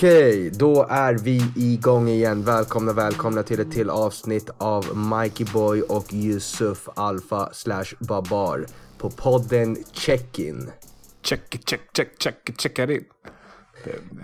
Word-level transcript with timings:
Okej, 0.00 0.50
då 0.50 0.86
är 0.90 1.14
vi 1.14 1.42
igång 1.56 2.08
igen. 2.08 2.42
Välkomna, 2.42 2.92
välkomna 2.92 3.42
till 3.42 3.60
ett 3.60 3.72
till 3.72 3.90
avsnitt 3.90 4.50
av 4.58 4.96
Mikey 4.96 5.46
Boy 5.52 5.82
och 5.82 6.12
Yusuf 6.12 6.88
Alfa 6.96 7.52
slash 7.52 7.84
Babar 7.98 8.66
på 8.98 9.10
podden 9.10 9.76
Check-In. 9.92 10.70
Check, 11.22 11.68
check, 11.68 11.80
check, 11.96 12.08
check, 12.18 12.60
checkar 12.60 12.90
in. 12.90 13.04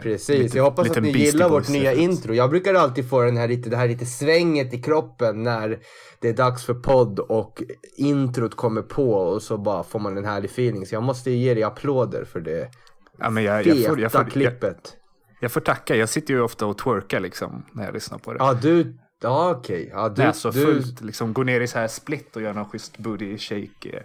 Precis, 0.02 0.28
Lite- 0.42 0.56
jag 0.56 0.64
hoppas 0.64 0.90
att 0.90 1.02
ni 1.02 1.10
gillar 1.10 1.48
vårt 1.48 1.68
nya 1.68 1.92
intro. 1.92 2.34
Jag 2.34 2.50
brukar 2.50 2.74
alltid 2.74 3.10
få 3.10 3.22
den 3.22 3.36
här 3.36 3.48
lite, 3.48 3.70
det 3.70 3.76
här 3.76 3.88
lite 3.88 4.06
svänget 4.06 4.74
i 4.74 4.82
kroppen 4.82 5.42
när 5.42 5.78
det 6.20 6.28
är 6.28 6.34
dags 6.34 6.64
för 6.64 6.74
podd 6.74 7.18
och 7.18 7.62
introt 7.96 8.54
kommer 8.54 8.82
på 8.82 9.12
och 9.12 9.42
så 9.42 9.58
bara 9.58 9.82
får 9.82 9.98
man 9.98 10.18
en 10.18 10.24
härlig 10.24 10.50
feeling. 10.50 10.86
Så 10.86 10.94
jag 10.94 11.02
måste 11.02 11.30
ge 11.30 11.54
dig 11.54 11.62
applåder 11.62 12.24
för 12.24 12.40
det 12.40 12.70
Ja, 13.18 13.30
men 13.30 13.44
jag, 13.44 13.66
jag, 13.66 13.86
får, 13.86 14.00
jag, 14.00 14.12
får, 14.12 14.24
klippet. 14.24 14.96
Jag 15.40 15.52
får 15.52 15.60
tacka. 15.60 15.96
Jag 15.96 16.08
sitter 16.08 16.34
ju 16.34 16.40
ofta 16.40 16.66
och 16.66 16.78
twerkar 16.78 17.20
liksom 17.20 17.66
när 17.72 17.84
jag 17.84 17.94
lyssnar 17.94 18.18
på 18.18 18.32
det. 18.32 18.38
Ja, 18.38 18.54
du, 18.54 18.96
ja 19.22 19.50
okej. 19.50 19.90
Ja, 19.92 20.08
du, 20.08 20.14
det 20.14 20.22
är 20.22 20.32
så 20.32 20.50
du, 20.50 20.64
fullt. 20.64 21.00
Liksom, 21.00 21.32
gå 21.32 21.42
ner 21.42 21.60
i 21.60 21.66
så 21.66 21.78
här 21.78 21.88
split 21.88 22.36
och 22.36 22.42
göra 22.42 22.52
någon 22.52 22.68
schysst 22.68 22.98
booty 22.98 23.38
shake 23.38 24.02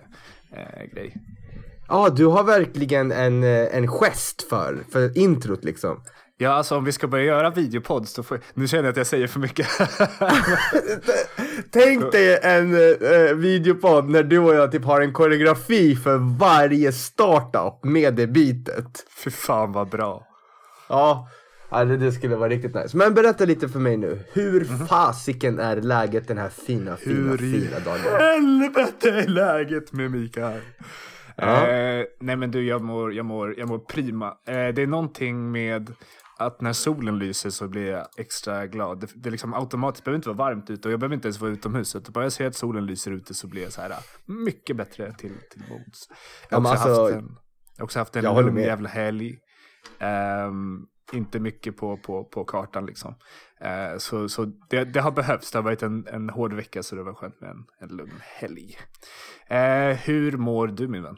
eh, 0.51 0.59
eh, 0.59 0.85
grej. 0.93 1.15
Ja, 1.87 2.09
du 2.09 2.25
har 2.25 2.43
verkligen 2.43 3.11
en, 3.11 3.43
eh, 3.43 3.75
en 3.75 3.87
gest 3.87 4.41
för, 4.49 4.83
för 4.91 5.17
introt 5.17 5.63
liksom. 5.63 6.03
Ja, 6.37 6.51
alltså 6.51 6.77
om 6.77 6.83
vi 6.83 6.91
ska 6.91 7.07
börja 7.07 7.23
göra 7.23 7.49
videopods 7.49 8.13
då 8.13 8.23
får. 8.23 8.39
Nu 8.53 8.67
känner 8.67 8.83
jag 8.83 8.89
att 8.89 8.97
jag 8.97 9.07
säger 9.07 9.27
för 9.27 9.39
mycket. 9.39 9.67
Tänk 11.71 12.11
dig 12.11 12.39
en 12.43 12.73
eh, 12.73 13.35
videopodd 13.35 14.09
när 14.09 14.23
du 14.23 14.39
och 14.39 14.55
jag 14.55 14.71
typ 14.71 14.85
har 14.85 15.01
en 15.01 15.13
koreografi 15.13 15.95
för 15.95 16.37
varje 16.39 16.91
startup 16.91 17.83
med 17.83 18.13
det 18.13 18.27
bitet. 18.27 19.05
Fy 19.23 19.31
fan 19.31 19.71
vad 19.71 19.89
bra. 19.89 20.30
Ja, 20.91 21.27
det, 21.85 22.11
skulle 22.11 22.35
vara 22.35 22.49
riktigt 22.49 22.75
nice. 22.75 22.97
Men 22.97 23.13
berätta 23.13 23.45
lite 23.45 23.69
för 23.69 23.79
mig 23.79 23.97
nu. 23.97 24.19
Hur 24.33 24.65
fasiken 24.87 25.59
är 25.59 25.75
läget 25.75 26.27
den 26.27 26.37
här 26.37 26.49
fina, 26.49 26.97
fina. 26.97 27.15
Hur 27.31 27.43
i 27.43 27.59
fina 27.61 27.79
dagen? 27.79 27.99
helvete 28.19 29.09
är 29.09 29.27
läget 29.27 29.93
med 29.93 30.11
Mikael? 30.11 30.61
Ja. 31.35 31.67
Eh, 31.67 32.05
nej 32.19 32.35
men 32.35 32.51
du, 32.51 32.63
jag 32.67 32.81
mår, 32.81 33.13
jag 33.13 33.25
mår, 33.25 33.59
jag 33.59 33.67
mår 33.67 33.79
prima. 33.79 34.27
Eh, 34.27 34.53
det 34.53 34.81
är 34.81 34.87
någonting 34.87 35.51
med 35.51 35.93
att 36.37 36.61
när 36.61 36.73
solen 36.73 37.19
lyser 37.19 37.49
så 37.49 37.67
blir 37.67 37.91
jag 37.91 38.07
extra 38.17 38.67
glad. 38.67 38.99
Det, 38.99 39.07
det 39.15 39.29
liksom 39.29 39.53
automatiskt, 39.53 40.05
behöver 40.05 40.15
inte 40.15 40.29
vara 40.29 40.37
varmt 40.37 40.69
ute 40.69 40.87
och 40.87 40.91
jag 40.91 40.99
behöver 40.99 41.15
inte 41.15 41.27
ens 41.27 41.39
vara 41.41 41.51
utomhus. 41.51 41.95
Utan 41.95 42.13
bara 42.13 42.25
jag 42.25 42.31
ser 42.31 42.47
att 42.47 42.55
solen 42.55 42.85
lyser 42.85 43.11
ute 43.11 43.33
så 43.33 43.47
blir 43.47 43.63
jag 43.63 43.71
så 43.73 43.81
här 43.81 43.91
mycket 44.25 44.77
bättre 44.77 45.13
till, 45.13 45.31
till 45.51 45.61
mods. 45.69 46.07
Jag 46.49 46.57
har 46.61 46.63
Ja, 46.69 46.71
också, 46.73 46.83
alltså- 46.89 47.03
haft 47.03 47.13
en, 47.15 47.35
jag 47.77 47.81
har 47.81 47.85
också 47.85 47.99
haft 47.99 48.15
en 48.15 48.23
lugn 48.23 48.53
med. 48.53 48.63
jävla 48.65 48.89
helg. 48.89 49.37
Ehm, 50.01 50.79
inte 51.13 51.39
mycket 51.39 51.77
på, 51.77 51.97
på, 51.97 52.23
på 52.23 52.43
kartan 52.45 52.85
liksom. 52.85 53.15
Eh, 53.61 53.97
så 53.97 54.29
så 54.29 54.45
det, 54.69 54.83
det 54.83 54.99
har 54.99 55.11
behövts. 55.11 55.51
Det 55.51 55.57
har 55.57 55.63
varit 55.63 55.83
en, 55.83 56.07
en 56.07 56.29
hård 56.29 56.53
vecka 56.53 56.83
så 56.83 56.95
det 56.95 57.03
var 57.03 57.13
skönt 57.13 57.41
med 57.41 57.49
en, 57.49 57.65
en 57.89 57.97
lugn 57.97 58.13
helg. 58.21 58.77
Eh, 59.47 59.97
hur 59.97 60.37
mår 60.37 60.67
du 60.67 60.87
min 60.87 61.03
vän? 61.03 61.17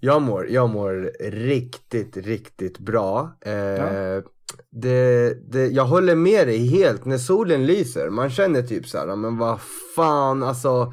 Jag 0.00 0.22
mår, 0.22 0.48
jag 0.48 0.70
mår 0.70 1.12
riktigt, 1.30 2.16
riktigt 2.16 2.78
bra. 2.78 3.38
Eh, 3.40 3.52
Ja. 3.52 4.22
det, 4.70 5.34
det, 5.52 5.66
jag 5.66 5.84
håller 5.84 6.14
med 6.14 6.46
dig 6.46 6.66
helt. 6.66 7.04
När 7.04 7.18
solen 7.18 7.66
lyser, 7.66 8.10
man 8.10 8.30
känner 8.30 8.62
typ 8.62 8.86
så 8.88 8.98
här, 8.98 9.16
men 9.16 9.38
vad 9.38 9.60
fan, 9.96 10.42
alltså. 10.42 10.92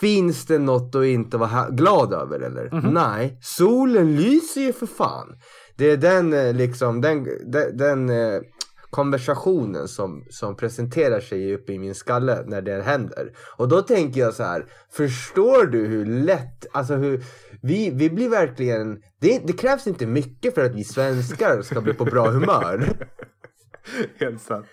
Finns 0.00 0.46
det 0.46 0.58
något 0.58 0.94
att 0.94 1.04
inte 1.04 1.36
vara 1.36 1.70
glad 1.70 2.12
över 2.12 2.40
eller? 2.40 2.70
Mhm. 2.74 2.94
Nej, 2.94 3.38
solen 3.42 4.16
lyser 4.16 4.60
ju 4.60 4.72
för 4.72 4.86
fan. 4.86 5.36
Det 5.76 5.90
är 5.90 5.96
den 5.96 6.32
eh, 6.32 6.54
liksom, 6.54 7.00
den, 7.00 7.24
den, 7.52 7.76
den 7.76 8.08
eh, 8.10 8.40
konversationen 8.90 9.88
som, 9.88 10.24
som 10.30 10.56
presenterar 10.56 11.20
sig 11.20 11.54
uppe 11.54 11.72
i 11.72 11.78
min 11.78 11.94
skalle 11.94 12.44
när 12.46 12.62
det 12.62 12.82
händer. 12.82 13.32
Och 13.56 13.68
då 13.68 13.82
tänker 13.82 14.20
jag 14.20 14.34
så 14.34 14.42
här, 14.42 14.66
förstår 14.92 15.66
du 15.66 15.86
hur 15.86 16.06
lätt, 16.06 16.66
alltså 16.72 16.94
hur, 16.94 17.22
vi, 17.62 17.90
vi 17.90 18.10
blir 18.10 18.28
verkligen, 18.28 19.02
det, 19.20 19.40
det 19.46 19.52
krävs 19.52 19.86
inte 19.86 20.06
mycket 20.06 20.54
för 20.54 20.64
att 20.64 20.74
vi 20.74 20.84
svenskar 20.84 21.62
ska 21.62 21.80
bli 21.80 21.94
på 21.94 22.04
bra 22.04 22.30
humör. 22.30 22.88
Helt 24.20 24.42
sant. 24.42 24.66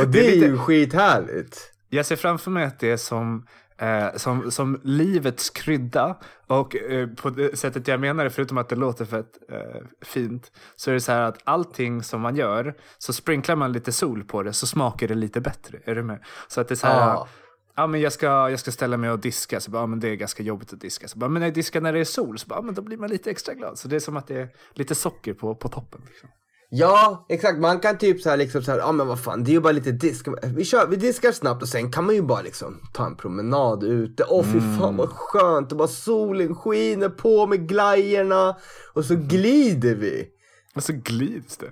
Och 0.00 0.06
det, 0.08 0.12
Det 0.12 0.26
är 0.26 0.30
är 0.32 0.34
lite- 0.34 0.46
ju 0.46 0.58
skithärligt. 0.58 1.70
Jag 1.88 2.06
ser 2.06 2.16
framför 2.16 2.50
mig 2.50 2.64
att 2.64 2.80
det 2.80 2.90
är 2.90 2.96
som, 2.96 3.46
eh, 3.78 4.16
som, 4.16 4.50
som 4.50 4.80
livets 4.84 5.50
krydda. 5.50 6.16
Och 6.46 6.76
eh, 6.76 7.08
på 7.08 7.30
det 7.30 7.58
sättet 7.58 7.88
jag 7.88 8.00
menar 8.00 8.24
det, 8.24 8.30
förutom 8.30 8.58
att 8.58 8.68
det 8.68 8.76
låter 8.76 9.04
fett 9.04 9.38
eh, 9.48 9.82
fint, 10.02 10.52
så 10.76 10.90
är 10.90 10.94
det 10.94 11.00
så 11.00 11.12
här 11.12 11.20
att 11.20 11.38
allting 11.44 12.02
som 12.02 12.20
man 12.20 12.36
gör, 12.36 12.74
så 12.98 13.12
sprinklar 13.12 13.56
man 13.56 13.72
lite 13.72 13.92
sol 13.92 14.24
på 14.24 14.42
det 14.42 14.52
så 14.52 14.66
smakar 14.66 15.08
det 15.08 15.14
lite 15.14 15.40
bättre. 15.40 15.78
Är 15.84 15.94
du 15.94 16.02
med? 16.02 16.24
Så 16.48 16.60
att 16.60 16.68
det 16.68 16.74
är 16.74 16.76
så 16.76 16.86
här, 16.86 17.08
Ja. 17.08 17.28
ja. 17.76 17.86
men 17.86 18.00
jag, 18.00 18.12
ska, 18.12 18.26
jag 18.26 18.60
ska 18.60 18.72
ställa 18.72 18.96
mig 18.96 19.10
och 19.10 19.18
diska, 19.18 19.60
så 19.60 19.70
bara, 19.70 19.82
ja, 19.82 19.86
men 19.86 20.00
det 20.00 20.08
är 20.08 20.14
ganska 20.14 20.42
jobbigt 20.42 20.72
att 20.72 20.80
diska. 20.80 21.08
Så 21.08 21.18
bara, 21.18 21.30
men 21.30 21.40
när 21.40 21.46
jag 21.46 21.54
diskar 21.54 21.80
när 21.80 21.92
det 21.92 22.00
är 22.00 22.04
sol, 22.04 22.38
så 22.38 22.46
bara, 22.46 22.58
ja, 22.58 22.62
men 22.62 22.74
då 22.74 22.82
blir 22.82 22.96
man 22.96 23.10
lite 23.10 23.30
extra 23.30 23.54
glad. 23.54 23.78
Så 23.78 23.88
det 23.88 23.96
är 23.96 24.00
som 24.00 24.16
att 24.16 24.26
det 24.26 24.40
är 24.40 24.48
lite 24.72 24.94
socker 24.94 25.34
på, 25.34 25.54
på 25.54 25.68
toppen. 25.68 26.00
Liksom. 26.06 26.28
Ja, 26.68 27.26
exakt. 27.28 27.58
Man 27.58 27.80
kan 27.80 27.98
typ 27.98 28.20
så 28.20 28.30
här 28.30 28.36
liksom 28.36 28.62
så 28.62 28.70
här, 28.70 28.78
ja 28.78 28.92
men 28.92 29.06
vad 29.06 29.20
fan, 29.20 29.44
det 29.44 29.50
är 29.50 29.52
ju 29.52 29.60
bara 29.60 29.72
lite 29.72 29.92
disk. 29.92 30.26
Vi, 30.42 30.64
kör, 30.64 30.86
vi 30.86 30.96
diskar 30.96 31.32
snabbt 31.32 31.62
och 31.62 31.68
sen 31.68 31.92
kan 31.92 32.04
man 32.04 32.14
ju 32.14 32.22
bara 32.22 32.42
liksom 32.42 32.80
ta 32.92 33.06
en 33.06 33.16
promenad 33.16 33.84
ute. 33.84 34.24
Åh 34.28 34.44
fy 34.52 34.60
fan 34.78 34.96
vad 34.96 35.08
skönt, 35.08 35.72
och 35.72 35.78
bara 35.78 35.88
solen 35.88 36.54
skiner 36.54 37.08
på 37.08 37.46
med 37.46 37.68
glajjorna 37.68 38.56
och 38.92 39.04
så 39.04 39.14
glider 39.16 39.94
vi. 39.94 40.26
Och 40.74 40.82
så 40.82 40.92
glids 40.92 41.56
det. 41.56 41.70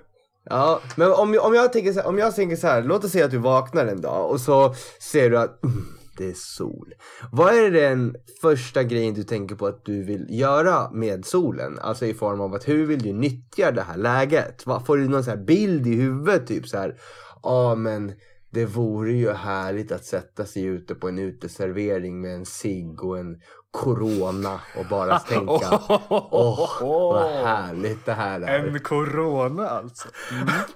Ja, 0.49 0.79
men 0.95 1.11
om, 1.11 1.39
om 1.41 1.53
jag 1.53 1.73
tänker 1.73 1.93
så 1.93 1.99
här, 1.99 2.07
om 2.07 2.17
jag 2.17 2.35
tänker 2.35 2.55
så 2.55 2.67
här, 2.67 2.83
låt 2.83 3.03
oss 3.03 3.11
säga 3.11 3.25
att 3.25 3.31
du 3.31 3.37
vaknar 3.37 3.85
en 3.85 4.01
dag 4.01 4.31
och 4.31 4.41
så 4.41 4.75
ser 4.99 5.29
du 5.29 5.37
att 5.37 5.63
mm, 5.63 5.85
är 6.21 6.33
sol. 6.33 6.93
Vad 7.31 7.53
är 7.53 7.71
den 7.71 8.15
första 8.41 8.83
grejen 8.83 9.13
du 9.13 9.23
tänker 9.23 9.55
på 9.55 9.67
att 9.67 9.85
du 9.85 10.03
vill 10.03 10.25
göra 10.29 10.91
med 10.91 11.25
solen? 11.25 11.79
Alltså 11.79 12.05
i 12.05 12.13
form 12.13 12.41
av 12.41 12.53
att 12.53 12.67
hur 12.67 12.85
vill 12.85 12.99
du 12.99 13.13
nyttja 13.13 13.71
det 13.71 13.81
här 13.81 13.97
läget? 13.97 14.63
Får 14.85 14.97
du 14.97 15.07
någon 15.07 15.23
så 15.23 15.29
här 15.29 15.37
bild 15.37 15.87
i 15.87 15.95
huvudet 15.95 16.47
typ 16.47 16.67
så 16.67 16.77
här, 16.77 16.95
ja 17.43 17.75
men 17.75 18.13
det 18.49 18.65
vore 18.65 19.13
ju 19.13 19.31
härligt 19.31 19.91
att 19.91 20.05
sätta 20.05 20.45
sig 20.45 20.63
ute 20.63 20.95
på 20.95 21.07
en 21.07 21.19
uteservering 21.19 22.21
med 22.21 22.35
en 22.35 22.45
cigg 22.45 23.03
och 23.03 23.19
en 23.19 23.41
corona 23.71 24.59
och 24.77 24.85
bara 24.89 25.19
tänka 25.19 25.79
Åh, 26.09 26.69
vad 26.81 27.31
härligt 27.31 28.05
det 28.05 28.13
här 28.13 28.41
är. 28.41 28.67
En 28.67 28.79
corona 28.79 29.69
alltså. 29.69 30.07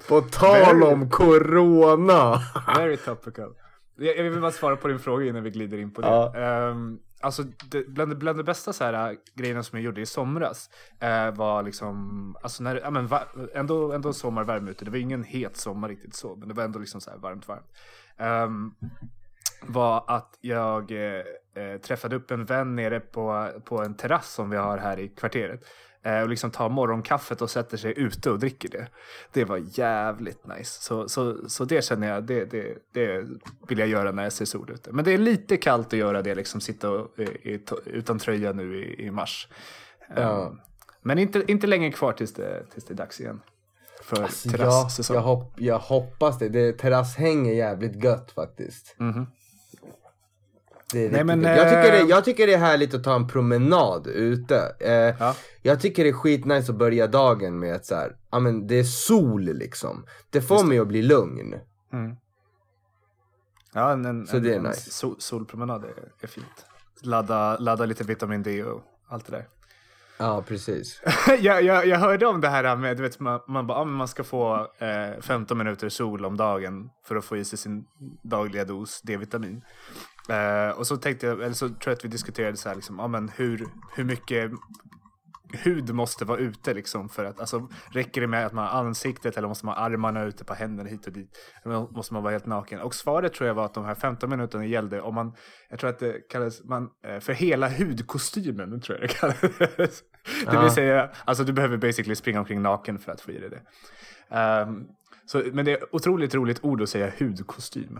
På 0.07 0.21
tal 0.21 0.83
om 0.83 1.09
corona. 1.09 2.41
Very 2.77 2.97
topical. 2.97 3.53
Jag, 3.97 4.17
jag 4.17 4.23
vill 4.23 4.41
bara 4.41 4.51
svara 4.51 4.75
på 4.75 4.87
din 4.87 4.99
fråga 4.99 5.25
innan 5.25 5.43
vi 5.43 5.49
glider 5.49 5.77
in 5.77 5.91
på 5.93 6.01
det. 6.01 6.07
Ja. 6.07 6.35
Ehm, 6.35 6.99
alltså, 7.21 7.43
det, 7.71 7.87
bland, 7.87 8.11
det- 8.11 8.15
bland 8.15 8.39
de 8.39 8.43
bästa 8.43 8.73
så 8.73 8.83
här, 8.83 9.11
äh, 9.11 9.17
grejerna 9.35 9.63
som 9.63 9.77
jag 9.79 9.85
gjorde 9.85 10.01
i 10.01 10.05
somras 10.05 10.69
eh, 10.99 11.31
var 11.35 11.63
liksom, 11.63 12.35
alltså 12.43 12.63
när, 12.63 12.75
ja, 12.75 12.89
men, 12.89 13.07
va, 13.07 13.23
ändå, 13.53 13.91
ändå 13.93 14.13
sommarvärme 14.13 14.71
ute. 14.71 14.85
Det 14.85 14.91
var 14.91 14.97
ingen 14.97 15.23
het 15.23 15.57
sommar 15.57 15.89
riktigt 15.89 16.15
så, 16.15 16.35
men 16.35 16.47
det 16.47 16.53
var 16.53 16.63
ändå 16.63 16.79
liksom 16.79 17.01
så 17.01 17.09
här 17.11 17.17
varmt, 17.17 17.47
varmt. 17.47 17.71
Ehm, 18.17 18.71
var 19.61 20.03
att 20.07 20.37
jag 20.41 20.91
eh, 20.91 21.23
eh, 21.63 21.77
träffade 21.81 22.15
upp 22.15 22.31
en 22.31 22.45
vän 22.45 22.75
nere 22.75 22.99
på, 22.99 23.49
på 23.65 23.83
en 23.83 23.95
terrass 23.95 24.33
som 24.33 24.49
vi 24.49 24.57
har 24.57 24.77
här 24.77 24.99
i 24.99 25.07
kvarteret. 25.09 25.61
Eh, 26.07 26.21
och 26.21 26.29
liksom 26.29 26.51
tar 26.51 26.69
morgonkaffet 26.69 27.41
och 27.41 27.49
sätter 27.49 27.77
sig 27.77 27.93
ute 27.99 28.29
och 28.31 28.39
dricker 28.39 28.69
det. 28.69 28.87
Det 29.33 29.45
var 29.45 29.61
jävligt 29.79 30.47
nice. 30.47 30.81
Så, 30.81 31.09
så, 31.09 31.49
så 31.49 31.65
det 31.65 31.83
känner 31.83 32.07
jag, 32.07 32.23
det, 32.23 32.45
det, 32.45 32.77
det 32.93 33.25
vill 33.67 33.79
jag 33.79 33.87
göra 33.87 34.11
när 34.11 34.23
jag 34.23 34.33
ser 34.33 34.45
sol 34.45 34.71
ute. 34.73 34.91
Men 34.91 35.05
det 35.05 35.11
är 35.11 35.17
lite 35.17 35.57
kallt 35.57 35.87
att 35.87 35.99
göra 35.99 36.21
det, 36.21 36.35
liksom 36.35 36.61
sitta 36.61 36.89
och, 36.89 37.19
i, 37.19 37.23
i, 37.23 37.63
utan 37.85 38.19
tröja 38.19 38.53
nu 38.53 38.83
i, 38.83 39.05
i 39.05 39.11
mars. 39.11 39.47
Eh, 40.15 40.23
Ja. 40.23 40.53
Men 41.01 41.19
inte, 41.19 41.43
inte 41.51 41.67
länge 41.67 41.91
kvar 41.91 42.13
tills 42.13 42.33
det, 42.33 42.63
tills 42.73 42.85
det 42.85 42.93
är 42.93 42.95
dags 42.95 43.19
igen. 43.21 43.41
För 44.01 44.21
Ja, 44.21 44.51
terrassäsong. 44.51 45.15
jag, 45.15 45.23
hopp, 45.23 45.53
jag 45.57 45.79
hoppas 45.79 46.39
det. 46.39 46.49
det 46.49 46.73
terrasshäng 46.73 47.47
är 47.47 47.53
jävligt 47.53 48.03
gött 48.03 48.31
faktiskt. 48.31 48.95
Det 48.97 49.03
är 49.03 49.25
Nej, 50.93 51.23
men, 51.23 51.43
jag, 51.43 51.69
tycker 51.69 51.91
det, 51.91 51.99
eh, 51.99 52.05
jag 52.05 52.25
tycker 52.25 52.47
det 52.47 52.53
är 52.53 52.57
härligt 52.57 52.93
att 52.93 53.03
ta 53.03 53.15
en 53.15 53.27
promenad 53.27 54.07
ute. 54.07 54.75
Eh, 54.79 55.15
Ja. 55.19 55.35
Jag 55.61 55.79
tycker 55.79 56.03
det 56.03 56.09
är 56.09 56.13
skitnice 56.13 56.71
att 56.71 56.77
börja 56.77 57.07
dagen 57.07 57.59
med 57.59 57.75
att 57.75 57.85
så 57.85 57.95
här, 57.95 58.15
ja 58.31 58.39
men 58.39 58.67
det 58.67 58.75
är 58.75 58.83
sol 58.83 59.41
liksom. 59.43 60.05
Det 60.29 60.41
får 60.41 60.63
mig 60.63 60.79
att 60.79 60.87
bli 60.87 61.01
lugn. 61.01 61.55
Mm. 61.93 62.15
Ja, 63.73 63.91
en, 63.91 64.05
en, 64.05 64.27
Så 64.27 64.39
det 64.39 64.53
är 64.53 64.57
en 64.57 64.63
nice. 64.63 64.91
sol, 64.91 65.15
solpromenad 65.19 65.83
är, 65.83 66.11
är 66.21 66.27
fint. 66.27 66.65
Ladda, 67.01 67.57
ladda 67.57 67.85
lite 67.85 68.03
vitamin 68.03 68.43
D 68.43 68.63
och 68.63 68.81
allt 69.07 69.25
det 69.25 69.31
där. 69.31 69.47
Ja 70.17 70.43
precis. 70.47 71.01
jag, 71.39 71.63
jag, 71.63 71.87
jag 71.87 71.99
hörde 71.99 72.25
om 72.27 72.41
det 72.41 72.49
här 72.49 72.75
med, 72.75 72.97
du 72.97 73.03
vet, 73.03 73.19
man, 73.19 73.39
man, 73.47 73.67
bara, 73.67 73.85
men 73.85 73.93
man 73.93 74.07
ska 74.07 74.23
få 74.23 74.67
eh, 74.77 75.21
15 75.21 75.57
minuter 75.57 75.89
sol 75.89 76.25
om 76.25 76.37
dagen 76.37 76.89
för 77.05 77.15
att 77.15 77.25
få 77.25 77.37
i 77.37 77.45
sig 77.45 77.57
sin 77.57 77.85
dagliga 78.23 78.65
dos 78.65 79.01
D-vitamin. 79.01 79.61
Eh, 80.29 80.69
och 80.77 80.87
så 80.87 80.97
tänkte 80.97 81.27
jag, 81.27 81.41
eller 81.41 81.53
så 81.53 81.67
tror 81.67 81.79
jag 81.85 81.93
att 81.93 82.05
vi 82.05 82.09
diskuterade 82.09 82.57
så 82.57 82.69
här, 82.69 82.75
liksom, 82.75 82.99
ja, 82.99 83.07
men 83.07 83.29
hur, 83.29 83.67
hur 83.95 84.03
mycket 84.03 84.51
hud 85.53 85.93
måste 85.95 86.25
vara 86.25 86.37
ute 86.39 86.73
liksom 86.73 87.09
för 87.09 87.25
att, 87.25 87.39
alltså 87.39 87.69
räcker 87.91 88.21
det 88.21 88.27
med 88.27 88.45
att 88.45 88.53
man 88.53 88.67
har 88.67 88.79
ansiktet 88.79 89.37
eller 89.37 89.47
måste 89.47 89.65
man 89.65 89.75
ha 89.75 89.83
armarna 89.83 90.23
ute 90.23 90.43
på 90.45 90.53
händerna 90.53 90.89
hit 90.89 91.07
och 91.07 91.13
dit? 91.13 91.29
Eller 91.65 91.87
måste 91.91 92.13
man 92.13 92.23
vara 92.23 92.31
helt 92.31 92.45
naken? 92.45 92.79
Och 92.81 92.95
svaret 92.95 93.33
tror 93.33 93.47
jag 93.47 93.55
var 93.55 93.65
att 93.65 93.73
de 93.73 93.85
här 93.85 93.95
15 93.95 94.29
minuterna 94.29 94.65
gällde 94.65 95.01
om 95.01 95.15
man, 95.15 95.33
jag 95.69 95.79
tror 95.79 95.89
att 95.89 95.99
det 95.99 96.29
kallades 96.29 96.63
man, 96.63 96.89
eh, 97.07 97.19
för 97.19 97.33
hela 97.33 97.69
hudkostymen, 97.69 98.81
tror 98.81 98.99
jag 98.99 99.09
det 99.09 99.13
kallades. 99.13 100.01
Det 100.45 100.53
Ja. 100.53 100.61
vill 100.61 100.71
säga, 100.71 101.09
alltså 101.25 101.43
du 101.43 101.53
behöver 101.53 101.77
basically 101.77 102.15
springa 102.15 102.39
omkring 102.39 102.61
naken 102.61 102.99
för 102.99 103.11
att 103.11 103.21
få 103.21 103.31
i 103.31 103.39
dig 103.39 103.49
det. 103.49 103.61
Ehm, 104.35 104.83
så, 105.25 105.43
men 105.53 105.65
det 105.65 105.71
är 105.71 105.95
otroligt 105.95 106.35
roligt 106.35 106.63
ord 106.63 106.81
att 106.81 106.89
säga 106.89 107.11
hudkostym. 107.19 107.99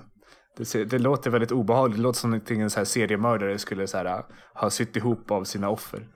Det, 0.57 0.65
ser, 0.65 0.86
det 0.86 1.00
låter 1.00 1.30
väldigt 1.30 1.51
obehagligt, 1.51 1.98
det 1.98 2.04
låter 2.04 2.19
som 2.19 2.30
någonting 2.30 2.62
en 2.62 2.69
så 2.69 2.80
här 2.80 2.86
seriemördare 2.86 3.57
skulle 3.57 3.88
så 3.88 3.98
här, 3.98 4.24
ha 4.54 4.69
sytt 4.69 4.95
ihop 4.95 5.31
av 5.31 5.44
sina 5.44 5.69
offer. 5.69 6.07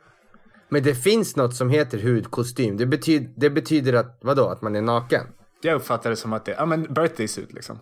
Men 0.70 0.84
det 0.84 0.96
finns 0.96 1.36
något 1.36 1.56
som 1.56 1.70
heter 1.70 2.04
hudkostym. 2.04 2.78
Det, 2.78 2.86
betyder, 2.86 3.34
det 3.38 3.50
betyder 3.50 3.94
att, 3.94 4.20
vadå, 4.22 4.48
att 4.48 4.62
man 4.62 4.76
är 4.76 4.82
naken? 4.82 5.24
Jag 5.62 5.76
uppfattar 5.76 6.10
det 6.10 6.16
som 6.16 6.34
att 6.34 6.46
det 6.46 6.52
är, 6.52 6.56
ja 6.58 6.66
men 6.66 6.94
birthday 6.94 7.28
suit 7.28 7.54
liksom. 7.54 7.80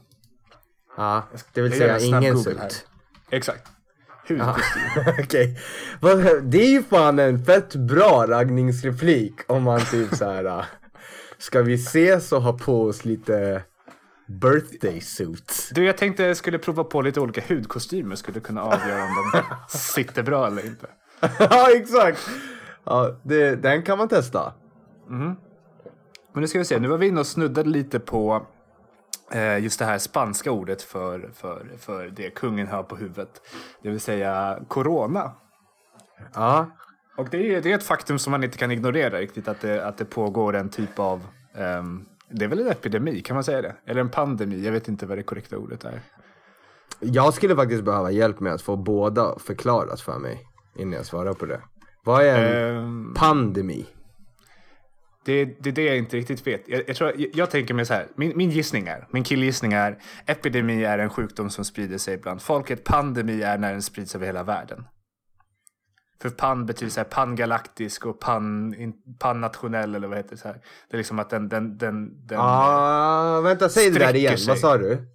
Ja, 0.98 1.24
det 1.54 1.62
vill 1.62 1.72
säga 1.78 2.00
ingen 2.00 2.38
suit. 2.38 2.88
Exakt. 3.30 3.68
Hudkostym. 4.28 5.14
Okej. 5.24 5.60
Vad- 6.02 6.44
Det 6.44 6.58
är 6.62 6.70
ju 6.70 6.84
fan 6.84 7.20
en 7.20 7.46
fett 7.46 7.76
bra 7.76 8.26
raggningsreplik 8.28 9.34
om 9.48 9.64
man 9.64 9.80
typ 9.92 10.16
så 10.16 10.26
här. 10.26 10.66
Ska 11.38 11.62
vi 11.62 11.74
ses 11.74 12.32
och 12.32 12.42
ha 12.42 12.54
på 12.58 12.84
oss 12.84 13.06
lite 13.06 13.64
birthday 14.30 15.02
suits? 15.02 15.70
Du, 15.70 15.86
jag 15.86 15.98
tänkte 15.98 16.24
jag 16.24 16.38
skulle 16.38 16.58
prova 16.58 16.84
på 16.84 17.02
lite 17.02 17.20
olika 17.20 17.42
hudkostymer. 17.48 18.16
Skulle 18.16 18.40
kunna 18.40 18.64
avgöra 18.64 19.04
om 19.04 19.31
de 19.34 19.44
sitter 19.78 20.24
bra 20.24 20.48
eller 20.48 20.66
inte. 20.66 20.88
ja, 21.40 21.68
exakt. 21.76 22.30
Ja, 22.84 23.20
det, 23.24 23.56
den 23.56 23.84
kan 23.84 23.98
man 23.98 24.08
testa. 24.08 24.54
Men 26.34 26.42
nu 26.42 26.48
ska 26.48 26.60
vi 26.60 26.66
se, 26.66 26.80
nu 26.80 26.88
var 26.88 26.98
vi 26.98 27.08
inne 27.08 27.20
och 27.20 27.28
snuddade 27.28 27.70
lite 27.70 28.00
på 28.00 28.46
eh, 29.31 29.58
just 29.60 29.80
det 29.80 29.86
här 29.86 29.98
spanska 29.98 30.52
ordet 30.52 30.82
för, 30.82 31.30
för, 31.34 31.66
för 31.80 32.08
det 32.08 32.30
kungen 32.30 32.68
har 32.68 32.84
på 32.84 32.96
huvudet. 32.96 33.42
Det 33.84 33.90
vill 33.90 34.00
säga 34.00 34.60
corona. 34.68 35.32
Ja, 36.34 36.70
Och 37.18 37.30
det 37.30 37.56
är, 37.56 37.62
det 37.62 37.72
är 37.72 37.75
ett 37.75 37.84
faktum 37.84 38.20
som 38.20 38.32
man 38.32 38.44
inte 38.44 38.58
kan 38.58 38.72
ignorera 38.72 39.20
riktigt, 39.20 39.48
att 39.48 39.62
det, 39.62 39.86
att 39.86 39.98
det 39.98 40.06
pågår 40.06 40.56
en 40.56 40.70
typ 40.70 41.00
av, 41.00 41.22
ehm, 41.56 42.06
det 42.31 42.46
är 42.46 42.50
väl 42.50 42.60
en 42.60 42.68
epidemi, 42.68 43.22
kan 43.22 43.34
man 43.36 43.44
säga 43.44 43.62
det? 43.62 43.76
Eller 43.86 44.02
en 44.02 44.10
pandemi, 44.10 44.66
jag 44.66 44.72
vet 44.72 44.88
inte 44.88 45.06
vad 45.06 45.18
det 45.18 45.24
korrekta 45.24 45.58
ordet 45.58 45.86
är. 45.86 46.02
jag 47.00 47.34
skulle 47.34 47.56
faktiskt 47.56 47.84
behöva 47.84 48.12
hjälp 48.12 48.40
med 48.40 48.54
att 48.54 48.62
få 48.62 48.76
båda 48.76 49.40
förklarat 49.40 50.02
för 50.02 50.20
mig 50.20 50.40
innan 50.76 50.94
jag 50.94 51.06
svarar 51.06 51.34
på 51.34 51.46
det. 51.46 51.62
Vad 52.06 52.26
är 52.26 52.68
en 52.68 52.76
Ehm, 52.78 53.14
pandemi? 53.14 53.86
det, 55.26 55.46
det 55.46 55.70
är 55.70 55.74
det 55.74 55.84
jag 55.84 55.98
inte 55.98 56.18
riktigt 56.18 56.48
vet. 56.48 56.64
Jag, 56.68 56.84
jag, 56.88 56.96
tror, 56.96 57.14
jag, 57.18 57.30
jag 57.34 57.50
tänker 57.50 57.74
mig 57.74 57.86
så 57.86 57.94
här, 57.94 58.08
min, 58.16 58.32
min 58.36 58.50
gissning 58.50 58.88
är, 58.88 59.08
min 59.12 59.24
killgissning 59.24 59.74
är, 59.74 59.98
epidemi 60.25 60.84
är 60.84 61.00
en 61.00 61.10
sjukdom 61.10 61.50
som 61.50 61.66
sprider 61.66 61.98
sig 61.98 62.18
bland 62.18 62.42
folket, 62.42 62.84
pandemi 62.84 63.42
är 63.42 63.58
när 63.58 63.72
den 63.72 63.82
sprids 63.82 64.16
över 64.16 64.25
hela 64.25 64.44
världen. 64.44 64.84
För 66.21 66.30
pan 66.30 66.66
betyder 66.66 66.92
så 66.92 67.00
här 67.00 67.07
pangalaktisk 67.07 68.06
och 68.06 68.19
pan, 68.19 68.74
pannationell 69.19 69.95
eller 69.95 70.07
vad 70.07 70.18
heter 70.18 70.30
det 70.30 70.38
så 70.38 70.48
här. 70.48 70.62
Det 70.89 70.95
är 70.95 70.98
liksom 70.98 71.19
att 71.19 71.30
den, 71.30 71.50
den, 71.50 71.77
den, 71.77 72.27
den 72.27 72.39
Ah, 72.39 73.42
vänta, 73.42 73.69
säg 73.69 73.89
det 73.92 74.00
där 74.00 74.16
igen. 74.16 74.38
sig. 74.38 74.48
Vad 74.48 74.60
sa 74.60 74.77
du? 74.77 75.07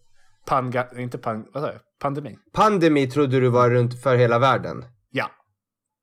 panga, 0.46 0.86
inte 0.96 1.18
pan, 1.18 1.46
vad 1.54 1.62
sa 1.62 1.72
jag? 1.72 1.80
Pandemi. 2.00 2.36
Pandemi 2.52 3.06
trodde 3.10 3.40
du 3.40 3.48
var 3.48 3.70
runt 3.70 4.02
för 4.02 4.16
hela 4.16 4.38
världen? 4.38 4.84
Ja, 5.10 5.30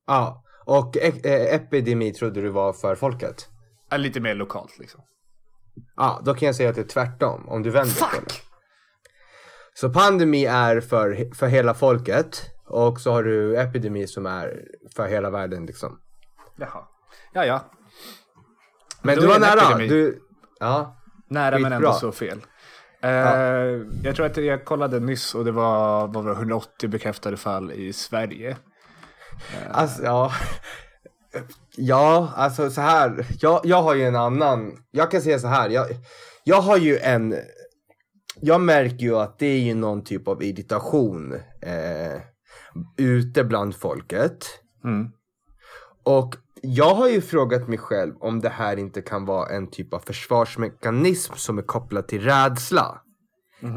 Ja. 0.07 0.43
Och 0.65 0.97
e- 0.97 1.21
eh, 1.23 1.55
epidemi 1.55 2.13
trodde 2.13 2.41
du 2.41 2.49
var 2.49 2.73
för 2.73 2.95
folket? 2.95 3.47
Ja, 3.89 3.97
lite 3.97 4.19
mer 4.19 4.35
lokalt 4.35 4.79
liksom. 4.79 5.01
Ja, 5.95 6.21
då 6.25 6.33
kan 6.33 6.45
jag 6.45 6.55
säga 6.55 6.69
att 6.69 6.75
det 6.75 6.81
är 6.81 6.85
tvärtom. 6.87 7.49
Om 7.49 7.63
du 7.63 7.69
vänder 7.69 7.95
på 7.99 8.05
det. 8.05 8.21
Fuck! 8.21 8.41
Så 9.73 9.89
pandemi 9.89 10.45
är 10.45 10.81
för, 10.81 11.35
för 11.35 11.47
hela 11.47 11.73
folket. 11.73 12.41
Och 12.71 12.99
så 13.01 13.11
har 13.11 13.23
du 13.23 13.57
epidemi 13.61 14.07
som 14.07 14.25
är 14.25 14.65
för 14.95 15.07
hela 15.07 15.29
världen 15.29 15.65
liksom. 15.65 15.99
Jaha. 16.55 16.83
Ja, 17.33 17.45
ja. 17.45 17.71
Men 19.01 19.15
Då 19.15 19.21
du 19.21 19.27
var 19.27 19.39
nära. 19.39 19.61
epidemi. 19.61 19.87
Du, 19.87 20.19
ja. 20.59 20.97
Nära 21.29 21.59
men 21.59 21.73
ändå 21.73 21.93
så 21.93 22.11
fel. 22.11 22.41
Eh, 23.01 23.11
Jag 24.03 24.15
tror 24.15 24.25
att 24.25 24.37
jag 24.37 24.65
kollade 24.65 24.99
nyss 24.99 25.35
och 25.35 25.45
det 25.45 25.51
var, 25.51 26.07
var 26.07 26.23
det, 26.23 26.31
180 26.31 26.89
bekräftade 26.89 27.37
fall 27.37 27.71
i 27.71 27.93
Sverige. 27.93 28.57
Alltså, 29.71 30.03
ja. 30.03 30.31
Ja, 31.75 32.33
alltså 32.35 32.69
så 32.69 32.81
här. 32.81 33.25
Jag, 33.39 33.61
jag 33.63 33.81
har 33.81 33.95
ju 33.95 34.03
en 34.05 34.15
annan. 34.15 34.77
Jag 34.91 35.11
kan 35.11 35.21
säga 35.21 35.39
så 35.39 35.47
här. 35.47 35.69
Jag, 35.69 35.87
jag 36.43 36.61
har 36.61 36.77
ju 36.77 36.97
en. 36.97 37.35
Jag 38.41 38.61
märker 38.61 38.97
ju 39.05 39.15
att 39.17 39.39
det 39.39 39.45
är 39.45 39.59
ju 39.59 39.73
någon 39.73 40.03
typ 40.03 40.27
av 40.27 40.43
irritation 40.43 41.33
eh, 41.61 42.21
ute 42.97 43.43
bland 43.43 43.75
folket. 43.75 44.45
Mm. 44.83 45.11
Och 46.03 46.35
jag 46.61 46.95
har 46.95 47.07
ju 47.09 47.21
frågat 47.21 47.67
mig 47.67 47.77
själv 47.77 48.13
om 48.19 48.39
det 48.39 48.49
här 48.49 48.77
inte 48.77 49.01
kan 49.01 49.25
vara 49.25 49.49
en 49.49 49.69
typ 49.71 49.93
av 49.93 49.99
försvarsmekanism 49.99 51.33
som 51.35 51.57
är 51.57 51.61
kopplad 51.61 52.07
till 52.07 52.21
rädsla. 52.21 53.01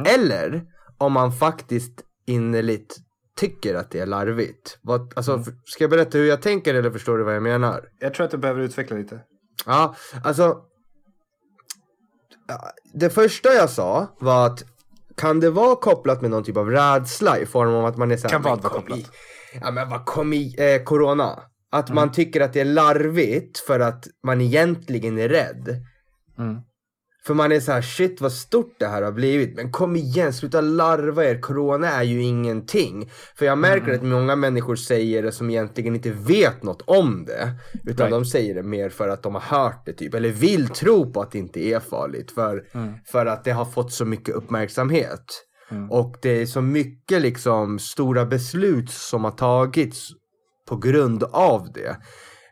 Eller 0.06 0.64
om 0.98 1.12
man 1.12 1.32
faktiskt 1.32 2.02
innerligt 2.26 2.96
tycker 3.36 3.74
att 3.74 3.90
det 3.90 4.00
är 4.00 4.06
larvigt. 4.06 4.78
Vad, 4.82 5.12
alltså, 5.16 5.38
f- 5.40 5.54
Ska 5.64 5.84
jag 5.84 5.90
berätta 5.90 6.18
hur 6.18 6.24
jag 6.26 6.42
tänker 6.42 6.74
eller 6.74 6.90
förstår 6.90 7.18
du 7.18 7.24
vad 7.24 7.34
jag 7.36 7.42
menar? 7.42 7.88
Jag 7.98 8.14
tror 8.14 8.24
att 8.24 8.30
du 8.30 8.38
behöver 8.38 8.60
utveckla 8.60 8.96
lite. 8.96 9.20
Ja, 9.66 9.94
alltså. 10.24 10.60
Det 12.94 13.10
första 13.10 13.52
jag 13.52 13.70
sa 13.70 14.16
var 14.20 14.46
att 14.46 14.64
kan 15.16 15.40
det 15.40 15.50
vara 15.50 15.76
kopplat 15.76 16.22
med 16.22 16.30
någon 16.30 16.44
typ 16.44 16.56
av 16.56 16.70
rädsla 16.70 17.38
i 17.38 17.46
form 17.46 17.74
av 17.74 17.84
att 17.86 17.96
man 17.96 18.10
är 18.12 18.16
såhär 18.16 18.30
Kan 18.30 18.42
vad 18.42 18.52
"Men 18.52 18.62
vara 18.62 18.72
kopplat?" 18.72 18.98
i- 18.98 19.06
Ja 19.62 19.70
men 19.70 19.88
vad 19.88 20.06
kom 20.06 20.32
i, 20.32 20.54
eh, 20.58 20.82
corona. 20.84 21.42
Att 21.72 21.88
Mm. 21.88 21.94
man 21.94 22.12
tycker 22.12 22.40
att 22.40 22.52
det 22.52 22.60
är 22.60 22.64
larvigt 22.64 23.58
för 23.58 23.80
att 23.80 24.04
man 24.22 24.40
egentligen 24.40 25.18
är 25.18 25.28
rädd. 25.28 25.82
Mm. 26.38 26.56
För 27.26 27.34
man 27.34 27.52
är 27.52 27.60
så 27.60 27.72
här, 27.72 27.82
shit 27.82 28.20
vad 28.20 28.32
stort 28.32 28.74
det 28.78 28.86
här 28.86 29.02
har 29.02 29.12
blivit. 29.12 29.56
Men 29.56 29.72
kom 29.72 29.96
igen, 29.96 30.32
sluta 30.32 30.60
larva 30.60 31.24
er. 31.24 31.40
Corona 31.40 31.88
är 31.92 32.02
ju 32.02 32.22
ingenting. 32.22 33.10
För 33.36 33.46
jag 33.46 33.58
märker 33.58 33.84
Mm. 33.88 33.96
att 33.96 34.02
många 34.02 34.36
människor 34.36 34.76
säger 34.76 35.22
det 35.22 35.32
som 35.32 35.50
egentligen 35.50 35.94
inte 35.94 36.10
vet 36.10 36.62
något 36.62 36.82
om 36.86 37.24
det. 37.24 37.50
Utan 37.84 38.06
Right. 38.06 38.10
de 38.10 38.24
säger 38.24 38.54
det 38.54 38.62
mer 38.62 38.88
för 38.88 39.08
att 39.08 39.22
de 39.22 39.34
har 39.34 39.42
hört 39.58 39.86
det 39.86 39.92
typ. 39.92 40.14
Eller 40.14 40.28
vill 40.30 40.68
tro 40.68 41.12
på 41.12 41.20
att 41.20 41.32
det 41.32 41.38
inte 41.38 41.60
är 41.60 41.80
farligt. 41.80 42.30
För, 42.30 42.64
Mm. 42.74 42.92
för 43.06 43.26
att 43.26 43.44
det 43.44 43.52
har 43.52 43.64
fått 43.64 43.92
så 43.92 44.04
mycket 44.04 44.34
uppmärksamhet. 44.34 45.24
Och 45.90 46.16
det 46.22 46.42
är 46.42 46.46
så 46.46 46.60
mycket 46.60 47.22
liksom 47.22 47.78
stora 47.78 48.26
beslut 48.26 48.90
som 48.90 49.24
har 49.24 49.30
tagits 49.30 50.08
på 50.68 50.76
grund 50.76 51.22
av 51.24 51.72
det. 51.74 51.96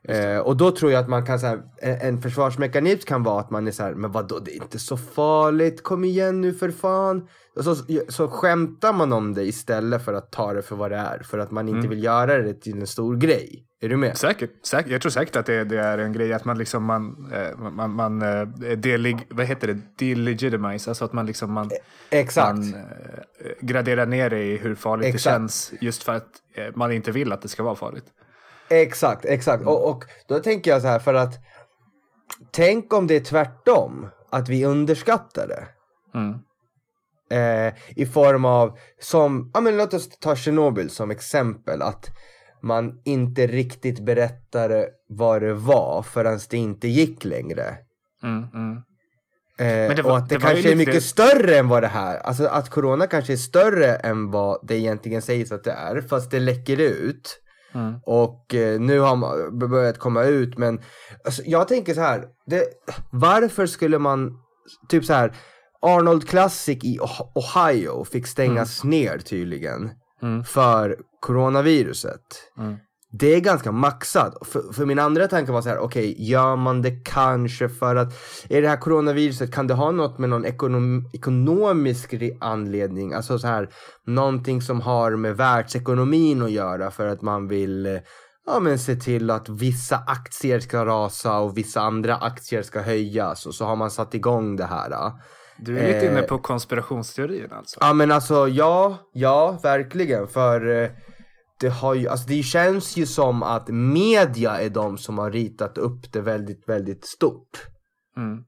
Eh, 0.09 0.39
och 0.39 0.57
då 0.57 0.71
tror 0.71 0.93
jag 0.93 1.01
att 1.01 1.09
man 1.09 1.27
kan 1.27 1.41
så 1.41 1.47
här, 1.47 1.63
en, 1.81 2.23
försvarsmekanism 2.23 3.07
kan 3.07 3.23
vara 3.23 3.41
att 3.41 3.51
man 3.51 3.67
är 3.67 3.71
så 3.71 3.83
här, 3.83 3.95
men 3.95 4.13
vadå 4.13 4.39
det 4.39 4.51
är 4.51 4.63
inte 4.63 4.79
så 4.79 4.97
farligt, 4.97 5.83
kom 5.83 6.05
igen 6.05 6.41
nu 6.41 6.55
för 6.55 6.71
fan. 6.71 7.29
Och 7.57 7.65
så, 7.65 7.77
så 8.09 8.29
skämtar 8.29 8.93
man 8.93 9.13
om 9.13 9.35
det 9.35 9.45
istället 9.45 10.05
för 10.05 10.15
att 10.15 10.33
ta 10.33 10.53
det 10.53 10.63
för 10.63 10.77
vad 10.77 10.91
det 10.91 10.97
är. 10.97 11.19
För 11.19 11.39
att 11.39 11.51
man 11.51 11.69
inte 11.69 11.89
vill 11.89 12.05
göra 12.05 12.39
det 12.39 12.55
till 12.55 12.81
en 12.81 12.87
stor 12.87 13.17
grej. 13.17 13.67
Är 13.81 13.89
du 13.89 13.97
med? 13.97 14.17
Säkert, 14.17 14.51
säkert. 14.67 14.93
Jag 14.93 15.03
tror 15.03 15.11
säkert 15.11 15.37
att 15.37 15.47
det, 15.47 15.65
det 15.65 15.79
är 15.81 15.99
en 15.99 16.13
grej 16.13 16.33
att 16.33 16.45
man 16.45 16.59
liksom 16.59 16.85
man, 16.85 17.33
eh, 17.33 17.59
man, 17.59 17.91
man 17.91 18.23
eh, 18.23 18.49
delig, 18.77 19.27
vad 19.31 19.47
heter 19.47 19.67
det, 19.67 19.79
delegitimize, 19.99 20.91
alltså 20.91 21.05
att 21.05 21.13
man 21.13 21.27
liksom 21.27 21.53
man, 21.53 21.71
Exakt. 22.11 22.59
man 22.59 22.75
eh, 22.75 23.51
graderar 23.61 24.07
ner 24.07 24.31
det 24.31 24.43
i 24.43 24.57
hur 24.57 24.75
farligt 24.75 25.07
Exakt. 25.07 25.25
det 25.25 25.31
känns 25.31 25.73
just 25.81 26.03
för 26.03 26.13
att 26.13 26.43
man 26.75 26.93
inte 26.93 27.13
vill 27.13 27.33
att 27.33 27.43
det 27.43 27.49
ska 27.49 27.63
vara 27.63 27.75
farligt. 27.75 28.05
Exakt, 28.81 29.25
exakt. 29.25 29.67
Och, 29.67 29.91
och 29.91 30.05
då 30.29 30.39
tänker 30.39 30.71
jag 30.71 30.83
så 30.83 30.89
här 30.89 30.99
för 30.99 31.15
att 31.15 31.35
tänk 32.51 32.93
om 32.93 33.07
det 33.07 33.17
är 33.17 33.21
tvärtom. 33.21 34.09
Att 34.31 34.49
vi 34.49 34.65
underskattar 34.65 35.49
det. 35.49 35.67
Mm. 36.15 36.35
Eh, 37.31 37.75
I 37.97 38.07
form 38.07 38.45
av, 38.45 38.79
som, 39.01 39.51
ja 39.55 39.61
men 39.61 39.77
låt 39.77 39.95
oss 39.95 40.09
ta 40.19 40.37
Tjernobyl 40.37 40.91
som 40.91 41.11
exempel. 41.11 41.83
Att 41.83 42.11
man 42.63 43.01
inte 43.05 43.47
riktigt 43.47 44.01
berättade 44.01 44.89
vad 45.09 45.43
det 45.43 45.55
var 45.55 46.03
förrän 46.03 46.39
det 46.51 46.57
inte 46.57 46.89
gick 46.89 47.25
längre. 47.25 47.77
Mm, 48.23 48.45
mm. 48.55 48.77
Eh, 49.59 49.97
det 49.97 50.03
var- 50.03 50.11
och 50.11 50.17
att 50.19 50.29
det, 50.29 50.35
det 50.35 50.41
kanske 50.41 50.73
är 50.73 50.77
mycket 50.77 51.03
större 51.03 51.59
än 51.59 51.69
vad 51.69 51.83
det 51.83 51.89
här, 51.89 52.19
alltså 52.19 52.47
att 52.47 52.71
corona 52.71 53.07
kanske 53.07 53.33
är 53.33 53.37
större 53.37 53.95
än 53.95 54.31
vad 54.31 54.67
det 54.67 54.77
egentligen 54.77 55.23
sägs 55.23 55.53
att 55.53 55.65
det 55.65 55.73
är, 55.73 56.01
fast 56.01 56.31
det 56.31 56.41
läcker 56.41 56.81
ut. 56.81 57.39
Mm. 57.75 57.95
Och 58.07 58.55
eh, 58.55 58.81
nu 58.81 58.99
har 59.01 59.17
man 59.17 59.59
börjat 59.59 59.99
komma 59.99 60.23
ut, 60.25 60.59
men 60.59 60.81
alltså, 61.25 61.43
jag 61.47 61.69
tänker 61.69 61.95
så 61.95 62.01
här, 62.01 62.25
det, 62.47 62.65
varför 63.11 63.67
skulle 63.67 63.99
man, 63.99 64.33
typ 64.89 65.05
så 65.05 65.13
här, 65.13 65.33
Arnold 65.83 66.29
Classic 66.29 66.85
i 66.85 66.99
Oh- 66.99 67.33
Ohio 67.35 68.05
fick 68.05 68.27
stängas 68.27 68.85
ner 68.85 69.19
tydligen 69.19 69.91
Mm. 70.23 70.45
för 70.45 70.97
coronaviruset. 71.21 72.21
Det 73.15 73.35
är 73.35 73.41
ganska 73.41 73.73
maxat. 73.73 74.47
För, 74.47 74.73
för 74.73 74.87
min 74.87 74.99
andra 74.99 75.29
tanke 75.29 75.53
var 75.53 75.63
så 75.63 75.69
här, 75.69 75.79
okej, 75.79 76.13
okay, 76.13 76.25
gör 76.25 76.57
man 76.57 76.83
det 76.83 77.05
kanske 77.05 77.69
för 77.69 77.97
att, 77.97 78.13
är 78.49 78.63
det 78.63 78.69
här 78.69 78.77
coronaviruset, 78.77 79.55
kan 79.55 79.67
det 79.67 79.75
ha 79.75 79.91
något 79.91 80.19
med 80.19 80.31
någon 80.31 80.45
ekonom, 80.45 81.11
ekonomisk 81.13 82.15
anledning? 82.41 83.13
Alltså 83.13 83.39
så 83.39 83.47
här, 83.47 83.69
någonting 84.07 84.63
som 84.63 84.81
har 84.81 85.17
med 85.17 85.37
världsekonomin 85.37 86.43
att 86.43 86.51
göra 86.51 86.91
för 86.91 87.07
att 87.07 87.23
man 87.23 87.49
vill 87.49 87.87
eh, 87.87 87.99
ja, 88.47 88.61
men 88.61 88.79
se 88.79 88.97
till 88.97 89.31
att 89.31 89.49
vissa 89.49 89.97
aktier 90.07 90.61
ska 90.61 90.85
rasa 90.87 91.39
och 91.39 91.59
vissa 91.59 91.81
andra 91.81 92.17
aktier 92.17 92.63
ska 92.63 92.81
höjas 92.81 93.47
och 93.47 93.55
så 93.55 93.65
har 93.65 93.77
man 93.77 93.91
satt 93.91 94.15
igång 94.15 94.57
det 94.57 94.65
här. 94.65 95.13
Du 95.59 95.79
är 95.79 95.87
lite 95.87 96.07
eh, 96.07 96.13
inne 96.13 96.23
på 96.23 96.39
konspirationsteorin 96.39 97.53
alltså? 97.53 97.79
Ja 97.81 97.93
men 97.93 98.13
alltså 98.13 98.49
ja, 98.49 98.97
ja 99.13 99.59
verkligen 99.63 100.29
för 100.29 100.83
eh, 100.83 100.91
det, 101.63 101.69
har 101.69 101.95
ju, 101.95 102.09
alltså 102.09 102.29
det 102.29 102.43
känns 102.43 102.97
ju 102.97 103.07
som 103.07 103.43
att 103.43 103.69
media 103.69 104.61
är 104.61 104.71
de 104.71 104.99
som 104.99 105.19
har 105.19 105.31
ritat 105.31 105.79
upp 105.79 106.13
det 106.13 106.21
väldigt, 106.21 106.69
väldigt 106.69 107.05
stort. 107.05 107.67
Mm. 108.17 108.45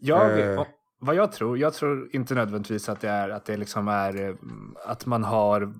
Jag, 0.00 0.38
uh. 0.38 0.64
vad 1.00 1.14
jag 1.14 1.32
tror, 1.32 1.58
jag 1.58 1.74
tror 1.74 2.10
inte 2.12 2.34
nödvändigtvis 2.34 2.88
att 2.88 3.00
det 3.00 3.08
är 3.08 3.28
att 3.28 3.44
det 3.44 3.56
liksom 3.56 3.88
är 3.88 4.28
eh, 4.28 4.34
att 4.86 5.06
man 5.06 5.24
har 5.24 5.74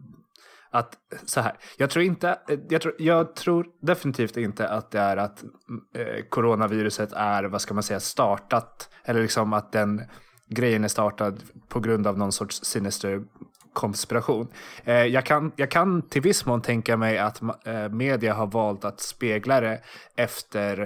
att 0.72 0.94
så 1.26 1.40
här, 1.40 1.56
jag 1.76 1.90
tror 1.90 2.04
inte, 2.04 2.38
jag 2.68 2.80
tror, 2.80 2.94
jag 2.98 3.36
tror 3.36 3.66
definitivt 3.82 4.36
inte 4.36 4.68
att 4.68 4.90
det 4.90 4.98
är 4.98 5.16
att 5.16 5.44
eh, 5.94 6.24
coronaviruset 6.28 7.12
är, 7.12 7.44
vad 7.44 7.60
ska 7.60 7.74
man 7.74 7.82
säga, 7.82 8.00
startat 8.00 8.88
eller 9.04 9.22
liksom 9.22 9.52
att 9.52 9.72
den 9.72 10.02
grejen 10.48 10.84
är 10.84 10.88
startad 10.88 11.42
på 11.68 11.80
grund 11.80 12.06
av 12.06 12.18
någon 12.18 12.32
sorts 12.32 12.64
sinister 12.64 13.24
konspiration. 13.72 14.48
Eh, 14.84 15.04
jag, 15.04 15.26
kan, 15.26 15.52
jag 15.56 15.70
kan 15.70 16.02
till 16.02 16.22
viss 16.22 16.46
mån 16.46 16.62
tänka 16.62 16.96
mig 16.96 17.18
att 17.18 17.42
eh, 17.42 17.88
media 17.88 18.34
har 18.34 18.46
valt 18.46 18.84
att 18.84 19.00
spegla 19.00 19.60
det 19.60 19.80
efter 20.16 20.80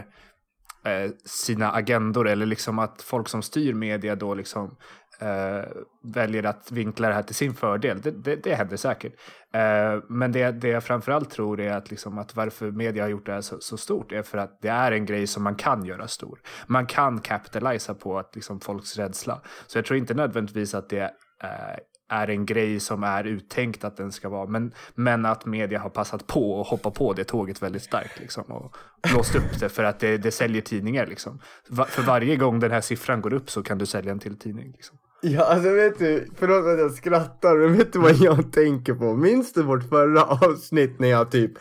eh, 0.85 1.11
sina 1.25 1.73
agendor 1.73 2.29
eller 2.29 2.47
liksom 2.47 2.79
att 2.79 3.03
folk 3.03 3.29
som 3.29 3.43
styr 3.43 3.75
media 3.75 4.15
då 4.15 4.35
liksom 4.35 4.77
eh, 5.21 5.65
väljer 6.03 6.43
att 6.43 6.73
vinkla 6.73 7.09
det 7.09 7.15
här 7.15 7.23
till 7.23 7.35
sin 7.35 7.55
fördel. 7.55 8.01
Det, 8.01 8.11
det, 8.11 8.37
det 8.37 8.55
händer 8.55 8.77
säkert. 8.77 9.13
Eh, 9.53 10.03
men 10.09 10.33
det, 10.33 10.51
det 10.53 10.69
jag 10.69 10.85
framförallt 10.85 11.31
tror 11.31 11.61
är 11.61 11.73
att, 11.73 11.91
liksom, 11.91 12.19
att 12.19 12.37
varför 12.37 12.71
media 12.71 13.03
har 13.03 13.09
gjort 13.09 13.27
det 13.27 13.33
här 13.33 13.41
så, 13.41 13.61
så, 13.61 13.77
stort 13.77 14.13
är 14.13 14.23
för 14.23 14.39
att 14.39 14.59
det 14.63 14.69
är 14.69 14.93
en 14.93 15.07
grej 15.07 15.27
som 15.27 15.43
man 15.43 15.55
kan 15.55 15.85
göra 15.85 16.09
stor. 16.09 16.41
Man 16.67 16.87
kan 16.87 17.21
capitalisa 17.21 17.95
på 17.95 18.19
att, 18.19 18.35
liksom, 18.35 18.61
folks 18.61 18.97
rädsla. 18.97 19.41
Så 19.67 19.79
jag 19.79 19.85
tror 19.85 19.99
inte 19.99 20.15
nödvändigtvis 20.15 20.75
att 20.75 20.89
det 20.89 21.11
eh, 21.43 21.79
är 22.15 22.31
en 22.31 22.47
grej 22.47 22.81
som 22.81 23.05
är 23.05 23.25
uttänkt 23.25 23.85
att 23.85 23.97
den 23.97 24.13
ska 24.13 24.29
vara. 24.29 24.47
Men, 24.47 24.73
men 24.95 25.27
att 25.27 25.47
media 25.47 25.81
har 25.81 25.91
passat 25.91 26.27
på 26.27 26.53
och 26.53 26.67
hoppat 26.67 26.95
på 26.95 27.13
det 27.13 27.25
tåget 27.25 27.63
väldigt 27.63 27.83
starkt 27.83 28.21
liksom, 28.21 28.45
och 28.45 28.77
blåst 29.13 29.35
upp 29.35 29.61
det 29.61 29.69
för 29.69 29.85
att 29.85 30.01
det, 30.01 30.19
det 30.19 30.31
säljer 30.31 30.63
tidningar. 30.63 31.07
Liksom. 31.07 31.41
För 31.89 32.03
varje 32.03 32.37
gång 32.37 32.61
den 32.61 32.71
här 32.71 32.81
siffran 32.81 33.21
går 33.21 33.33
upp 33.33 33.51
så 33.51 33.63
kan 33.63 33.79
du 33.79 33.87
sälja 33.87 34.13
en 34.13 34.19
till 34.19 34.39
tidning. 34.39 34.73
Liksom. 34.73 34.99
Ja, 35.21 35.45
alltså 35.45 35.71
vet 35.71 35.99
du, 35.99 36.29
förlåt 36.37 36.67
att 36.67 36.79
jag 36.79 36.93
skrattar, 36.93 37.57
men 37.57 37.77
vet 37.77 37.93
du 37.93 37.99
vad 37.99 38.17
jag 38.17 38.53
tänker 38.53 38.95
på? 38.95 39.15
Minns 39.17 39.53
du 39.53 39.63
vårt 39.63 39.89
förra 39.89 40.25
avsnitt 40.25 40.99
när 40.99 41.09
jag 41.09 41.31
typ 41.31 41.53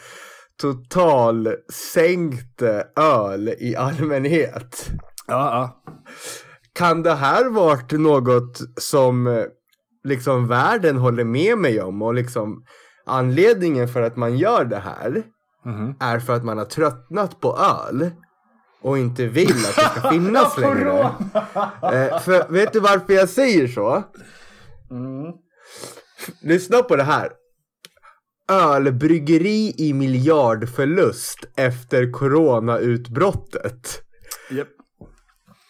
total 0.61 1.55
sänkte 1.93 2.87
öl 2.95 3.49
i 3.59 3.75
allmänhet? 3.75 4.89
Ja, 5.27 5.35
ja. 5.35 5.83
Kan 6.73 7.03
det 7.03 7.13
här 7.13 7.49
varit 7.49 7.91
något 7.91 8.61
som 8.77 9.45
liksom 10.03 10.47
världen 10.47 10.97
håller 10.97 11.23
med 11.23 11.57
mig 11.57 11.81
om 11.81 12.01
och 12.01 12.13
liksom 12.13 12.65
anledningen 13.05 13.87
för 13.87 14.01
att 14.01 14.15
man 14.15 14.37
gör 14.37 14.65
det 14.65 14.79
här 14.79 15.23
mm. 15.65 15.95
är 15.99 16.19
för 16.19 16.33
att 16.33 16.43
man 16.43 16.57
har 16.57 16.65
tröttnat 16.65 17.39
på 17.39 17.57
öl 17.57 18.11
och 18.81 18.97
inte 18.97 19.25
vill 19.25 19.49
att 19.49 19.75
det 19.75 19.99
ska 19.99 20.09
finnas 20.11 20.57
längre. 20.57 20.99
eh, 21.81 22.19
för 22.19 22.51
vet 22.51 22.73
du 22.73 22.79
varför 22.79 23.13
jag 23.13 23.29
säger 23.29 23.67
så? 23.67 24.03
Mm. 24.91 25.33
Lyssna 26.41 26.83
på 26.83 26.95
det 26.95 27.03
här. 27.03 27.31
Ölbryggeri 28.51 29.73
i 29.77 29.93
miljardförlust 29.93 31.45
efter 31.55 32.11
coronautbrottet. 32.11 34.01
Yep. 34.51 34.67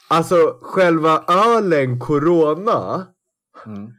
Alltså 0.08 0.60
själva 0.62 1.24
ölen 1.28 2.00
corona 2.00 3.08
mm 3.66 3.92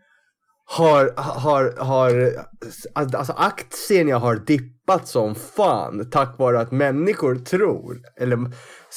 har, 0.76 1.12
har, 1.16 1.74
har, 1.78 2.32
alltså 2.94 3.32
aktierna 3.32 4.18
har 4.18 4.36
dippat 4.36 5.08
som 5.08 5.34
fan 5.34 6.10
tack 6.10 6.38
vare 6.38 6.60
att 6.60 6.72
människor 6.72 7.36
tror, 7.36 8.00
eller 8.20 8.38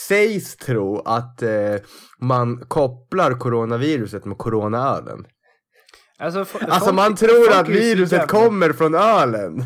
sägs 0.07 0.55
tro 0.55 0.99
att 0.99 1.41
eh, 1.41 1.75
man 2.19 2.65
kopplar 2.67 3.31
coronaviruset 3.31 4.25
med 4.25 4.37
coronaölen. 4.37 5.25
Alltså, 6.19 6.45
alltså 6.69 6.93
man 6.93 7.15
tror 7.15 7.51
att 7.51 7.69
viruset 7.69 8.27
kommer 8.27 8.73
från 8.73 8.95
ölen. 8.95 9.65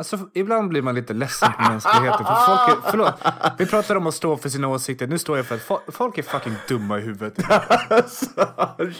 Alltså, 0.00 0.18
ibland 0.34 0.68
blir 0.68 0.82
man 0.82 0.94
lite 0.94 1.12
ledsen 1.14 1.52
på 1.52 1.62
mänskligheten. 1.62 2.26
För 2.26 2.34
folk 2.46 2.84
är, 2.84 2.90
förlåt, 2.90 3.14
vi 3.58 3.66
pratar 3.66 3.96
om 3.96 4.06
att 4.06 4.14
stå 4.14 4.36
för 4.36 4.48
sina 4.48 4.68
åsikter. 4.68 5.06
Nu 5.06 5.18
står 5.18 5.36
jag 5.36 5.46
för 5.46 5.54
att 5.54 5.94
folk 5.94 6.18
är 6.18 6.22
fucking 6.22 6.54
dumma 6.68 6.98
i 6.98 7.00
huvudet. 7.00 7.44
alltså, 7.88 8.26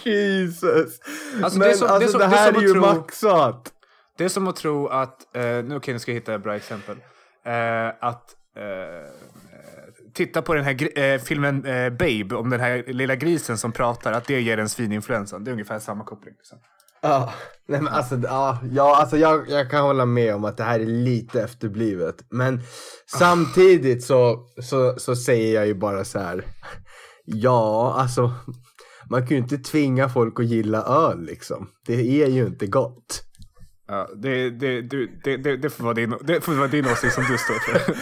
Jesus. 0.03 1.01
Alltså, 1.43 1.59
Men 1.59 1.69
det, 1.69 1.75
som, 1.75 1.89
alltså, 1.89 2.19
det, 2.19 2.25
det 2.25 2.37
här 2.37 2.53
det 2.53 2.59
är, 2.59 2.63
är 2.63 2.67
ju 2.67 2.73
tro, 2.73 2.81
maxat. 2.81 3.73
Det 4.19 4.25
är 4.25 4.29
som 4.29 4.49
att 4.49 4.57
tro 4.57 4.89
att, 4.89 5.37
eh, 5.37 5.43
nu, 5.43 5.77
okay, 5.77 5.95
nu 5.95 5.99
ska 6.01 6.11
jag 6.11 6.17
hitta 6.21 6.35
ett 6.35 6.43
bra 6.43 6.57
exempel. 6.57 6.97
Eh, 7.45 7.89
att 8.01 8.37
eh, 8.57 9.11
titta 10.15 10.43
på 10.43 10.55
den 10.55 10.65
här 10.65 10.99
eh, 10.99 11.21
filmen 11.21 11.65
eh, 11.65 11.91
Babe 11.91 12.35
om 12.35 12.51
den 12.51 12.61
här 12.61 12.85
lilla 12.87 13.17
grisen 13.17 13.59
som 13.59 13.73
pratar, 13.73 14.13
att 14.13 14.27
det 14.27 14.41
ger 14.41 14.59
en 14.59 14.69
svininfluensa. 14.69 15.39
Det 15.39 15.51
är 15.51 15.53
ungefär 15.53 15.79
samma 15.79 16.05
koppling. 16.05 16.35
Liksom. 16.39 16.59
Ja, 17.03 17.33
nej 17.69 17.81
men 17.81 17.93
alltså, 17.93 18.21
ja, 18.23 18.59
ja, 18.73 18.97
alltså 18.97 19.17
jag, 19.17 19.51
jag 19.51 19.71
kan 19.71 19.83
hålla 19.85 20.07
med 20.07 20.35
om 20.35 20.45
att 20.45 20.57
det 20.57 20.65
här 20.65 20.81
är 20.81 20.87
lite 20.87 21.43
efterblivet. 21.43 22.25
Men 22.31 22.61
samtidigt 23.19 24.05
så, 24.05 24.47
så, 24.63 24.95
så 24.99 25.17
säger 25.17 25.55
jag 25.55 25.67
ju 25.67 25.75
bara 25.75 26.05
så 26.05 26.19
här. 26.19 26.45
Ja, 27.25 27.95
alltså 27.99 28.33
man 29.11 29.21
kan 29.27 29.37
ju 29.37 29.43
inte 29.43 29.59
tvinga 29.59 30.09
folk 30.09 30.41
att 30.41 30.47
gilla 30.47 30.83
öl 30.83 31.23
liksom. 31.23 31.69
Det 31.87 32.23
är 32.23 32.29
ju 32.29 32.47
inte 32.47 32.67
gott. 32.67 33.23
Ja, 33.91 34.09
det, 34.17 34.51
det, 34.51 34.83
det, 34.83 35.37
det, 35.37 35.57
det, 35.57 35.71
får 35.71 35.85
vara 35.85 35.95
din, 35.95 36.15
det 36.25 36.41
får 36.41 36.53
vara 36.53 36.69
din 36.69 36.87
åsikt 36.87 37.15
som 37.15 37.25
du 37.25 37.39
står 37.39 37.55
för. 37.55 37.95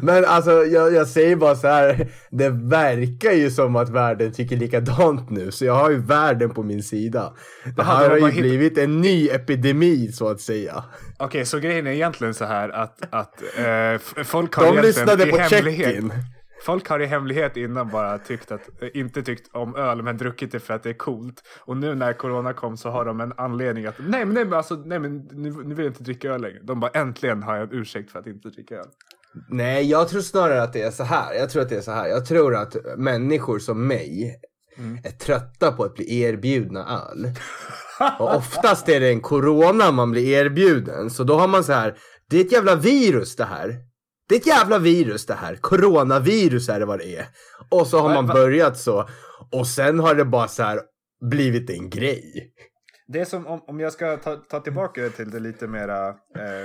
Men 0.04 0.24
alltså 0.24 0.50
jag, 0.50 0.94
jag 0.94 1.08
säger 1.08 1.36
bara 1.36 1.54
så 1.54 1.68
här. 1.68 2.08
Det 2.30 2.48
verkar 2.48 3.32
ju 3.32 3.50
som 3.50 3.76
att 3.76 3.88
världen 3.88 4.32
tycker 4.32 4.56
likadant 4.56 5.30
nu. 5.30 5.50
Så 5.50 5.64
jag 5.64 5.74
har 5.74 5.90
ju 5.90 5.96
världen 5.96 6.50
på 6.50 6.62
min 6.62 6.82
sida. 6.82 7.32
Det 7.76 7.82
Aha, 7.82 7.94
här 7.94 8.10
har 8.10 8.16
ju 8.16 8.30
hitt... 8.30 8.40
blivit 8.40 8.78
en 8.78 9.00
ny 9.00 9.28
epidemi 9.28 10.12
så 10.12 10.28
att 10.28 10.40
säga. 10.40 10.84
Okej, 11.16 11.26
okay, 11.26 11.44
så 11.44 11.58
grejen 11.58 11.86
är 11.86 11.90
egentligen 11.90 12.34
så 12.34 12.44
här 12.44 12.68
att, 12.68 12.98
att 13.10 13.42
eh, 13.42 14.24
folk 14.24 14.54
har 14.54 14.76
De 14.76 14.82
lyssnade 14.82 15.26
på 15.26 15.36
check-in. 15.48 16.12
Folk 16.64 16.88
har 16.88 17.00
i 17.00 17.06
hemlighet 17.06 17.56
innan 17.56 17.88
bara 17.88 18.18
tyckt 18.18 18.52
att, 18.52 18.82
eh, 18.82 18.88
inte 18.94 19.22
tyckt 19.22 19.54
om 19.54 19.76
öl 19.76 20.02
men 20.02 20.16
druckit 20.16 20.52
det 20.52 20.60
för 20.60 20.74
att 20.74 20.82
det 20.82 20.90
är 20.90 20.94
coolt. 20.94 21.42
Och 21.60 21.76
nu 21.76 21.94
när 21.94 22.12
corona 22.12 22.52
kom 22.52 22.76
så 22.76 22.90
har 22.90 23.04
de 23.04 23.20
en 23.20 23.32
anledning 23.36 23.86
att 23.86 23.94
nej 23.98 24.24
men, 24.24 24.34
nej, 24.34 24.44
men, 24.44 24.54
alltså, 24.54 24.74
nej, 24.74 24.98
men 24.98 25.16
nu, 25.16 25.50
nu 25.50 25.74
vill 25.74 25.84
jag 25.84 25.90
inte 25.90 26.02
dricka 26.02 26.30
öl 26.30 26.42
längre. 26.42 26.58
De 26.62 26.80
bara 26.80 26.90
äntligen 26.90 27.42
har 27.42 27.56
jag 27.56 27.72
en 27.72 27.80
ursäkt 27.80 28.10
för 28.10 28.18
att 28.18 28.26
inte 28.26 28.48
dricka 28.48 28.74
öl. 28.74 28.88
Nej, 29.48 29.90
jag 29.90 30.08
tror 30.08 30.20
snarare 30.20 30.62
att 30.62 30.72
det 30.72 30.82
är 30.82 30.90
så 30.90 31.04
här. 31.04 31.34
Jag 31.34 31.50
tror 31.50 31.62
att 31.62 31.68
det 31.68 31.76
är 31.76 31.80
så 31.80 31.92
här. 31.92 32.06
Jag 32.06 32.26
tror 32.26 32.54
att 32.54 32.76
människor 32.96 33.58
som 33.58 33.86
mig 33.86 34.40
mm. 34.78 34.98
är 35.04 35.10
trötta 35.10 35.72
på 35.72 35.84
att 35.84 35.94
bli 35.94 36.20
erbjudna 36.20 37.02
öl. 37.10 37.26
Och 38.18 38.36
oftast 38.36 38.88
är 38.88 39.00
det 39.00 39.08
en 39.08 39.20
corona 39.20 39.92
man 39.92 40.10
blir 40.10 40.28
erbjuden. 40.28 41.10
Så 41.10 41.24
då 41.24 41.38
har 41.38 41.48
man 41.48 41.64
så 41.64 41.72
här, 41.72 41.96
det 42.30 42.36
är 42.36 42.44
ett 42.44 42.52
jävla 42.52 42.74
virus 42.74 43.36
det 43.36 43.44
här. 43.44 43.76
Det 44.28 44.34
är 44.34 44.38
ett 44.38 44.46
jävla 44.46 44.78
virus 44.78 45.26
det 45.26 45.34
här. 45.34 45.56
Coronavirus 45.56 46.68
är 46.68 46.80
det 46.80 46.86
vad 46.86 46.98
det 46.98 47.16
är. 47.16 47.26
Och 47.70 47.86
så 47.86 47.98
har 47.98 48.14
man 48.14 48.26
börjat 48.26 48.78
så. 48.78 49.08
Och 49.52 49.66
sen 49.66 50.00
har 50.00 50.14
det 50.14 50.24
bara 50.24 50.48
så 50.48 50.62
här 50.62 50.80
blivit 51.30 51.70
en 51.70 51.90
grej. 51.90 52.52
Det 53.06 53.20
är 53.20 53.24
som 53.24 53.46
om, 53.46 53.60
om 53.66 53.80
jag 53.80 53.92
ska 53.92 54.16
ta, 54.16 54.36
ta 54.36 54.60
tillbaka 54.60 55.02
det 55.02 55.10
till 55.10 55.30
det 55.30 55.40
lite 55.40 55.66
mera 55.66 56.08
eh, 56.08 56.64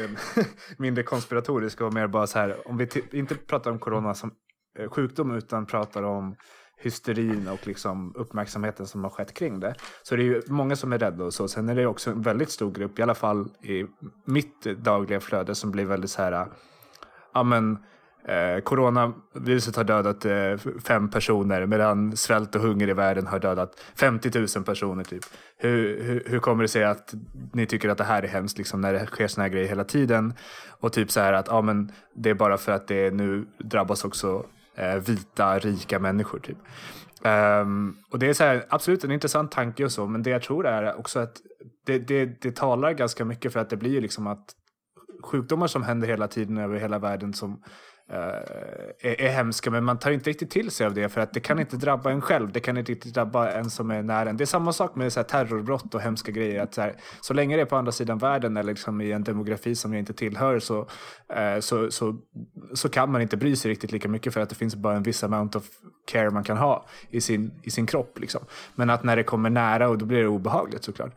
eh, 0.00 0.10
mindre 0.78 1.02
konspiratoriska 1.04 1.86
och 1.86 1.94
mer 1.94 2.06
bara 2.06 2.26
så 2.26 2.38
här. 2.38 2.68
Om 2.68 2.76
vi 2.76 2.88
inte 3.12 3.34
pratar 3.34 3.70
om 3.70 3.78
corona 3.78 4.14
som 4.14 4.32
eh, 4.78 4.90
sjukdom 4.90 5.36
utan 5.36 5.66
pratar 5.66 6.02
om 6.02 6.36
hysterin 6.82 7.48
och 7.48 7.66
liksom 7.66 8.12
uppmärksamheten 8.16 8.86
som 8.86 9.04
har 9.04 9.10
skett 9.10 9.34
kring 9.34 9.60
det. 9.60 9.74
Så 10.02 10.16
det 10.16 10.22
är 10.22 10.24
ju 10.24 10.42
många 10.46 10.76
som 10.76 10.92
är 10.92 10.98
rädda 10.98 11.24
och 11.24 11.34
så. 11.34 11.48
Sen 11.48 11.68
är 11.68 11.74
det 11.74 11.86
också 11.86 12.10
en 12.10 12.22
väldigt 12.22 12.50
stor 12.50 12.70
grupp, 12.70 12.98
i 12.98 13.02
alla 13.02 13.14
fall 13.14 13.48
i 13.62 13.86
mitt 14.24 14.62
dagliga 14.62 15.20
flöde, 15.20 15.54
som 15.54 15.70
blir 15.70 15.84
väldigt 15.84 16.10
så 16.10 16.22
här 16.22 16.46
ja 17.34 17.42
men, 17.42 17.78
eh, 18.24 18.60
coronaviruset 18.62 19.76
har 19.76 19.84
dödat 19.84 20.24
eh, 20.24 20.56
fem 20.84 21.10
personer 21.10 21.66
medan 21.66 22.16
svält 22.16 22.54
och 22.54 22.62
hunger 22.62 22.88
i 22.88 22.92
världen 22.92 23.26
har 23.26 23.38
dödat 23.38 23.80
50 23.94 24.30
000 24.56 24.64
personer. 24.64 25.04
Typ. 25.04 25.24
Hur, 25.56 26.02
hur, 26.02 26.22
hur 26.26 26.38
kommer 26.38 26.62
det 26.62 26.68
sig 26.68 26.84
att 26.84 27.14
ni 27.52 27.66
tycker 27.66 27.88
att 27.88 27.98
det 27.98 28.04
här 28.04 28.22
är 28.22 28.28
hemskt 28.28 28.58
liksom, 28.58 28.80
när 28.80 28.92
det 28.92 29.06
sker 29.06 29.28
såna 29.28 29.42
här 29.42 29.50
grejer 29.50 29.68
hela 29.68 29.84
tiden? 29.84 30.34
Och 30.80 30.92
typ 30.92 31.10
så 31.10 31.20
här 31.20 31.32
att 31.32 31.46
ja, 31.48 31.62
men 31.62 31.92
det 32.14 32.30
är 32.30 32.34
bara 32.34 32.58
för 32.58 32.72
att 32.72 32.88
det 32.88 33.10
nu 33.10 33.46
drabbas 33.58 34.04
också 34.04 34.46
eh, 34.74 34.94
vita, 34.94 35.58
rika 35.58 35.98
människor. 35.98 36.38
Typ. 36.38 36.58
Um, 37.22 37.96
och 38.10 38.18
det 38.18 38.28
är 38.28 38.34
så 38.34 38.44
här, 38.44 38.66
absolut 38.68 39.04
en 39.04 39.12
intressant 39.12 39.52
tanke 39.52 39.84
och 39.84 39.92
så, 39.92 40.06
men 40.06 40.22
det 40.22 40.30
jag 40.30 40.42
tror 40.42 40.66
är 40.66 40.98
också 40.98 41.18
att 41.18 41.36
det, 41.86 41.98
det, 41.98 42.42
det 42.42 42.56
talar 42.56 42.92
ganska 42.92 43.24
mycket 43.24 43.52
för 43.52 43.60
att 43.60 43.70
det 43.70 43.76
blir 43.76 44.00
liksom 44.00 44.26
att 44.26 44.54
sjukdomar 45.22 45.66
som 45.66 45.82
händer 45.82 46.08
hela 46.08 46.28
tiden 46.28 46.58
över 46.58 46.78
hela 46.78 46.98
världen 46.98 47.34
som 47.34 47.62
eh, 48.10 48.18
är, 49.10 49.20
är 49.20 49.30
hemska, 49.30 49.70
men 49.70 49.84
man 49.84 49.98
tar 49.98 50.10
inte 50.10 50.30
riktigt 50.30 50.50
till 50.50 50.70
sig 50.70 50.86
av 50.86 50.94
det 50.94 51.08
för 51.08 51.20
att 51.20 51.34
det 51.34 51.40
kan 51.40 51.58
inte 51.58 51.76
drabba 51.76 52.10
en 52.10 52.20
själv. 52.20 52.52
Det 52.52 52.60
kan 52.60 52.76
inte 52.76 52.92
riktigt 52.92 53.14
drabba 53.14 53.50
en 53.50 53.70
som 53.70 53.90
är 53.90 54.02
nära 54.02 54.30
en. 54.30 54.36
Det 54.36 54.44
är 54.44 54.46
samma 54.46 54.72
sak 54.72 54.96
med 54.96 55.12
så 55.12 55.20
här, 55.20 55.24
terrorbrott 55.24 55.94
och 55.94 56.00
hemska 56.00 56.32
grejer. 56.32 56.62
Att 56.62 56.74
så, 56.74 56.80
här, 56.80 56.94
så 57.20 57.34
länge 57.34 57.56
det 57.56 57.62
är 57.62 57.66
på 57.66 57.76
andra 57.76 57.92
sidan 57.92 58.18
världen 58.18 58.56
eller 58.56 58.72
liksom 58.72 59.00
i 59.00 59.12
en 59.12 59.24
demografi 59.24 59.74
som 59.74 59.92
jag 59.92 59.98
inte 59.98 60.12
tillhör 60.12 60.58
så, 60.58 60.78
uh, 60.80 61.60
så, 61.60 61.90
så, 61.90 62.16
så 62.74 62.88
kan 62.88 63.12
man 63.12 63.22
inte 63.22 63.36
bry 63.36 63.56
sig 63.56 63.70
riktigt 63.70 63.92
lika 63.92 64.08
mycket 64.08 64.34
för 64.34 64.40
att 64.40 64.48
det 64.48 64.54
finns 64.54 64.74
bara 64.76 64.96
en 64.96 65.02
viss 65.02 65.24
amount 65.24 65.58
of 65.58 65.64
care 66.06 66.30
man 66.30 66.44
kan 66.44 66.56
ha 66.56 66.86
i 67.10 67.20
sin, 67.20 67.50
i 67.62 67.70
sin 67.70 67.86
kropp. 67.86 68.18
Liksom. 68.18 68.40
Men 68.74 68.90
att 68.90 69.04
när 69.04 69.16
det 69.16 69.22
kommer 69.22 69.50
nära 69.50 69.88
och 69.88 69.98
då 69.98 70.06
blir 70.06 70.20
det 70.20 70.28
obehagligt 70.28 70.84
såklart. 70.84 71.12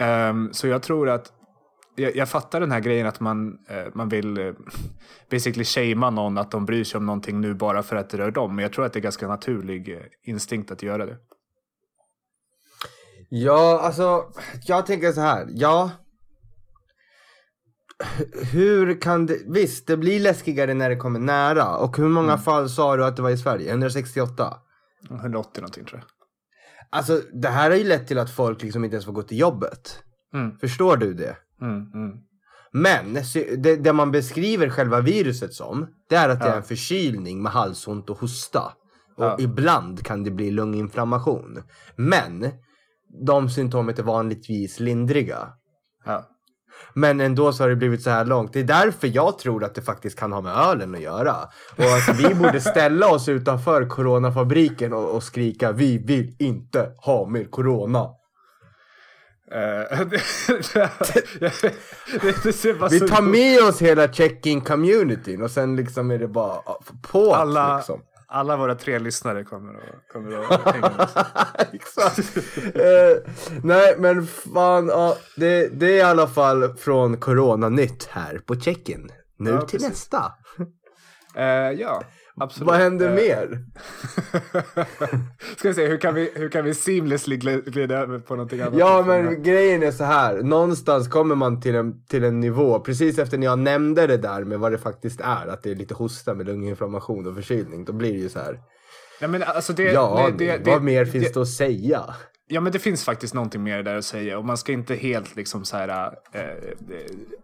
Um, 0.00 0.52
så 0.52 0.66
jag 0.66 0.82
tror 0.82 1.08
att 1.08 1.32
jag, 1.96 2.16
jag, 2.16 2.28
fattar 2.28 2.60
den 2.60 2.72
här 2.72 2.80
grejen 2.80 3.06
att 3.06 3.20
man, 3.20 3.58
eh, 3.68 3.84
man 3.94 4.08
vill 4.08 4.38
eh, 4.38 4.52
basically 5.30 5.64
shamea 5.64 6.10
någon 6.10 6.38
att 6.38 6.50
de 6.50 6.66
bryr 6.66 6.84
sig 6.84 6.98
om 6.98 7.06
någonting 7.06 7.40
nu 7.40 7.54
bara 7.54 7.82
för 7.82 7.96
att 7.96 8.10
det 8.10 8.18
rör 8.18 8.30
dem. 8.30 8.56
Men 8.56 8.62
jag 8.62 8.72
tror 8.72 8.84
att 8.84 8.92
det 8.92 8.98
är 8.98 9.02
ganska 9.02 9.28
naturlig 9.28 9.88
eh, 9.88 10.02
instinkt 10.22 10.70
att 10.70 10.82
göra 10.82 11.06
det. 11.06 11.16
Ja, 13.28 13.80
alltså 13.80 14.24
jag 14.66 14.86
tänker 14.86 15.12
så 15.12 15.20
här. 15.20 15.46
Ja. 15.50 15.90
Hur 18.52 19.00
kan 19.00 19.26
det, 19.26 19.38
visst 19.46 19.86
det 19.86 19.96
blir 19.96 20.20
läskigare 20.20 20.74
när 20.74 20.90
det 20.90 20.96
kommer 20.96 21.20
nära. 21.20 21.76
Och 21.76 21.96
hur 21.96 22.08
många 22.08 22.32
mm. 22.32 22.42
fall 22.42 22.68
sa 22.68 22.96
du 22.96 23.04
att 23.04 23.16
det 23.16 23.22
var 23.22 23.30
i 23.30 23.38
Sverige? 23.38 23.70
168? 23.70 24.56
180 25.10 25.60
någonting 25.60 25.84
tror 25.84 26.00
jag. 26.00 26.08
Alltså 26.90 27.20
det 27.32 27.48
här 27.48 27.70
har 27.70 27.76
ju 27.76 27.84
lett 27.84 28.06
till 28.08 28.18
att 28.18 28.30
folk 28.30 28.62
liksom 28.62 28.84
inte 28.84 28.94
ens 28.94 29.04
får 29.04 29.12
gå 29.12 29.22
till 29.22 29.38
jobbet. 29.38 30.02
Mm. 30.34 30.58
Förstår 30.58 30.96
du 30.96 31.14
det? 31.14 31.36
Mm, 31.62 31.92
mm. 31.94 32.12
Men 32.72 33.14
det, 33.58 33.76
det, 33.76 33.92
man 33.92 34.10
beskriver 34.10 34.70
själva 34.70 35.00
viruset 35.00 35.54
som, 35.54 35.86
det 36.08 36.16
är 36.16 36.28
att 36.28 36.40
ja. 36.40 36.46
det 36.46 36.52
är 36.52 36.56
en 36.56 36.62
förkylning 36.62 37.42
med 37.42 37.52
halsont 37.52 38.10
och 38.10 38.18
hosta. 38.18 38.72
Och 39.16 39.24
ja. 39.24 39.36
ibland 39.38 40.04
kan 40.04 40.24
det 40.24 40.30
bli 40.30 40.50
lunginflammation. 40.50 41.62
Men 41.96 42.50
de 43.26 43.50
symptomen 43.50 43.94
är 43.98 44.02
vanligtvis 44.02 44.80
lindriga. 44.80 45.48
Ja. 46.04 46.28
Men 46.94 47.20
ändå 47.20 47.52
så 47.52 47.62
har 47.62 47.68
det 47.68 47.76
blivit 47.76 48.02
så 48.02 48.10
här 48.10 48.24
långt. 48.24 48.52
Det 48.52 48.60
är 48.60 48.64
därför 48.64 49.08
jag 49.14 49.38
tror 49.38 49.64
att 49.64 49.74
det 49.74 49.82
faktiskt 49.82 50.18
kan 50.18 50.32
ha 50.32 50.40
med 50.40 50.52
ölen 50.56 50.94
att 50.94 51.00
göra. 51.00 51.34
Och 51.76 51.84
att 51.84 52.18
vi 52.18 52.34
borde 52.42 52.60
ställa 52.60 53.10
oss 53.10 53.28
utanför 53.28 53.88
coronafabriken 53.88 54.92
och, 54.92 55.14
och 55.14 55.22
skrika 55.22 55.72
vi 55.72 55.98
vill 55.98 56.36
inte 56.38 56.92
ha 56.96 57.28
mer 57.28 57.44
corona. 57.44 58.08
Uh, 59.54 59.58
vi 62.90 63.00
tar 63.00 63.22
med 63.22 63.62
oss 63.62 63.82
hela 63.82 64.08
check-in 64.08 64.60
communityn 64.60 65.42
och 65.42 65.50
sen 65.50 65.76
liksom 65.76 66.10
är 66.10 66.18
det 66.18 66.28
bara 66.28 66.62
på. 67.02 67.34
Alla, 67.34 67.76
liksom. 67.76 68.00
alla 68.26 68.56
våra 68.56 68.74
tre 68.74 68.98
lyssnare 68.98 69.44
kommer 69.44 69.74
att, 69.74 70.08
kommer 70.12 70.38
att 70.38 70.60
hänga 70.74 70.90
med 70.90 71.00
oss. 71.00 71.14
Exakt. 71.72 72.36
uh, 72.36 72.42
nej 73.62 73.94
men 73.98 74.26
fan, 74.26 74.90
uh, 74.90 75.12
det, 75.36 75.68
det 75.68 75.86
är 75.86 75.96
i 75.96 76.02
alla 76.02 76.26
fall 76.26 76.76
från 76.76 77.16
Corona 77.16 77.68
Nytt 77.68 78.08
här 78.10 78.40
på 78.46 78.60
check-in. 78.60 79.10
Nu 79.38 79.50
ja, 79.50 79.60
till 79.60 79.78
precis. 79.78 79.88
nästa. 79.88 80.32
Uh, 81.38 81.80
ja. 81.80 82.02
Absolut. 82.40 82.66
Vad 82.66 82.76
händer 82.76 83.08
uh, 83.08 83.14
mer? 83.14 83.64
Ska 85.56 85.68
vi 85.68 85.74
se, 85.74 85.86
hur 85.86 85.96
kan 85.96 86.14
vi, 86.14 86.32
hur 86.34 86.48
kan 86.48 86.64
vi 86.64 86.74
seamlessly 86.74 87.36
glida 87.36 87.98
över 87.98 88.18
på 88.18 88.34
någonting 88.34 88.60
annat? 88.60 88.78
Ja, 88.78 89.04
men 89.06 89.42
grejen 89.42 89.82
är 89.82 89.90
så 89.90 90.04
här. 90.04 90.42
Någonstans 90.42 91.08
kommer 91.08 91.34
man 91.34 91.60
till 91.60 91.74
en, 91.74 92.04
till 92.04 92.24
en 92.24 92.40
nivå, 92.40 92.80
precis 92.80 93.18
efter 93.18 93.38
när 93.38 93.46
jag 93.46 93.58
nämnde 93.58 94.06
det 94.06 94.16
där 94.16 94.44
med 94.44 94.58
vad 94.58 94.72
det 94.72 94.78
faktiskt 94.78 95.20
är, 95.20 95.46
att 95.46 95.62
det 95.62 95.70
är 95.70 95.74
lite 95.74 95.94
hosta 95.94 96.34
med 96.34 96.46
lunginflammation 96.46 97.26
och 97.26 97.34
förkylning, 97.34 97.84
då 97.84 97.92
blir 97.92 98.12
det 98.12 98.18
ju 98.18 98.28
så 98.28 98.38
här. 98.38 98.60
Ja, 99.20 99.28
men 99.28 99.42
alltså 99.42 99.72
det, 99.72 99.92
ja, 99.92 100.30
det, 100.38 100.56
det, 100.56 100.70
vad 100.70 100.82
mer 100.82 101.04
finns 101.04 101.32
det 101.32 101.40
att 101.40 101.48
säga? 101.48 102.14
Ja 102.48 102.60
men 102.60 102.72
det 102.72 102.78
finns 102.78 103.04
faktiskt 103.04 103.34
någonting 103.34 103.62
mer 103.62 103.82
där 103.82 103.96
att 103.96 104.04
säga 104.04 104.38
och 104.38 104.44
man 104.44 104.58
ska 104.58 104.72
inte 104.72 104.94
helt 104.94 105.36
liksom 105.36 105.64
så 105.64 105.76
här 105.76 105.88
eh, 106.32 106.42
eh, 106.42 106.50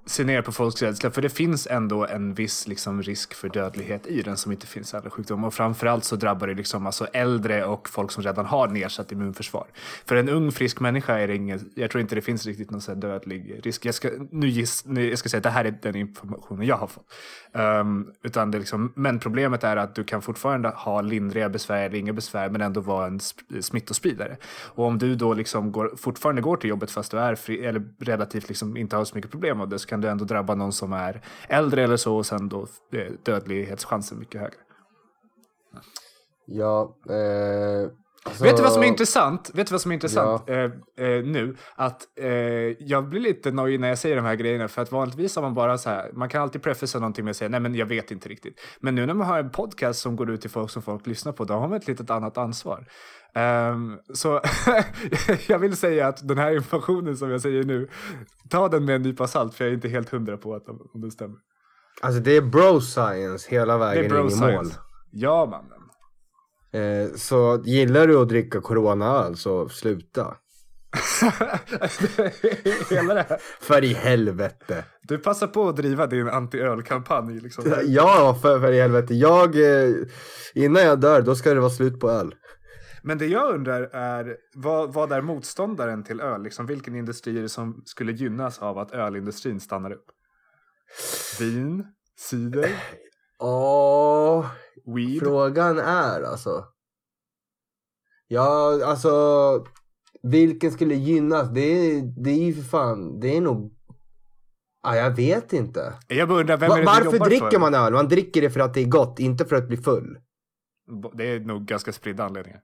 se 0.06 0.24
ner 0.24 0.42
på 0.42 0.52
folks 0.52 0.82
rädsla 0.82 1.10
för 1.10 1.22
det 1.22 1.28
finns 1.28 1.66
ändå 1.66 2.06
en 2.06 2.34
viss 2.34 2.68
liksom 2.68 3.02
risk 3.02 3.34
för 3.34 3.48
dödlighet 3.48 4.06
i 4.06 4.22
den 4.22 4.36
som 4.36 4.52
inte 4.52 4.66
finns 4.66 4.94
i 4.94 4.96
andra 4.96 5.10
sjukdomar 5.10 5.48
och 5.48 5.54
framförallt 5.54 6.04
så 6.04 6.16
drabbar 6.16 6.46
det 6.46 6.54
liksom 6.54 6.86
alltså 6.86 7.06
äldre 7.06 7.64
och 7.64 7.88
folk 7.88 8.10
som 8.10 8.22
redan 8.22 8.46
har 8.46 8.68
nedsatt 8.68 9.12
immunförsvar. 9.12 9.66
För 10.04 10.16
en 10.16 10.28
ung 10.28 10.52
frisk 10.52 10.80
människa 10.80 11.18
är 11.18 11.28
det 11.28 11.36
ingen, 11.36 11.70
jag 11.74 11.90
tror 11.90 12.00
inte 12.00 12.14
det 12.14 12.22
finns 12.22 12.46
riktigt 12.46 12.70
någon 12.70 12.80
så 12.80 12.94
dödlig 12.94 13.60
risk. 13.62 13.86
Jag 13.86 13.94
ska, 13.94 14.10
nu 14.30 14.48
giss, 14.48 14.84
nu, 14.86 15.08
jag 15.08 15.18
ska 15.18 15.28
säga 15.28 15.38
att 15.38 15.44
det 15.44 15.50
här 15.50 15.64
är 15.64 15.78
den 15.82 15.96
informationen 15.96 16.66
jag 16.66 16.76
har 16.76 16.86
fått. 16.86 17.12
Um, 17.52 18.12
utan 18.22 18.50
det 18.50 18.58
liksom, 18.58 18.92
men 18.96 19.18
problemet 19.18 19.64
är 19.64 19.76
att 19.76 19.94
du 19.94 20.04
kan 20.04 20.22
fortfarande 20.22 20.68
ha 20.68 21.00
lindriga 21.00 21.48
besvär 21.48 21.82
eller 21.82 21.98
inga 21.98 22.12
besvär 22.12 22.50
men 22.50 22.60
ändå 22.60 22.80
vara 22.80 23.06
en 23.06 23.20
smittospridare. 23.60 24.36
Och 24.74 24.91
om 24.92 24.98
du 24.98 25.14
då 25.14 25.34
liksom 25.34 25.72
går, 25.72 25.96
fortfarande 25.96 26.42
går 26.42 26.56
till 26.56 26.70
jobbet 26.70 26.90
fast 26.90 27.10
du 27.10 27.18
är 27.18 27.34
fri, 27.34 27.64
eller 27.66 27.82
relativt 27.98 28.48
liksom 28.48 28.76
inte 28.76 28.96
har 28.96 29.04
så 29.04 29.14
mycket 29.14 29.30
problem 29.30 29.60
av 29.60 29.68
det 29.68 29.78
så 29.78 29.88
kan 29.88 30.00
du 30.00 30.08
ändå 30.08 30.24
drabba 30.24 30.54
någon 30.54 30.72
som 30.72 30.92
är 30.92 31.22
äldre 31.48 31.84
eller 31.84 31.96
så 31.96 32.16
och 32.16 32.26
sen 32.26 32.48
då 32.48 32.66
eh, 32.92 33.12
dödlighetschansen 33.22 34.18
mycket 34.18 34.40
högre. 34.40 34.56
Ja, 36.46 36.96
eh, 37.08 37.90
alltså... 38.24 38.44
Vet 38.44 38.56
du 38.56 38.62
vad 38.62 38.72
som 38.72 38.82
är 38.82 38.86
intressant? 38.86 39.50
Vet 39.54 39.66
du 39.66 39.72
vad 39.72 39.80
som 39.80 39.90
är 39.90 39.94
intressant 39.94 40.42
ja. 40.46 40.54
eh, 40.54 40.64
eh, 40.96 41.24
nu? 41.24 41.56
Att 41.74 42.18
eh, 42.18 42.28
jag 42.78 43.08
blir 43.08 43.20
lite 43.20 43.50
nojig 43.50 43.80
när 43.80 43.88
jag 43.88 43.98
säger 43.98 44.16
de 44.16 44.24
här 44.24 44.34
grejerna 44.34 44.68
för 44.68 44.82
att 44.82 44.92
vanligtvis 44.92 45.36
har 45.36 45.42
man 45.42 45.54
bara 45.54 45.78
så 45.78 45.90
här, 45.90 46.10
man 46.12 46.28
kan 46.28 46.42
alltid 46.42 46.62
prefacea 46.62 47.00
någonting 47.00 47.24
med 47.24 47.30
att 47.30 47.36
säga 47.36 47.48
nej 47.48 47.60
men 47.60 47.74
jag 47.74 47.86
vet 47.86 48.10
inte 48.10 48.28
riktigt. 48.28 48.60
Men 48.80 48.94
nu 48.94 49.06
när 49.06 49.14
man 49.14 49.26
har 49.26 49.38
en 49.38 49.50
podcast 49.50 50.00
som 50.00 50.16
går 50.16 50.30
ut 50.30 50.40
till 50.40 50.50
folk 50.50 50.70
som 50.70 50.82
folk 50.82 51.06
lyssnar 51.06 51.32
på, 51.32 51.44
då 51.44 51.54
har 51.54 51.68
man 51.68 51.76
ett 51.76 51.88
litet 51.88 52.10
annat 52.10 52.38
ansvar. 52.38 52.86
Um, 53.34 53.98
så 54.14 54.40
jag 55.48 55.58
vill 55.58 55.76
säga 55.76 56.08
att 56.08 56.28
den 56.28 56.38
här 56.38 56.56
informationen 56.56 57.16
som 57.16 57.30
jag 57.30 57.40
säger 57.40 57.64
nu, 57.64 57.88
ta 58.48 58.68
den 58.68 58.84
med 58.84 58.96
en 58.96 59.02
nypa 59.02 59.26
salt 59.26 59.54
för 59.54 59.64
jag 59.64 59.70
är 59.70 59.74
inte 59.74 59.88
helt 59.88 60.08
hundra 60.08 60.36
på 60.36 60.54
att 60.54 60.68
om 60.68 61.00
det 61.00 61.10
stämmer. 61.10 61.36
Alltså 62.02 62.20
det 62.20 62.36
är 62.36 62.42
bro 62.42 62.80
science 62.80 63.50
hela 63.50 63.78
vägen 63.78 64.04
in 64.04 64.30
i 64.30 64.40
mål. 64.40 64.66
Ja 65.10 65.46
mannen. 65.46 65.81
Eh, 66.72 67.14
så 67.14 67.62
gillar 67.64 68.06
du 68.06 68.16
att 68.16 68.28
dricka 68.28 68.60
coronaöl 68.60 69.36
så 69.36 69.68
sluta. 69.68 70.36
Hela 72.90 73.14
det 73.14 73.26
här. 73.28 73.38
För 73.60 73.84
i 73.84 73.92
helvete. 73.92 74.84
Du 75.02 75.18
passar 75.18 75.46
på 75.46 75.68
att 75.68 75.76
driva 75.76 76.06
din 76.06 76.28
anti-ölkampanj. 76.28 77.40
Liksom. 77.40 77.64
Ja, 77.84 78.38
för, 78.42 78.60
för 78.60 78.72
i 78.72 78.80
helvete. 78.80 79.14
Jag, 79.14 79.56
eh, 79.56 79.94
innan 80.54 80.82
jag 80.82 81.00
dör, 81.00 81.22
då 81.22 81.34
ska 81.34 81.54
det 81.54 81.60
vara 81.60 81.70
slut 81.70 82.00
på 82.00 82.10
öl. 82.10 82.34
Men 83.02 83.18
det 83.18 83.26
jag 83.26 83.54
undrar 83.54 83.82
är, 83.82 84.36
vad, 84.54 84.92
vad 84.92 85.12
är 85.12 85.20
motståndaren 85.20 86.04
till 86.04 86.20
öl? 86.20 86.42
Liksom, 86.42 86.66
vilken 86.66 86.94
industri 86.94 87.38
är 87.38 87.42
det 87.42 87.48
som 87.48 87.82
skulle 87.84 88.12
gynnas 88.12 88.58
av 88.58 88.78
att 88.78 88.92
ölindustrin 88.92 89.60
stannar 89.60 89.92
upp? 89.92 90.06
Vin? 91.40 91.86
Cider? 92.18 92.70
Åh, 93.42 94.46
Weed? 94.86 95.18
frågan 95.20 95.78
är 95.78 96.22
alltså. 96.22 96.64
Ja, 98.28 98.80
alltså. 98.84 99.10
Vilken 100.22 100.70
skulle 100.70 100.94
gynnas? 100.94 101.48
Det 101.54 101.60
är, 101.60 102.02
det 102.22 102.30
är 102.30 102.44
ju 102.44 102.54
för 102.54 102.62
fan, 102.62 103.20
det 103.20 103.36
är 103.36 103.40
nog 103.40 103.72
Ah, 104.84 104.96
jag 104.96 105.10
vet 105.16 105.52
inte. 105.52 105.92
Jag 106.08 106.30
undrar, 106.30 106.56
vem 106.56 106.70
är 106.70 106.76
det 106.76 106.84
Varför 106.84 107.18
dricker 107.18 107.50
för? 107.50 107.58
man 107.58 107.74
öl? 107.74 107.92
Man 107.92 108.08
dricker 108.08 108.40
det 108.40 108.50
för 108.50 108.60
att 108.60 108.74
det 108.74 108.80
är 108.80 108.88
gott, 108.88 109.18
inte 109.18 109.44
för 109.44 109.56
att 109.56 109.68
bli 109.68 109.76
full. 109.76 110.18
Det 111.14 111.24
är 111.24 111.40
nog 111.40 111.64
ganska 111.64 111.92
spridda 111.92 112.24
anledningar. 112.24 112.60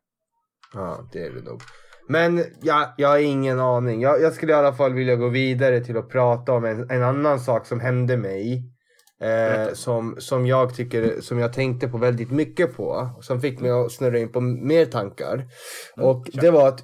Ja, 0.74 1.08
det 1.12 1.26
är 1.26 1.30
det 1.30 1.42
nog. 1.42 1.60
Men 2.08 2.44
ja, 2.62 2.94
jag 2.96 3.08
har 3.08 3.18
ingen 3.18 3.60
aning. 3.60 4.00
Jag, 4.00 4.22
jag, 4.22 4.32
skulle 4.32 4.52
i 4.52 4.54
alla 4.54 4.72
fall 4.72 4.92
vilja 4.92 5.16
gå 5.16 5.28
vidare 5.28 5.84
till 5.84 5.96
att 5.96 6.08
prata 6.08 6.52
om 6.52 6.64
en, 6.64 6.90
en 6.90 7.02
annan 7.02 7.40
sak 7.40 7.66
som 7.66 7.80
hände 7.80 8.16
mig. 8.16 8.72
Eh, 9.20 9.74
som, 9.74 10.16
som 10.18 10.46
jag 10.46 10.74
tycker, 10.74 11.20
som 11.20 11.38
jag 11.38 11.52
tänkte 11.52 11.88
på 11.88 11.98
väldigt 11.98 12.30
mycket 12.30 12.76
på. 12.76 13.10
Som 13.20 13.40
fick 13.40 13.60
mig 13.60 13.70
att 13.70 13.92
snurra 13.92 14.18
in 14.18 14.32
på 14.32 14.40
mer 14.40 14.84
tankar. 14.84 15.34
Mm, 15.34 16.08
och 16.08 16.30
det 16.32 16.50
var 16.50 16.68
att 16.68 16.80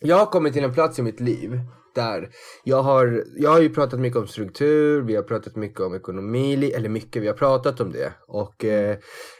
jag 0.00 0.16
har 0.16 0.26
kommit 0.26 0.52
till 0.52 0.64
en 0.64 0.74
plats 0.74 0.98
i 0.98 1.02
mitt 1.02 1.20
liv 1.20 1.60
där. 1.94 2.30
Jag 2.64 2.82
har, 2.82 3.24
jag 3.36 3.50
har 3.50 3.60
ju 3.60 3.74
pratat 3.74 4.00
mycket 4.00 4.18
om 4.18 4.26
struktur, 4.26 5.02
vi 5.02 5.16
har 5.16 5.22
pratat 5.22 5.56
mycket 5.56 5.80
om 5.80 5.94
ekonomi, 5.94 6.72
eller 6.76 6.88
mycket, 6.88 7.22
vi 7.22 7.26
har 7.26 7.34
pratat 7.34 7.80
om 7.80 7.92
det. 7.92 8.12
Och 8.28 8.64
eh, 8.64 8.96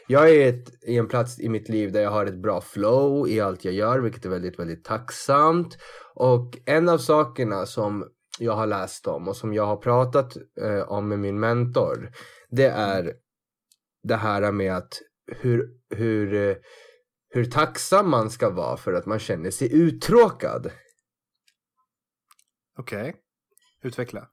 jag 0.07 0.29
är 0.29 0.49
ett, 0.49 0.69
i 0.87 0.97
en 0.97 1.07
plats 1.07 1.39
i 1.39 1.49
mitt 1.49 1.69
liv 1.69 1.91
där 1.91 2.01
jag 2.01 2.11
har 2.11 2.25
ett 2.25 2.41
bra 2.41 2.61
flow 2.61 3.29
i 3.29 3.39
allt 3.39 3.65
jag 3.65 3.73
gör, 3.73 3.99
vilket 3.99 4.25
är 4.25 4.29
väldigt, 4.29 4.59
väldigt 4.59 4.83
tacksamt. 4.83 5.77
Och 6.15 6.57
en 6.65 6.89
av 6.89 6.97
sakerna 6.97 7.65
som 7.65 8.05
jag 8.41 8.53
har 8.53 8.67
läst 8.67 9.07
om 9.07 9.27
och 9.27 9.37
som 9.37 9.53
jag 9.53 9.65
har 9.65 9.77
pratat 9.77 10.37
eh, 10.61 10.81
om 10.81 11.07
med 11.07 11.19
min 11.19 11.39
mentor, 11.39 12.11
det 12.49 12.67
är 12.67 13.13
det 14.03 14.15
här 14.15 14.51
med 14.51 14.75
att 14.75 15.01
hur, 15.27 15.69
hur, 15.89 16.33
eh, 16.33 16.55
hur 17.29 17.45
tacksam 17.45 18.09
man 18.09 18.29
ska 18.29 18.49
vara 18.49 18.77
för 18.77 18.93
att 18.93 19.05
man 19.05 19.19
känner 19.19 19.51
sig 19.51 19.73
uttråkad. 19.73 20.71
Okej. 22.77 23.09
Okay. 23.09 23.13
Utveckla. 23.83 24.27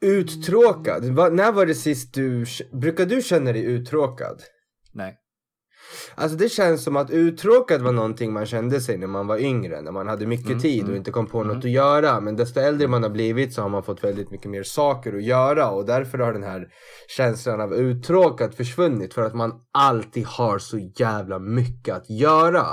Uttråkad? 0.00 1.04
Va, 1.04 1.28
när 1.28 1.52
var 1.52 1.66
det 1.66 1.74
sist 1.74 2.14
du... 2.14 2.44
Brukar 2.72 3.06
du 3.06 3.22
känna 3.22 3.52
dig 3.52 3.64
uttråkad? 3.64 4.42
Nej. 4.92 5.21
Alltså 6.14 6.36
det 6.36 6.48
känns 6.48 6.84
som 6.84 6.96
att 6.96 7.10
uttråkad 7.10 7.82
var 7.82 7.92
någonting 7.92 8.32
man 8.32 8.46
kände 8.46 8.80
sig 8.80 8.98
när 8.98 9.06
man 9.06 9.26
var 9.26 9.38
yngre, 9.38 9.80
när 9.80 9.92
man 9.92 10.08
hade 10.08 10.26
mycket 10.26 10.46
mm, 10.46 10.60
tid 10.60 10.82
och 10.82 10.88
mm, 10.88 10.96
inte 10.96 11.10
kom 11.10 11.26
på 11.26 11.40
mm. 11.40 11.54
något 11.54 11.64
att 11.64 11.70
göra. 11.70 12.20
Men 12.20 12.36
desto 12.36 12.60
äldre 12.60 12.88
man 12.88 13.02
har 13.02 13.10
blivit 13.10 13.54
så 13.54 13.62
har 13.62 13.68
man 13.68 13.82
fått 13.82 14.04
väldigt 14.04 14.30
mycket 14.30 14.50
mer 14.50 14.62
saker 14.62 15.16
att 15.16 15.22
göra 15.22 15.70
och 15.70 15.86
därför 15.86 16.18
har 16.18 16.32
den 16.32 16.42
här 16.42 16.68
känslan 17.08 17.60
av 17.60 17.74
uttråkad 17.74 18.54
försvunnit 18.54 19.14
för 19.14 19.22
att 19.22 19.34
man 19.34 19.52
alltid 19.72 20.26
har 20.26 20.58
så 20.58 20.78
jävla 20.96 21.38
mycket 21.38 21.96
att 21.96 22.10
göra. 22.10 22.66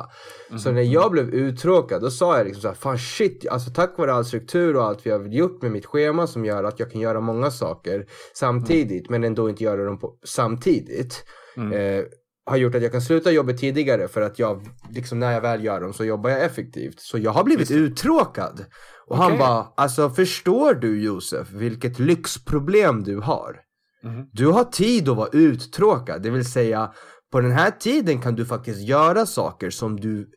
Mm. 0.49 0.59
Så 0.59 0.71
när 0.71 0.81
jag 0.81 1.11
blev 1.11 1.29
uttråkad 1.29 2.01
då 2.01 2.11
sa 2.11 2.37
jag 2.37 2.45
liksom 2.45 2.61
såhär, 2.61 2.75
fan 2.75 2.97
shit, 2.97 3.47
alltså 3.47 3.71
tack 3.71 3.97
vare 3.97 4.13
all 4.13 4.25
struktur 4.25 4.75
och 4.75 4.83
allt 4.83 5.05
vi 5.05 5.11
har 5.11 5.19
gjort 5.19 5.61
med 5.61 5.71
mitt 5.71 5.85
schema 5.85 6.27
som 6.27 6.45
gör 6.45 6.63
att 6.63 6.79
jag 6.79 6.91
kan 6.91 7.01
göra 7.01 7.19
många 7.19 7.51
saker 7.51 8.05
samtidigt 8.33 9.09
men 9.09 9.23
ändå 9.23 9.49
inte 9.49 9.63
göra 9.63 9.85
dem 9.85 9.99
på, 9.99 10.13
samtidigt. 10.25 11.25
Mm. 11.57 11.73
Eh, 11.73 12.05
har 12.49 12.57
gjort 12.57 12.75
att 12.75 12.81
jag 12.81 12.91
kan 12.91 13.01
sluta 13.01 13.31
jobbet 13.31 13.57
tidigare 13.57 14.07
för 14.07 14.21
att 14.21 14.39
jag, 14.39 14.67
liksom 14.89 15.19
när 15.19 15.31
jag 15.31 15.41
väl 15.41 15.63
gör 15.63 15.81
dem 15.81 15.93
så 15.93 16.05
jobbar 16.05 16.29
jag 16.29 16.45
effektivt. 16.45 16.99
Så 16.99 17.17
jag 17.17 17.31
har 17.31 17.43
blivit 17.43 17.71
uttråkad. 17.71 18.65
Och 19.07 19.15
okay. 19.15 19.29
han 19.29 19.37
bara, 19.37 19.67
alltså 19.77 20.09
förstår 20.09 20.73
du 20.73 21.01
Josef 21.03 21.51
vilket 21.51 21.99
lyxproblem 21.99 23.03
du 23.03 23.17
har? 23.17 23.59
Mm. 24.03 24.25
Du 24.31 24.47
har 24.47 24.63
tid 24.63 25.09
att 25.09 25.17
vara 25.17 25.29
uttråkad, 25.31 26.21
det 26.21 26.29
vill 26.29 26.51
säga 26.51 26.91
på 27.31 27.41
den 27.41 27.51
här 27.51 27.71
tiden 27.71 28.21
kan 28.21 28.35
du 28.35 28.45
faktiskt 28.45 28.79
göra 28.79 29.25
saker 29.25 29.69
som 29.69 29.99
du 29.99 30.29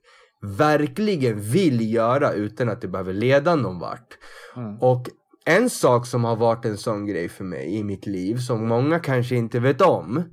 verkligen 0.42 1.40
vill 1.40 1.94
göra 1.94 2.32
utan 2.32 2.68
att 2.68 2.80
det 2.80 2.88
behöver 2.88 3.12
leda 3.12 3.56
någon 3.56 3.78
vart. 3.78 4.18
Mm. 4.56 4.78
Och 4.78 5.08
en 5.44 5.70
sak 5.70 6.06
som 6.06 6.24
har 6.24 6.36
varit 6.36 6.64
en 6.64 6.78
sån 6.78 7.06
grej 7.06 7.28
för 7.28 7.44
mig 7.44 7.74
i 7.74 7.84
mitt 7.84 8.06
liv 8.06 8.36
som 8.36 8.68
många 8.68 8.98
kanske 8.98 9.34
inte 9.34 9.60
vet 9.60 9.80
om. 9.80 10.24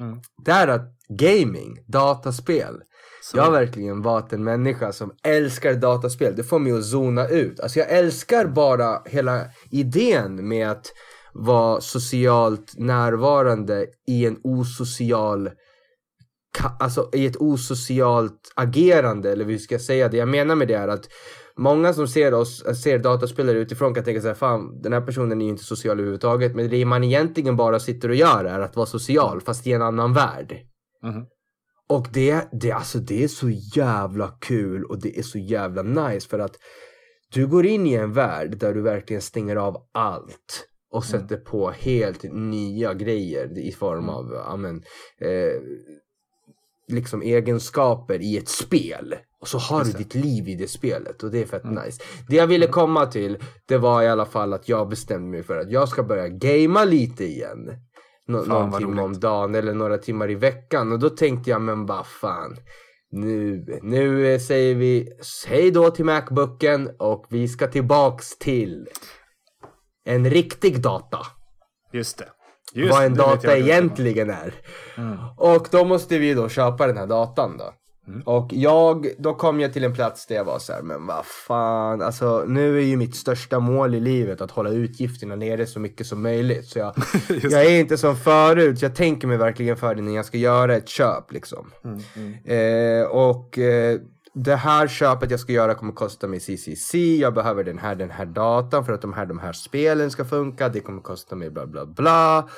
Mm. 0.00 0.20
Det 0.44 0.50
är 0.50 0.68
att 0.68 0.94
gaming, 1.08 1.78
dataspel. 1.86 2.74
Så. 3.22 3.36
Jag 3.36 3.44
har 3.44 3.50
verkligen 3.50 4.02
varit 4.02 4.32
en 4.32 4.44
människa 4.44 4.92
som 4.92 5.12
älskar 5.22 5.74
dataspel. 5.74 6.36
Det 6.36 6.44
får 6.44 6.58
mig 6.58 6.72
att 6.72 6.84
zona 6.84 7.28
ut. 7.28 7.60
Alltså 7.60 7.78
jag 7.78 7.90
älskar 7.90 8.46
bara 8.46 9.02
hela 9.04 9.44
idén 9.70 10.48
med 10.48 10.70
att 10.70 10.86
vara 11.34 11.80
socialt 11.80 12.74
närvarande 12.76 13.86
i 14.06 14.26
en 14.26 14.36
osocial 14.44 15.50
Alltså 16.80 17.10
i 17.12 17.26
ett 17.26 17.36
osocialt 17.36 18.52
agerande 18.54 19.32
eller 19.32 19.44
hur 19.44 19.58
ska 19.58 19.74
jag 19.74 19.82
säga 19.82 20.08
det? 20.08 20.16
Jag 20.16 20.28
menar 20.28 20.54
med 20.54 20.68
det 20.68 20.74
är 20.74 20.88
att 20.88 21.08
Många 21.58 21.92
som 21.92 22.08
ser 22.08 22.34
oss, 22.34 22.64
ser 22.82 22.98
dataspelare 22.98 23.58
utifrån 23.58 23.94
kan 23.94 24.04
tänka 24.04 24.20
sig 24.20 24.34
fan 24.34 24.80
den 24.82 24.92
här 24.92 25.00
personen 25.00 25.40
är 25.40 25.44
ju 25.44 25.50
inte 25.50 25.64
social 25.64 25.98
överhuvudtaget. 25.98 26.54
Men 26.54 26.70
det 26.70 26.84
man 26.84 27.04
egentligen 27.04 27.56
bara 27.56 27.80
sitter 27.80 28.08
och 28.08 28.14
gör 28.14 28.44
är 28.44 28.60
att 28.60 28.76
vara 28.76 28.86
social 28.86 29.40
fast 29.40 29.66
i 29.66 29.72
en 29.72 29.82
annan 29.82 30.12
värld. 30.12 30.56
Mm. 31.04 31.24
Och 31.88 32.06
det, 32.12 32.48
det, 32.52 32.72
alltså, 32.72 32.98
det 32.98 33.24
är 33.24 33.28
så 33.28 33.50
jävla 33.50 34.28
kul 34.40 34.84
och 34.84 35.00
det 35.00 35.18
är 35.18 35.22
så 35.22 35.38
jävla 35.38 35.82
nice 35.82 36.28
för 36.28 36.38
att 36.38 36.56
du 37.32 37.46
går 37.46 37.66
in 37.66 37.86
i 37.86 37.94
en 37.94 38.12
värld 38.12 38.58
där 38.58 38.74
du 38.74 38.82
verkligen 38.82 39.22
stänger 39.22 39.56
av 39.56 39.76
allt 39.92 40.68
och 40.90 41.04
mm. 41.06 41.20
sätter 41.20 41.36
på 41.36 41.70
helt 41.70 42.22
nya 42.32 42.94
grejer 42.94 43.58
i 43.58 43.72
form 43.72 43.98
mm. 43.98 44.10
av 44.10 44.34
amen, 44.46 44.82
eh, 45.20 45.60
liksom 46.88 47.22
egenskaper 47.22 48.22
i 48.22 48.38
ett 48.38 48.48
spel. 48.48 49.14
Och 49.44 49.48
så 49.48 49.58
har 49.58 49.84
du 49.84 49.92
ditt 49.92 50.14
liv 50.14 50.48
i 50.48 50.54
det 50.54 50.68
spelet 50.68 51.22
och 51.22 51.30
det 51.30 51.42
är 51.42 51.46
fett 51.46 51.64
mm. 51.64 51.84
nice. 51.84 52.02
Det 52.28 52.36
jag 52.36 52.46
ville 52.46 52.66
komma 52.66 53.06
till, 53.06 53.38
det 53.66 53.78
var 53.78 54.02
i 54.02 54.08
alla 54.08 54.26
fall 54.26 54.52
att 54.52 54.68
jag 54.68 54.88
bestämde 54.88 55.30
mig 55.30 55.42
för 55.42 55.58
att 55.58 55.70
jag 55.70 55.88
ska 55.88 56.02
börja 56.02 56.28
gamea 56.28 56.84
lite 56.84 57.24
igen. 57.24 57.70
Nå 58.28 58.42
någon 58.42 58.78
timme 58.78 59.02
om 59.02 59.20
dagen 59.20 59.54
eller 59.54 59.74
några 59.74 59.98
timmar 59.98 60.30
i 60.30 60.34
veckan. 60.34 60.92
Och 60.92 60.98
då 60.98 61.10
tänkte 61.10 61.50
jag, 61.50 61.60
men 61.60 61.86
vad 61.86 62.06
fan. 62.06 62.56
Nu, 63.10 63.64
nu 63.82 64.38
säger 64.38 64.74
vi 64.74 65.08
hej 65.46 65.70
då 65.70 65.90
till 65.90 66.04
Macbooken 66.04 66.90
och 66.98 67.26
vi 67.30 67.48
ska 67.48 67.66
tillbaks 67.66 68.38
till 68.38 68.88
en 70.04 70.30
riktig 70.30 70.82
data. 70.82 71.18
Just 71.92 72.18
det. 72.18 72.28
Just, 72.72 72.92
vad 72.92 73.04
en 73.04 73.14
data 73.14 73.56
egentligen 73.56 74.30
är. 74.30 74.54
Mm. 74.96 75.18
Och 75.36 75.68
då 75.70 75.84
måste 75.84 76.18
vi 76.18 76.34
då 76.34 76.48
köpa 76.48 76.86
den 76.86 76.96
här 76.96 77.06
datan 77.06 77.56
då. 77.58 77.74
Mm. 78.08 78.22
Och 78.24 78.48
jag, 78.52 79.06
då 79.18 79.34
kom 79.34 79.60
jag 79.60 79.72
till 79.72 79.84
en 79.84 79.94
plats 79.94 80.26
där 80.26 80.34
jag 80.34 80.44
var 80.44 80.58
så 80.58 80.72
här, 80.72 80.82
men 80.82 81.06
vad 81.06 81.24
fan, 81.26 82.02
alltså 82.02 82.44
nu 82.48 82.78
är 82.78 82.82
ju 82.82 82.96
mitt 82.96 83.16
största 83.16 83.60
mål 83.60 83.94
i 83.94 84.00
livet 84.00 84.40
att 84.40 84.50
hålla 84.50 84.70
utgifterna 84.70 85.36
nere 85.36 85.66
så 85.66 85.80
mycket 85.80 86.06
som 86.06 86.22
möjligt. 86.22 86.66
Så 86.66 86.78
jag, 86.78 86.94
jag 87.42 87.64
är 87.64 87.80
inte 87.80 87.98
som 87.98 88.16
förut, 88.16 88.78
så 88.78 88.84
jag 88.84 88.94
tänker 88.94 89.28
mig 89.28 89.36
verkligen 89.36 89.76
för 89.76 89.94
det 89.94 90.02
när 90.02 90.16
jag 90.16 90.24
ska 90.24 90.38
göra 90.38 90.76
ett 90.76 90.88
köp 90.88 91.32
liksom. 91.32 91.70
Mm, 91.84 92.00
mm. 92.16 93.00
Eh, 93.00 93.06
och 93.06 93.58
eh, 93.58 94.00
det 94.34 94.56
här 94.56 94.88
köpet 94.88 95.30
jag 95.30 95.40
ska 95.40 95.52
göra 95.52 95.74
kommer 95.74 95.92
kosta 95.92 96.26
mig 96.26 96.40
CCC, 96.40 96.94
jag 96.94 97.34
behöver 97.34 97.64
den 97.64 97.78
här, 97.78 97.94
den 97.94 98.10
här 98.10 98.26
datan 98.26 98.84
för 98.84 98.92
att 98.92 99.02
de 99.02 99.12
här, 99.12 99.26
de 99.26 99.38
här 99.38 99.52
spelen 99.52 100.10
ska 100.10 100.24
funka, 100.24 100.68
det 100.68 100.80
kommer 100.80 101.02
kosta 101.02 101.36
mig 101.36 101.50
bla 101.50 101.66
bla 101.66 101.86
bla. 101.86 102.48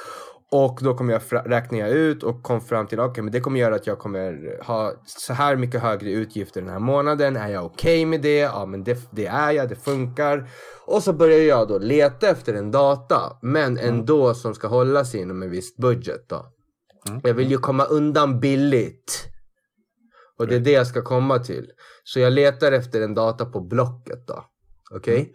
Och 0.50 0.78
då 0.82 0.94
kommer 0.94 1.12
jag 1.12 1.50
räkna 1.50 1.88
ut 1.88 2.22
och 2.22 2.42
kom 2.42 2.60
fram 2.60 2.86
till 2.86 3.00
okej, 3.00 3.10
okay, 3.10 3.22
men 3.22 3.32
det 3.32 3.40
kommer 3.40 3.60
göra 3.60 3.74
att 3.74 3.86
jag 3.86 3.98
kommer 3.98 4.58
ha 4.64 4.92
så 5.06 5.32
här 5.32 5.56
mycket 5.56 5.82
högre 5.82 6.10
utgifter 6.10 6.60
den 6.60 6.70
här 6.70 6.78
månaden. 6.78 7.36
Är 7.36 7.48
jag 7.48 7.64
okej 7.64 7.96
okay 7.96 8.06
med 8.06 8.22
det? 8.22 8.38
Ja, 8.38 8.66
men 8.66 8.84
det, 8.84 8.98
det, 9.10 9.26
är 9.26 9.50
jag, 9.50 9.68
det 9.68 9.76
funkar. 9.76 10.50
Och 10.86 11.02
så 11.02 11.12
börjar 11.12 11.38
jag 11.38 11.68
då 11.68 11.78
leta 11.78 12.28
efter 12.28 12.54
en 12.54 12.70
data, 12.70 13.38
men 13.42 13.78
mm. 13.78 13.88
ändå 13.88 14.24
mm. 14.24 14.34
som 14.34 14.54
ska 14.54 14.68
hålla 14.68 15.04
sig 15.04 15.20
inom 15.20 15.42
en 15.42 15.50
viss 15.50 15.76
budget 15.76 16.28
då. 16.28 16.46
Mm. 17.08 17.20
Jag 17.24 17.34
vill 17.34 17.50
ju 17.50 17.58
komma 17.58 17.84
undan 17.84 18.40
billigt. 18.40 19.28
Och 20.38 20.46
det 20.46 20.54
är 20.54 20.60
det 20.60 20.70
jag 20.70 20.86
ska 20.86 21.02
komma 21.02 21.38
till. 21.38 21.70
Så 22.04 22.20
jag 22.20 22.32
letar 22.32 22.72
efter 22.72 23.00
en 23.00 23.14
data 23.14 23.46
på 23.46 23.60
Blocket 23.60 24.26
då. 24.26 24.44
Okej? 24.90 25.14
Okay? 25.14 25.20
Mm. 25.20 25.32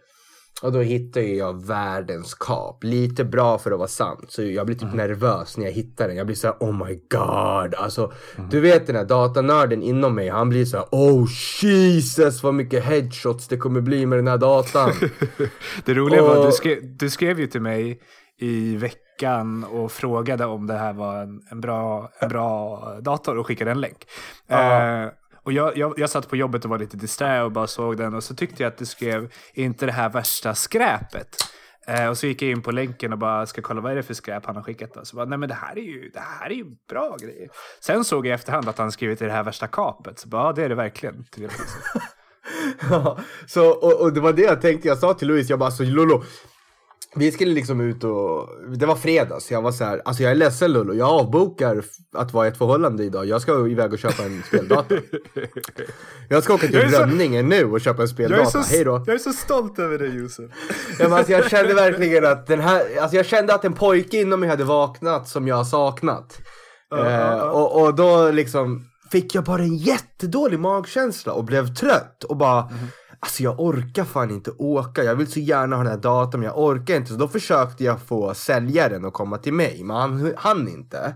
Och 0.61 0.71
då 0.71 0.79
hittar 0.79 1.21
jag 1.21 1.65
världens 1.65 2.33
kap. 2.33 2.83
Lite 2.83 3.25
bra 3.25 3.57
för 3.57 3.71
att 3.71 3.77
vara 3.77 3.87
sant. 3.87 4.25
Så 4.27 4.43
jag 4.43 4.65
blir 4.65 4.75
typ 4.75 4.83
mm. 4.83 4.97
nervös 4.97 5.57
när 5.57 5.65
jag 5.65 5.71
hittar 5.71 6.07
den. 6.07 6.17
Jag 6.17 6.25
blir 6.25 6.35
såhär 6.35 6.55
oh 6.59 6.87
my 6.87 6.95
god. 7.09 7.75
Alltså, 7.75 8.11
mm. 8.37 8.49
du 8.49 8.59
vet 8.59 8.87
den 8.87 8.95
här 8.95 9.05
datanörden 9.05 9.83
inom 9.83 10.15
mig. 10.15 10.29
Han 10.29 10.49
blir 10.49 10.65
såhär 10.65 10.85
oh 10.91 11.27
Jesus 11.61 12.43
vad 12.43 12.53
mycket 12.53 12.83
headshots 12.83 13.47
det 13.47 13.57
kommer 13.57 13.81
bli 13.81 14.05
med 14.05 14.17
den 14.17 14.27
här 14.27 14.37
datan. 14.37 14.91
det 15.85 15.93
roliga 15.93 16.23
och... 16.23 16.27
var 16.27 16.45
du 16.45 16.51
skrev, 16.51 16.97
du 16.97 17.09
skrev 17.09 17.39
ju 17.39 17.47
till 17.47 17.61
mig 17.61 18.01
i 18.39 18.77
veckan 18.77 19.63
och 19.63 19.91
frågade 19.91 20.45
om 20.45 20.67
det 20.67 20.77
här 20.77 20.93
var 20.93 21.21
en, 21.21 21.41
en 21.51 21.61
bra, 21.61 22.11
en 22.19 22.29
bra 22.29 22.79
dator 23.01 23.37
och 23.37 23.47
skickade 23.47 23.71
en 23.71 23.81
länk. 23.81 24.05
Uh. 24.51 24.57
Uh, 24.57 25.09
och 25.43 25.53
jag, 25.53 25.77
jag, 25.77 25.93
jag 25.97 26.09
satt 26.09 26.29
på 26.29 26.35
jobbet 26.35 26.63
och 26.63 26.71
var 26.71 26.79
lite 26.79 26.97
disträ 26.97 27.43
och 27.43 27.51
bara 27.51 27.67
såg 27.67 27.97
den 27.97 28.13
och 28.13 28.23
så 28.23 28.35
tyckte 28.35 28.63
jag 28.63 28.67
att 28.67 28.77
du 28.77 28.85
skrev 28.85 29.31
inte 29.53 29.85
det 29.85 29.91
här 29.91 30.09
värsta 30.09 30.55
skräpet. 30.55 31.35
Eh, 31.87 32.07
och 32.07 32.17
så 32.17 32.27
gick 32.27 32.41
jag 32.41 32.51
in 32.51 32.61
på 32.61 32.71
länken 32.71 33.13
och 33.13 33.19
bara 33.19 33.45
ska 33.45 33.61
kolla 33.61 33.81
vad 33.81 33.91
är 33.91 33.95
det 33.95 34.03
för 34.03 34.13
skräp 34.13 34.45
han 34.45 34.55
har 34.55 34.63
skickat. 34.63 34.93
Då. 34.93 35.05
Så 35.05 35.15
bara, 35.15 35.25
nej 35.25 35.37
men 35.37 35.49
det 35.49 35.55
här 35.55 35.77
är 35.77 35.81
ju, 35.81 36.09
det 36.09 36.19
här 36.19 36.49
är 36.49 36.53
ju 36.53 36.65
bra 36.89 37.17
grejer. 37.21 37.49
Sen 37.79 38.03
såg 38.03 38.25
jag 38.25 38.31
i 38.31 38.33
efterhand 38.33 38.69
att 38.69 38.77
han 38.77 38.91
skrivit 38.91 39.21
i 39.21 39.25
det 39.25 39.31
här 39.31 39.43
värsta 39.43 39.67
kapet. 39.67 40.19
Så 40.19 40.27
bara, 40.27 40.47
ja 40.47 40.53
det 40.53 40.63
är 40.63 40.69
det 40.69 40.75
verkligen. 40.75 41.25
ja, 42.89 43.19
så, 43.47 43.69
och, 43.69 44.01
och, 44.01 44.13
det 44.13 44.19
var 44.19 44.33
det 44.33 44.41
jag 44.41 44.61
tänkte, 44.61 44.87
jag 44.87 44.97
sa 44.97 45.13
till 45.13 45.27
Louise, 45.27 45.51
jag 45.51 45.59
bara 45.59 45.71
så 45.71 45.83
Lolo, 45.83 46.23
vi 47.15 47.31
skulle 47.31 47.53
liksom 47.53 47.81
ut 47.81 48.03
och, 48.03 48.49
det 48.77 48.85
var 48.85 48.95
fredag 48.95 49.39
så 49.39 49.53
jag 49.53 49.61
var 49.61 49.71
så 49.71 49.83
här, 49.83 50.01
alltså 50.05 50.23
jag 50.23 50.31
är 50.31 50.35
ledsen 50.35 50.73
Lullo, 50.73 50.93
jag 50.93 51.09
avbokar 51.09 51.83
att 52.15 52.33
vara 52.33 52.45
i 52.45 52.49
ett 52.49 52.57
förhållande 52.57 53.03
idag. 53.03 53.25
Jag 53.25 53.41
ska 53.41 53.67
iväg 53.67 53.93
och 53.93 53.99
köpa 53.99 54.23
en 54.23 54.43
speldator. 54.47 55.01
Jag 56.29 56.43
ska 56.43 56.53
åka 56.53 56.67
till 56.67 56.79
Rönningen 56.79 57.49
nu 57.49 57.65
och 57.65 57.81
köpa 57.81 58.01
en 58.01 58.07
speldata, 58.07 58.59
hej 58.59 58.83
då. 58.83 59.03
Jag 59.07 59.13
är 59.15 59.17
så 59.17 59.33
stolt 59.33 59.79
över 59.79 59.97
dig 59.97 60.15
Josef. 60.15 60.51
Ja, 60.99 61.03
men 61.03 61.13
alltså, 61.13 61.31
jag 61.31 61.49
kände 61.49 61.73
verkligen 61.73 62.25
att 62.25 62.47
den 62.47 62.59
här, 62.59 62.81
alltså 63.01 63.17
jag 63.17 63.25
kände 63.25 63.53
att 63.53 63.65
en 63.65 63.73
pojke 63.73 64.21
inom 64.21 64.39
mig 64.39 64.49
hade 64.49 64.63
vaknat 64.63 65.29
som 65.29 65.47
jag 65.47 65.55
har 65.55 65.63
saknat. 65.63 66.41
Uh, 66.93 66.99
uh, 66.99 67.05
uh. 67.05 67.13
Eh, 67.13 67.39
och, 67.39 67.81
och 67.81 67.95
då 67.95 68.31
liksom 68.31 68.85
fick 69.11 69.35
jag 69.35 69.43
bara 69.43 69.61
en 69.61 69.77
jättedålig 69.77 70.59
magkänsla 70.59 71.33
och 71.33 71.43
blev 71.43 71.75
trött 71.75 72.23
och 72.23 72.37
bara 72.37 72.61
mm 72.61 72.87
Alltså 73.23 73.43
jag 73.43 73.59
orkar 73.59 74.03
fan 74.03 74.31
inte 74.31 74.51
åka. 74.51 75.03
Jag 75.03 75.15
vill 75.15 75.31
så 75.31 75.39
gärna 75.39 75.75
ha 75.75 75.83
den 75.83 75.91
här 75.91 75.99
datorn 75.99 76.41
men 76.41 76.47
jag 76.47 76.59
orkar 76.59 76.95
inte. 76.95 77.11
Så 77.11 77.17
då 77.17 77.27
försökte 77.27 77.83
jag 77.83 78.01
få 78.01 78.33
säljaren 78.33 79.05
att 79.05 79.13
komma 79.13 79.37
till 79.37 79.53
mig. 79.53 79.83
Men 79.83 79.95
han 79.95 80.33
hann 80.37 80.67
inte. 80.67 81.15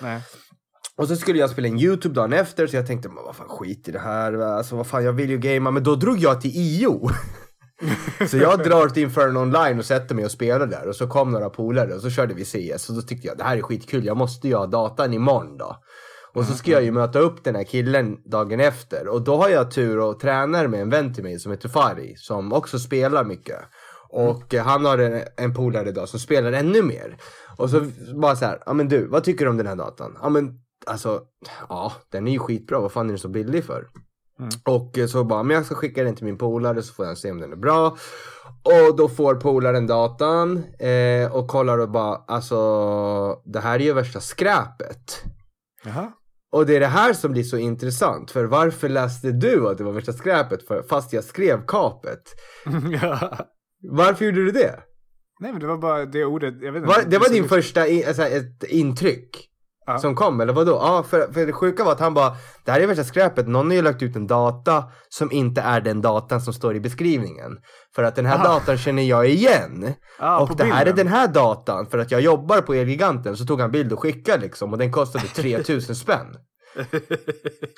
Nej. 0.00 0.20
Och 0.96 1.08
så 1.08 1.16
skulle 1.16 1.38
jag 1.38 1.50
spela 1.50 1.68
en 1.68 1.78
YouTube 1.78 2.14
dagen 2.14 2.32
efter 2.32 2.66
så 2.66 2.76
jag 2.76 2.86
tänkte, 2.86 3.08
men 3.08 3.24
vad 3.24 3.36
fan 3.36 3.48
skit 3.48 3.88
i 3.88 3.92
det 3.92 3.98
här. 3.98 4.38
Alltså 4.38 4.76
vad 4.76 4.86
fan 4.86 5.04
jag 5.04 5.12
vill 5.12 5.30
ju 5.30 5.38
gamea. 5.38 5.70
Men 5.70 5.82
då 5.82 5.94
drog 5.94 6.18
jag 6.18 6.40
till 6.40 6.50
IO. 6.54 7.08
så 8.28 8.36
jag 8.36 8.64
drar 8.64 8.88
till 8.88 9.02
Inferno 9.02 9.38
online 9.38 9.78
och 9.78 9.84
sätter 9.84 10.14
mig 10.14 10.24
och 10.24 10.30
spelar 10.30 10.66
där. 10.66 10.88
Och 10.88 10.96
så 10.96 11.06
kom 11.06 11.30
några 11.30 11.50
polare 11.50 11.94
och 11.94 12.00
så 12.00 12.10
körde 12.10 12.34
vi 12.34 12.44
CS. 12.44 12.88
Och 12.88 12.94
då 12.94 13.02
tyckte 13.02 13.28
jag 13.28 13.38
det 13.38 13.44
här 13.44 13.56
är 13.56 13.62
skitkul. 13.62 14.04
Jag 14.04 14.16
måste 14.16 14.48
ju 14.48 14.54
ha 14.54 14.66
datan 14.66 15.12
imorgon 15.12 15.56
då. 15.58 15.76
Och 16.34 16.44
så 16.44 16.54
ska 16.54 16.70
jag 16.70 16.84
ju 16.84 16.90
möta 16.90 17.18
upp 17.18 17.44
den 17.44 17.54
här 17.54 17.64
killen 17.64 18.18
dagen 18.24 18.60
efter. 18.60 19.08
Och 19.08 19.22
då 19.22 19.36
har 19.36 19.48
jag 19.48 19.70
tur 19.70 19.98
och 19.98 20.20
tränar 20.20 20.66
med 20.66 20.80
en 20.80 20.90
vän 20.90 21.14
till 21.14 21.22
mig 21.22 21.38
som 21.38 21.52
heter 21.52 21.68
Fari. 21.68 22.14
Som 22.16 22.52
också 22.52 22.78
spelar 22.78 23.24
mycket. 23.24 23.60
Och 24.08 24.54
eh, 24.54 24.64
han 24.64 24.84
har 24.84 24.98
en, 24.98 25.22
en 25.36 25.54
polare 25.54 25.88
idag 25.88 26.08
som 26.08 26.20
spelar 26.20 26.52
ännu 26.52 26.82
mer. 26.82 27.16
Och 27.56 27.70
så 27.70 27.86
bara 28.20 28.36
så 28.36 28.44
här, 28.44 28.62
ja 28.66 28.72
men 28.72 28.88
du, 28.88 29.06
vad 29.06 29.24
tycker 29.24 29.44
du 29.44 29.50
om 29.50 29.56
den 29.56 29.66
här 29.66 29.76
datan? 29.76 30.18
Ja 30.22 30.28
men 30.28 30.60
alltså, 30.86 31.22
ja 31.68 31.92
den 32.10 32.28
är 32.28 32.32
ju 32.32 32.38
skitbra, 32.38 32.80
vad 32.80 32.92
fan 32.92 33.06
är 33.06 33.08
den 33.08 33.18
så 33.18 33.28
billig 33.28 33.64
för? 33.64 33.88
Och 34.64 34.98
eh, 34.98 35.06
så 35.06 35.24
bara, 35.24 35.42
men 35.42 35.56
jag 35.56 35.66
ska 35.66 35.74
skicka 35.74 36.04
den 36.04 36.16
till 36.16 36.24
min 36.24 36.38
polare 36.38 36.82
så 36.82 36.94
får 36.94 37.06
jag 37.06 37.18
se 37.18 37.30
om 37.30 37.40
den 37.40 37.52
är 37.52 37.56
bra. 37.56 37.96
Och 38.62 38.96
då 38.96 39.08
får 39.08 39.34
polaren 39.34 39.86
datan 39.86 40.62
eh, 40.78 41.36
och 41.36 41.48
kollar 41.48 41.78
och 41.78 41.90
bara, 41.90 42.16
alltså 42.26 43.40
det 43.44 43.60
här 43.60 43.74
är 43.74 43.84
ju 43.84 43.92
värsta 43.92 44.20
skräpet. 44.20 45.24
Jaha. 45.84 46.12
Och 46.54 46.66
det 46.66 46.76
är 46.76 46.80
det 46.80 46.86
här 46.86 47.12
som 47.12 47.32
blir 47.32 47.42
så 47.42 47.56
intressant. 47.56 48.30
För 48.30 48.44
varför 48.44 48.88
läste 48.88 49.32
du 49.32 49.68
att 49.68 49.78
det 49.78 49.84
var 49.84 49.92
värsta 49.92 50.12
skräpet 50.12 50.66
för, 50.66 50.82
fast 50.82 51.12
jag 51.12 51.24
skrev 51.24 51.66
kapet? 51.66 52.22
ja. 53.02 53.38
Varför 53.82 54.24
gjorde 54.24 54.44
du 54.44 54.50
det? 54.50 54.80
Nej 55.40 55.52
men 55.52 55.60
det 55.60 55.66
var 55.66 55.78
bara 55.78 56.04
det 56.04 56.24
ordet, 56.24 56.54
jag 56.60 56.72
vet 56.72 56.80
inte. 56.82 56.88
Var, 56.88 57.10
det 57.10 57.18
var 57.18 57.28
din 57.28 57.48
första 57.48 57.86
in, 57.86 58.04
alltså, 58.06 58.22
ett 58.22 58.64
intryck? 58.64 59.50
Ja. 59.86 59.98
Som 59.98 60.14
kom, 60.14 60.40
eller 60.40 60.52
vadå? 60.52 60.72
Ja, 60.72 61.02
för, 61.02 61.32
för 61.32 61.46
det 61.46 61.52
sjuka 61.52 61.84
var 61.84 61.92
att 61.92 62.00
han 62.00 62.14
bara, 62.14 62.36
det 62.64 62.72
här 62.72 62.80
är 62.80 62.86
värsta 62.86 63.04
skräpet, 63.04 63.48
någon 63.48 63.66
har 63.66 63.74
ju 63.74 63.82
lagt 63.82 64.02
ut 64.02 64.16
en 64.16 64.26
data 64.26 64.84
som 65.08 65.32
inte 65.32 65.60
är 65.60 65.80
den 65.80 66.02
datan 66.02 66.40
som 66.40 66.52
står 66.52 66.76
i 66.76 66.80
beskrivningen. 66.80 67.58
För 67.94 68.02
att 68.02 68.16
den 68.16 68.26
här 68.26 68.34
Aha. 68.34 68.44
datan 68.44 68.78
känner 68.78 69.02
jag 69.02 69.28
igen. 69.28 69.94
Ja, 70.18 70.38
och 70.40 70.56
det 70.56 70.64
här 70.64 70.80
är 70.80 70.84
bilden. 70.84 71.06
den 71.06 71.14
här 71.14 71.28
datan, 71.28 71.86
för 71.86 71.98
att 71.98 72.10
jag 72.10 72.20
jobbar 72.20 72.60
på 72.60 72.74
Elgiganten 72.74 73.36
så 73.36 73.44
tog 73.44 73.60
han 73.60 73.70
bild 73.70 73.92
och 73.92 74.00
skickade 74.00 74.42
liksom 74.42 74.72
och 74.72 74.78
den 74.78 74.92
kostade 74.92 75.24
3000 75.34 75.96
spänn. 75.96 76.36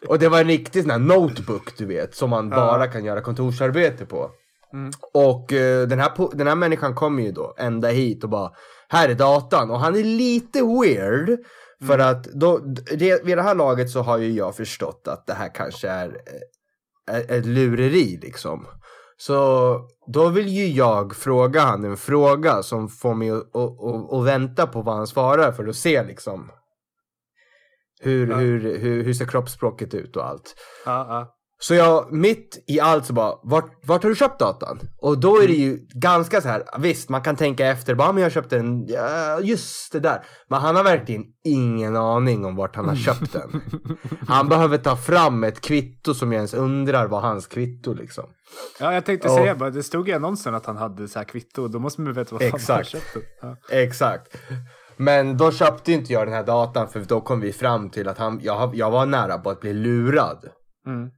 Och 0.09 0.19
det 0.19 0.29
var 0.29 0.41
en 0.41 0.47
riktig 0.47 0.83
sån 0.83 0.91
här 0.91 0.99
notebook 0.99 1.79
du 1.79 1.87
vet, 1.87 2.15
som 2.15 2.31
man 2.31 2.51
bara 2.51 2.87
kan 2.87 3.05
göra 3.05 3.21
kontorsarbete 3.21 4.07
på. 4.07 4.31
Mm. 4.73 4.91
Och 5.15 5.53
eh, 5.53 5.89
den, 5.89 6.01
här, 6.01 6.37
den 6.37 6.47
här 6.47 6.55
människan 6.55 6.95
kommer 6.95 7.23
ju 7.23 7.33
då 7.33 7.55
ända 7.59 7.89
hit 7.89 8.25
och 8.25 8.31
bara, 8.31 8.51
här 8.89 9.09
är 9.09 9.15
datan. 9.15 9.71
Och 9.71 9.81
han 9.81 9.97
är 9.97 10.05
lite 10.05 10.63
weird. 10.63 11.39
För 11.85 11.99
att 11.99 12.25
då, 12.25 12.59
det, 12.99 13.25
vid 13.25 13.39
det 13.39 13.43
här 13.43 13.55
laget 13.55 13.91
så 13.91 14.01
har 14.01 14.19
ju 14.19 14.31
jag 14.33 14.57
förstått 14.57 15.09
att 15.09 15.27
det 15.27 15.35
här 15.35 15.55
kanske 15.55 15.89
är 15.89 16.21
eh, 17.11 17.37
ett 17.37 17.47
lureri 17.47 18.19
liksom. 18.23 18.67
Så 19.19 19.81
då 20.13 20.29
vill 20.29 20.49
ju 20.49 20.67
jag 20.67 21.17
fråga 21.17 21.61
han 21.61 21.85
en 21.85 21.97
fråga 21.97 22.63
som 22.63 22.89
får 22.89 23.15
mig 23.15 23.31
att, 23.31 23.57
att, 23.57 23.85
att, 23.85 24.13
att 24.13 24.27
vänta 24.27 24.67
på 24.67 24.83
vad 24.83 24.97
han 24.97 25.07
svarar 25.07 25.53
för 25.53 25.69
att 25.69 25.77
se 25.77 26.03
liksom 26.03 26.51
hur, 28.01 28.31
Ja. 28.31 28.37
hur, 28.37 28.79
hur, 28.79 29.05
hur 29.05 29.13
ser 29.15 29.27
kroppsspråket 29.27 29.95
ut 29.95 30.17
och 30.17 30.27
allt. 30.29 30.55
Ja, 30.87 31.07
ja. 31.09 31.36
Så 31.59 31.75
jag, 31.75 32.13
mitt 32.13 32.65
i 32.67 32.81
allt 32.81 33.07
så 33.07 33.13
bara, 33.13 33.35
vart, 33.43 33.71
vart 33.87 34.03
har 34.03 34.11
du 34.11 34.17
köpt 34.17 34.39
datan? 34.39 34.81
Och 34.99 35.19
då 35.19 35.43
är 35.43 35.47
det 35.49 35.55
ju 35.55 35.79
ganska 35.95 36.41
så 36.41 36.49
här, 36.49 36.63
visst 36.79 37.09
man 37.09 37.23
kan 37.23 37.37
tänka 37.37 37.67
efter, 37.67 37.95
bara 37.95 38.13
men 38.13 38.23
jag 38.23 38.33
köpte 38.33 38.57
den, 38.57 38.87
ja, 38.87 39.41
just 39.41 39.93
det 39.93 40.01
där. 40.01 40.25
Men 40.49 40.61
han 40.61 40.77
har 40.77 40.85
verkligen 40.85 41.25
ingen 41.45 41.97
aning 41.97 42.45
om 42.45 42.57
vart 42.57 42.77
han 42.77 42.89
har 42.89 42.97
köpt 42.97 43.33
den. 43.33 43.61
Han 44.29 44.49
behöver 44.49 44.79
ta 44.79 44.97
fram 44.97 45.45
ett 45.45 45.61
kvitto 45.61 46.15
som 46.15 46.33
jag 46.33 46.37
ens 46.37 46.55
undrar 46.55 47.07
var 47.07 47.21
hans 47.21 47.47
kvitto 47.47 47.95
liksom. 47.95 48.25
ja 48.81 48.95
jag 48.95 49.05
tänkte 49.05 49.29
säga 49.29 49.55
bara, 49.55 49.71
det 49.71 49.83
stod 49.83 50.09
i 50.09 50.13
annonsen 50.13 50.55
att 50.55 50.67
han 50.67 50.77
hade 50.77 51.09
så 51.09 51.19
här 51.19 51.27
kvitto, 51.27 51.69
då 51.69 51.79
måste 51.79 52.01
man 52.01 52.13
veta 52.13 52.35
vad 52.35 52.43
fan 52.43 52.51
han 52.51 52.61
Exakt. 52.61 52.89
köpte. 52.89 53.21
Ja. 53.43 53.57
Exakt. 53.71 54.37
Men 54.97 55.37
då 55.37 55.53
köpte 55.53 55.93
inte 55.93 56.13
jag 56.13 56.27
den 56.27 56.35
här 56.35 56.45
datan 56.45 56.89
för 56.89 57.01
då 57.01 57.21
kom 57.21 57.41
vi 57.41 57.53
fram 57.53 57.91
till 57.91 58.09
att 58.09 58.19
han, 58.19 58.41
jag, 58.43 58.75
jag 58.75 58.91
var 58.91 59.07
nära 59.07 59.39
på 59.39 59.51
att 59.51 59.61
bli 59.61 59.73
lurad. 59.73 60.49
Mm. 60.87 61.11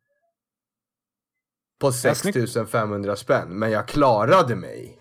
På 1.80 1.92
snyggt. 1.92 2.18
6500 2.18 3.16
spänn, 3.16 3.58
men 3.58 3.70
jag 3.70 3.88
klarade 3.88 4.56
mig. 4.56 4.98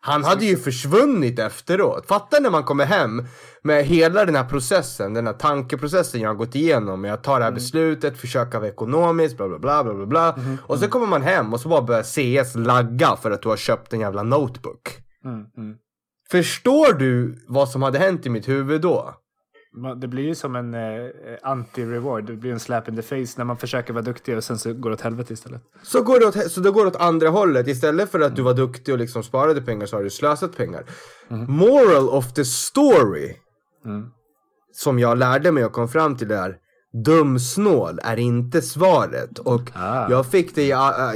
Han 0.00 0.24
hade 0.24 0.44
ju 0.44 0.56
försvunnit 0.56 1.38
efteråt. 1.38 2.06
Fatta 2.06 2.40
när 2.40 2.50
man 2.50 2.64
kommer 2.64 2.84
hem 2.84 3.26
med 3.62 3.84
hela 3.84 4.24
den 4.24 4.34
här 4.34 4.44
processen, 4.44 5.14
den 5.14 5.26
här 5.26 5.34
tankeprocessen 5.34 6.20
jag 6.20 6.28
har 6.28 6.34
gått 6.34 6.54
igenom. 6.54 7.04
Jag 7.04 7.22
tar 7.22 7.38
det 7.38 7.44
här 7.44 7.52
beslutet, 7.52 8.18
försöka 8.18 8.58
vara 8.58 8.68
ekonomisk, 8.68 9.36
bla 9.36 9.48
bla 9.48 9.58
bla 9.58 9.84
bla 9.84 9.94
bla 9.94 10.06
bla. 10.06 10.38
Och 10.66 10.78
så 10.78 10.88
kommer 10.88 11.06
man 11.06 11.22
hem 11.22 11.54
och 11.54 11.60
så 11.60 11.68
bara 11.68 11.82
börjar 11.82 12.02
CS 12.02 12.54
lagga 12.54 13.16
för 13.16 13.30
att 13.30 13.42
du 13.42 13.48
har 13.48 13.56
köpt 13.56 13.92
en 13.92 14.00
jävla 14.00 14.22
notebook. 14.22 14.98
Mm, 15.24 15.44
mm. 15.56 15.76
Förstår 16.30 16.92
du 16.92 17.44
vad 17.48 17.68
som 17.68 17.82
hade 17.82 17.98
hänt 17.98 18.26
i 18.26 18.30
mitt 18.30 18.48
huvud 18.48 18.80
då? 18.80 19.14
Det 19.96 20.08
blir 20.08 20.22
ju 20.24 20.34
som 20.34 20.56
en 20.56 20.74
eh, 20.74 20.80
anti-reward, 21.42 22.26
det 22.26 22.32
blir 22.32 22.52
en 22.52 22.60
slap 22.60 22.88
in 22.88 22.96
the 22.96 23.02
face 23.02 23.34
när 23.36 23.44
man 23.44 23.56
försöker 23.56 23.92
vara 23.92 24.02
duktig 24.04 24.36
och 24.36 24.44
sen 24.44 24.58
så 24.58 24.72
går 24.72 24.90
det 24.90 24.94
åt 24.94 25.00
helvete 25.00 25.32
istället. 25.32 25.62
Så 25.82 26.02
går 26.02 26.20
det 26.20 26.26
åt, 26.26 26.50
så 26.52 26.60
då 26.60 26.72
går 26.72 26.80
det 26.84 26.88
åt 26.88 26.96
andra 26.96 27.28
hållet. 27.28 27.68
Istället 27.68 28.10
för 28.10 28.20
att 28.20 28.36
du 28.36 28.42
var 28.42 28.54
duktig 28.54 28.94
och 28.94 28.98
liksom 28.98 29.22
sparade 29.22 29.62
pengar 29.62 29.86
så 29.86 29.96
har 29.96 30.02
du 30.02 30.10
slösat 30.10 30.56
pengar. 30.56 30.84
Moral 31.28 32.08
of 32.08 32.32
the 32.32 32.44
story. 32.44 33.34
Mm. 33.84 34.06
Som 34.72 34.98
jag 34.98 35.18
lärde 35.18 35.52
mig 35.52 35.64
och 35.64 35.72
kom 35.72 35.88
fram 35.88 36.16
till 36.16 36.30
är. 36.30 36.56
Dumsnål 37.04 37.98
är 38.04 38.16
inte 38.16 38.62
svaret. 38.62 39.38
Och 39.38 39.70
Ah. 39.74 40.10
jag, 40.10 40.26
fick 40.26 40.54
det 40.54 40.62
i, 40.62 40.68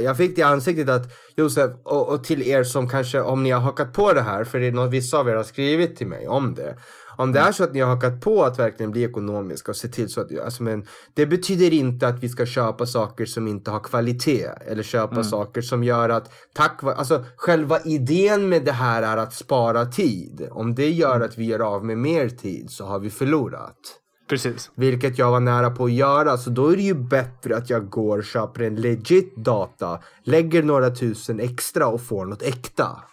jag 0.03 0.17
fick 0.17 0.35
det 0.35 0.39
i 0.41 0.43
ansiktet 0.43 0.89
att 0.89 1.11
Josef, 1.35 1.71
och, 1.83 2.09
och 2.09 2.23
till 2.23 2.41
er 2.41 2.63
som 2.63 2.89
kanske, 2.89 3.21
om 3.21 3.43
ni 3.43 3.51
har 3.51 3.61
hakat 3.61 3.93
på 3.93 4.13
det 4.13 4.21
här, 4.21 4.43
för 4.43 4.59
det 4.59 4.67
är 4.67 4.71
något 4.71 4.91
vissa 4.91 5.17
av 5.17 5.29
er 5.29 5.35
har 5.35 5.43
skrivit 5.43 5.95
till 5.95 6.07
mig 6.07 6.27
om 6.27 6.53
det. 6.55 6.77
Om 7.17 7.31
det 7.31 7.39
är 7.39 7.51
så 7.51 7.63
att 7.63 7.73
ni 7.73 7.79
har 7.79 7.89
hakat 7.89 8.21
på 8.21 8.43
att 8.43 8.59
verkligen 8.59 8.91
bli 8.91 9.03
ekonomiska 9.03 9.71
och 9.71 9.75
se 9.75 9.87
till 9.87 10.09
så 10.09 10.21
att, 10.21 10.39
alltså 10.39 10.63
men, 10.63 10.85
det 11.13 11.25
betyder 11.25 11.73
inte 11.73 12.07
att 12.07 12.23
vi 12.23 12.29
ska 12.29 12.45
köpa 12.45 12.85
saker 12.85 13.25
som 13.25 13.47
inte 13.47 13.71
har 13.71 13.79
kvalitet. 13.79 14.49
Eller 14.67 14.83
köpa 14.83 15.23
saker 15.23 15.61
som 15.61 15.83
gör 15.83 16.09
att, 16.09 16.31
tack 16.53 16.83
vare, 16.83 16.95
alltså 16.95 17.25
själva 17.35 17.79
idén 17.79 18.49
med 18.49 18.65
det 18.65 18.71
här 18.71 19.03
är 19.03 19.17
att 19.17 19.33
spara 19.33 19.85
tid. 19.85 20.47
Om 20.51 20.75
det 20.75 20.89
gör 20.89 21.21
att 21.21 21.37
vi 21.37 21.45
gör 21.45 21.59
av 21.59 21.85
med 21.85 21.97
mer 21.97 22.29
tid 22.29 22.69
så 22.69 22.85
har 22.85 22.99
vi 22.99 23.09
förlorat. 23.09 23.99
Precis. 24.29 24.71
Vilket 24.75 25.17
jag 25.17 25.31
var 25.31 25.39
nära 25.39 25.71
på 25.71 25.85
att 25.85 25.91
göra. 25.91 26.37
Så 26.37 26.49
då 26.49 26.67
är 26.67 26.75
det 26.75 26.81
ju 26.81 26.93
bättre 26.93 27.57
att 27.57 27.69
jag 27.69 27.89
går 27.89 28.17
och 28.17 28.23
köper 28.23 28.63
en 28.63 28.75
legit 28.75 29.35
data. 29.35 29.99
Lägger 30.23 30.63
några 30.63 30.89
tusen 30.89 31.39
extra 31.39 31.87
och 31.87 32.01
får 32.01 32.25
något 32.25 32.41
äkta. 32.41 33.03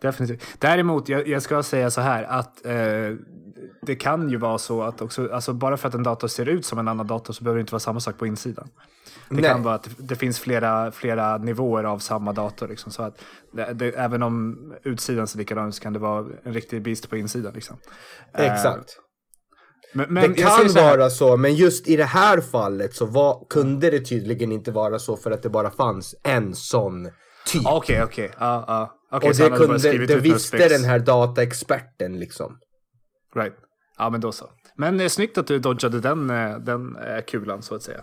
Definitivt. 0.00 0.42
Däremot, 0.58 1.08
jag, 1.08 1.28
jag 1.28 1.42
ska 1.42 1.62
säga 1.62 1.90
så 1.90 2.00
här 2.00 2.24
att 2.24 2.66
eh, 2.66 2.72
det 3.82 3.96
kan 3.96 4.30
ju 4.30 4.36
vara 4.36 4.58
så 4.58 4.82
att 4.82 5.02
också, 5.02 5.32
alltså 5.32 5.52
bara 5.52 5.76
för 5.76 5.88
att 5.88 5.94
en 5.94 6.02
dator 6.02 6.28
ser 6.28 6.48
ut 6.48 6.66
som 6.66 6.78
en 6.78 6.88
annan 6.88 7.06
dator 7.06 7.32
så 7.32 7.44
behöver 7.44 7.58
det 7.58 7.60
inte 7.60 7.72
vara 7.72 7.80
samma 7.80 8.00
sak 8.00 8.18
på 8.18 8.26
insidan. 8.26 8.68
Det 9.28 9.34
Nej. 9.34 9.50
kan 9.50 9.62
vara 9.62 9.74
att 9.74 9.88
det, 9.98 10.16
finns 10.16 10.40
flera, 10.40 10.92
flera 10.92 11.38
nivåer 11.38 11.84
av 11.84 11.98
samma 11.98 12.32
dator. 12.32 12.68
Liksom, 12.68 12.92
så 12.92 13.02
att 13.02 13.24
det, 13.52 13.72
det, 13.72 13.88
även 13.88 14.22
om 14.22 14.56
utsidan 14.84 15.26
ser 15.26 15.38
likadan 15.38 15.68
ut 15.68 15.74
så 15.74 15.82
kan 15.82 15.92
det 15.92 15.98
vara 15.98 16.26
en 16.44 16.52
riktig 16.52 16.82
beast 16.82 17.10
på 17.10 17.16
insidan. 17.16 17.52
Liksom. 17.54 17.76
Eh, 18.34 18.52
Exakt. 18.52 18.96
men, 19.94 20.14
men 20.14 20.32
det 20.32 20.42
kan 20.42 20.68
så 20.68 20.80
vara 20.82 21.10
så, 21.10 21.36
men 21.36 21.54
just 21.54 21.88
i 21.88 21.96
det 21.96 22.04
här 22.04 22.40
fallet 22.40 22.94
så 22.94 23.06
var, 23.06 23.46
kunde 23.50 23.90
det 23.90 24.00
tydligen 24.00 24.52
inte 24.52 24.70
vara 24.70 24.98
så 24.98 25.16
för 25.16 25.30
att 25.30 25.42
det 25.42 25.48
bara 25.50 25.70
fanns 25.70 26.14
en 26.22 26.54
sån 26.54 27.08
typ. 27.46 27.66
Ah, 27.66 27.76
Okej, 27.76 28.02
okej. 28.02 28.30
Ja, 28.38 28.64
ja. 28.66 28.97
Okej, 29.10 29.30
och 29.30 29.36
det, 29.36 29.50
kunde, 29.56 30.06
det 30.06 30.16
visste 30.16 30.68
den 30.68 30.84
här 30.84 30.98
dataexperten 30.98 32.18
liksom. 32.18 32.58
Right. 33.34 33.54
Ja, 33.98 34.10
men 34.10 34.20
då 34.20 34.32
så. 34.32 34.50
Men 34.76 35.00
eh, 35.00 35.08
snyggt 35.08 35.38
att 35.38 35.46
du 35.46 35.58
dodgade 35.58 36.00
den, 36.00 36.30
eh, 36.30 36.58
den 36.58 36.96
eh, 36.96 37.24
kulan 37.26 37.62
så 37.62 37.74
att 37.74 37.82
säga. 37.82 38.00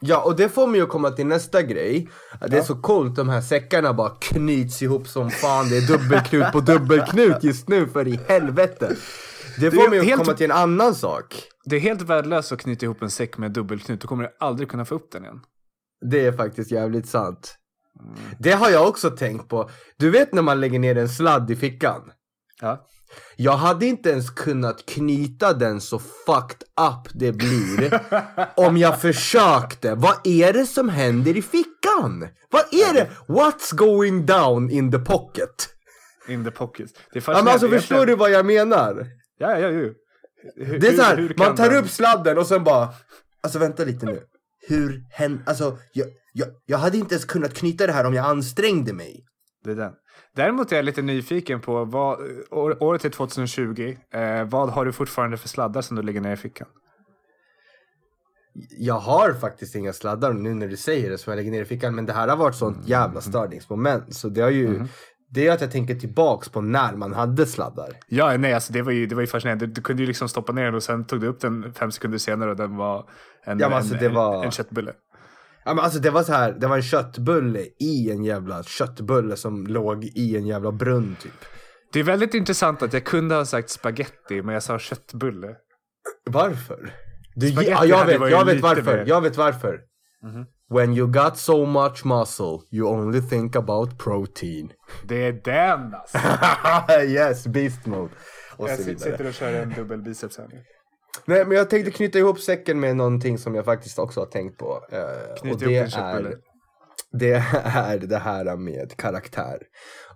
Ja, 0.00 0.22
och 0.22 0.36
det 0.36 0.48
får 0.48 0.66
mig 0.66 0.80
att 0.80 0.88
komma 0.88 1.10
till 1.10 1.26
nästa 1.26 1.62
grej. 1.62 2.08
Det 2.48 2.56
är 2.56 2.62
så 2.62 2.74
coolt, 2.82 3.16
de 3.16 3.28
här 3.28 3.40
säckarna 3.40 3.92
bara 3.94 4.10
knyts 4.10 4.82
ihop 4.82 5.08
som 5.08 5.30
fan. 5.30 5.68
Det 5.68 5.76
är 5.76 5.86
dubbelknut 5.88 6.52
på 6.52 6.60
dubbelknut 6.60 7.44
just 7.44 7.68
nu, 7.68 7.88
för 7.88 8.08
i 8.08 8.20
helvete. 8.28 8.96
Det 9.60 9.70
får 9.70 9.90
mig 9.90 9.98
att 9.98 10.04
helt- 10.04 10.24
komma 10.24 10.36
till 10.36 10.50
en 10.50 10.56
annan 10.56 10.94
sak. 10.94 11.42
Det 11.64 11.76
är 11.76 11.80
helt 11.80 12.02
värdelöst 12.02 12.52
att 12.52 12.60
knyta 12.60 12.86
ihop 12.86 13.02
en 13.02 13.10
säck 13.10 13.38
med 13.38 13.52
dubbelknut. 13.52 14.00
Du 14.00 14.06
kommer 14.06 14.30
aldrig 14.40 14.68
kunna 14.68 14.84
få 14.84 14.94
upp 14.94 15.12
den 15.12 15.24
igen. 15.24 15.40
Det 16.10 16.26
är 16.26 16.32
faktiskt 16.32 16.70
jävligt 16.70 17.08
sant. 17.08 17.56
Det 18.38 18.52
har 18.52 18.70
jag 18.70 18.88
också 18.88 19.10
tänkt 19.10 19.48
på. 19.48 19.70
Du 19.96 20.10
vet 20.10 20.32
när 20.32 20.42
man 20.42 20.60
lägger 20.60 20.78
ner 20.78 20.96
en 20.98 21.08
sladd 21.08 21.50
i 21.50 21.56
fickan? 21.56 22.12
Ja. 22.60 22.86
Jag 23.36 23.52
hade 23.52 23.86
inte 23.86 24.10
ens 24.10 24.30
kunnat 24.30 24.86
knyta 24.86 25.52
den 25.52 25.80
så 25.80 25.98
fucked 25.98 26.62
up 26.80 27.08
det 27.14 27.32
blir 27.32 28.00
om 28.56 28.76
jag 28.76 29.00
försökte. 29.00 29.94
Vad 29.94 30.14
är 30.24 30.52
det 30.52 30.66
som 30.66 30.88
händer 30.88 31.36
i 31.36 31.42
fickan? 31.42 32.28
Vad 32.50 32.62
är 32.74 32.94
det? 32.94 33.10
What's 33.28 33.74
going 33.76 34.26
down 34.26 34.70
in 34.70 34.92
the 34.92 34.98
pocket? 34.98 35.68
In 36.28 36.44
the 36.44 36.50
pockets. 36.50 36.92
Det 37.12 37.26
Ja, 37.26 37.34
men 37.34 37.48
alltså 37.48 37.68
förstår 37.68 38.06
du 38.06 38.16
vad 38.16 38.30
jag 38.30 38.46
menar? 38.46 39.06
Ja, 39.38 39.58
ja, 39.58 39.68
ju. 39.68 39.94
Hur, 40.56 40.78
Det 40.78 40.88
är 40.88 40.96
så 40.96 41.02
här, 41.02 41.34
man 41.36 41.54
tar 41.56 41.70
den- 41.70 41.84
upp 41.84 41.90
sladden 41.90 42.38
och 42.38 42.46
sen 42.46 42.64
bara, 42.64 42.88
alltså 43.42 43.58
vänta 43.58 43.84
lite 43.84 44.06
nu. 44.06 44.22
Hur 44.70 45.04
hände, 45.10 45.42
alltså 45.46 45.78
jag, 45.92 46.06
jag, 46.32 46.48
jag 46.66 46.78
hade 46.78 46.98
inte 46.98 47.14
ens 47.14 47.24
kunnat 47.24 47.54
knyta 47.54 47.86
det 47.86 47.92
här 47.92 48.06
om 48.06 48.14
jag 48.14 48.26
ansträngde 48.26 48.92
mig. 48.92 49.24
Det 49.64 49.70
är 49.70 49.74
den. 49.74 49.92
Däremot 50.36 50.72
är 50.72 50.76
jag 50.76 50.84
lite 50.84 51.02
nyfiken 51.02 51.60
på 51.60 51.84
vad, 51.84 52.18
år, 52.50 52.82
året 52.82 53.04
är 53.04 53.10
2020. 53.10 53.96
Eh, 54.14 54.44
vad 54.44 54.70
har 54.70 54.84
du 54.84 54.92
fortfarande 54.92 55.36
för 55.36 55.48
sladdar 55.48 55.82
som 55.82 55.96
du 55.96 56.02
lägger 56.02 56.20
ner 56.20 56.32
i 56.32 56.36
fickan? 56.36 56.68
Jag 58.78 58.98
har 58.98 59.32
faktiskt 59.32 59.74
inga 59.74 59.92
sladdar 59.92 60.32
nu 60.32 60.54
när 60.54 60.68
du 60.68 60.76
säger 60.76 61.10
det 61.10 61.18
som 61.18 61.30
jag 61.30 61.36
lägger 61.36 61.50
ner 61.50 61.62
i 61.62 61.64
fickan 61.64 61.94
men 61.94 62.06
det 62.06 62.12
här 62.12 62.28
har 62.28 62.36
varit 62.36 62.54
sånt 62.54 62.88
jävla 62.88 63.20
störningsmoment 63.20 64.14
så 64.14 64.28
det 64.28 64.40
har 64.40 64.50
ju 64.50 64.84
Det 65.32 65.46
är 65.46 65.52
att 65.52 65.60
jag 65.60 65.70
tänker 65.70 65.94
tillbaks 65.94 66.48
på 66.48 66.60
när 66.60 66.96
man 66.96 67.12
hade 67.14 67.46
sladdar. 67.46 67.88
Ja, 68.08 68.36
nej, 68.36 68.54
alltså 68.54 68.72
det 68.72 68.82
var 68.82 68.92
ju, 68.92 69.06
det 69.06 69.14
var 69.14 69.22
ju 69.22 69.26
fascinerande. 69.26 69.66
Du, 69.66 69.72
du 69.72 69.80
kunde 69.80 70.02
ju 70.02 70.06
liksom 70.06 70.28
stoppa 70.28 70.52
ner 70.52 70.64
den 70.64 70.74
och 70.74 70.82
sen 70.82 71.04
tog 71.04 71.20
du 71.20 71.26
upp 71.26 71.40
den 71.40 71.72
fem 71.74 71.90
sekunder 71.92 72.18
senare 72.18 72.50
och 72.50 72.56
den 72.56 72.76
var 72.76 73.08
en, 73.44 73.58
Ja, 73.58 73.66
alltså, 73.74 73.94
en, 73.96 74.14
var- 74.14 74.44
en, 74.44 74.50
köttbulle. 74.50 74.92
Ja 75.64 75.74
men 75.74 75.84
alltså 75.84 75.98
det 75.98 76.10
var 76.10 76.22
så 76.22 76.32
här, 76.32 76.52
det 76.52 76.66
var 76.66 76.76
en 76.76 76.82
köttbulle 76.82 77.60
i 77.80 78.10
en 78.10 78.24
jävla 78.24 78.62
köttbulle 78.62 79.36
som 79.36 79.66
låg 79.66 80.04
i 80.04 80.36
en 80.36 80.46
jävla 80.46 80.72
brunn 80.72 81.16
typ. 81.22 81.32
Det 81.92 82.00
är 82.00 82.04
väldigt 82.04 82.34
intressant 82.34 82.82
att 82.82 82.92
jag 82.92 83.04
kunde 83.04 83.34
ha 83.34 83.44
sagt 83.44 83.70
spaghetti 83.70 84.42
men 84.42 84.54
jag 84.54 84.62
sa 84.62 84.78
köttbulle. 84.78 85.48
Varför? 86.30 86.94
Du, 87.34 87.48
ja, 87.48 87.84
jag 87.84 88.06
vet, 88.06 88.30
jag 88.30 88.44
vet 88.44 88.60
varför. 88.60 88.96
mer- 88.96 89.04
Jag 89.08 89.20
vet 89.20 89.36
varför. 89.36 89.80
When 90.70 90.92
you 90.96 91.06
got 91.12 91.36
so 91.38 91.66
much 91.66 92.04
muscle 92.04 92.58
you 92.72 92.88
only 92.88 93.20
think 93.20 93.56
about 93.56 93.98
protein. 93.98 94.72
Det 95.04 95.26
är 95.26 95.32
den 95.32 95.94
alltså. 95.94 96.18
yes, 97.02 97.46
beast 97.46 97.86
mode. 97.86 98.10
Och 98.56 98.68
Jag 98.68 98.78
sitter 98.78 99.26
och 99.26 99.34
kör 99.34 99.52
en 99.54 99.70
dubbel 99.70 100.02
biceps 100.02 100.38
här 100.38 100.48
nu. 100.48 100.62
Nej 101.24 101.44
men 101.44 101.56
jag 101.56 101.70
tänkte 101.70 101.90
knyta 101.90 102.18
ihop 102.18 102.40
säcken 102.40 102.80
med 102.80 102.96
någonting 102.96 103.38
som 103.38 103.54
jag 103.54 103.64
faktiskt 103.64 103.98
också 103.98 104.20
har 104.20 104.26
tänkt 104.26 104.58
på. 104.58 104.80
eh, 104.92 105.00
Knyt 105.40 105.40
och 105.40 105.46
ihop 105.46 105.60
det 105.60 105.66
din 105.80 105.90
köttbulle. 105.90 106.28
är, 106.28 106.36
det 107.12 107.32
är 107.64 107.98
det 107.98 108.18
här 108.18 108.56
med 108.56 108.96
karaktär. 108.96 109.58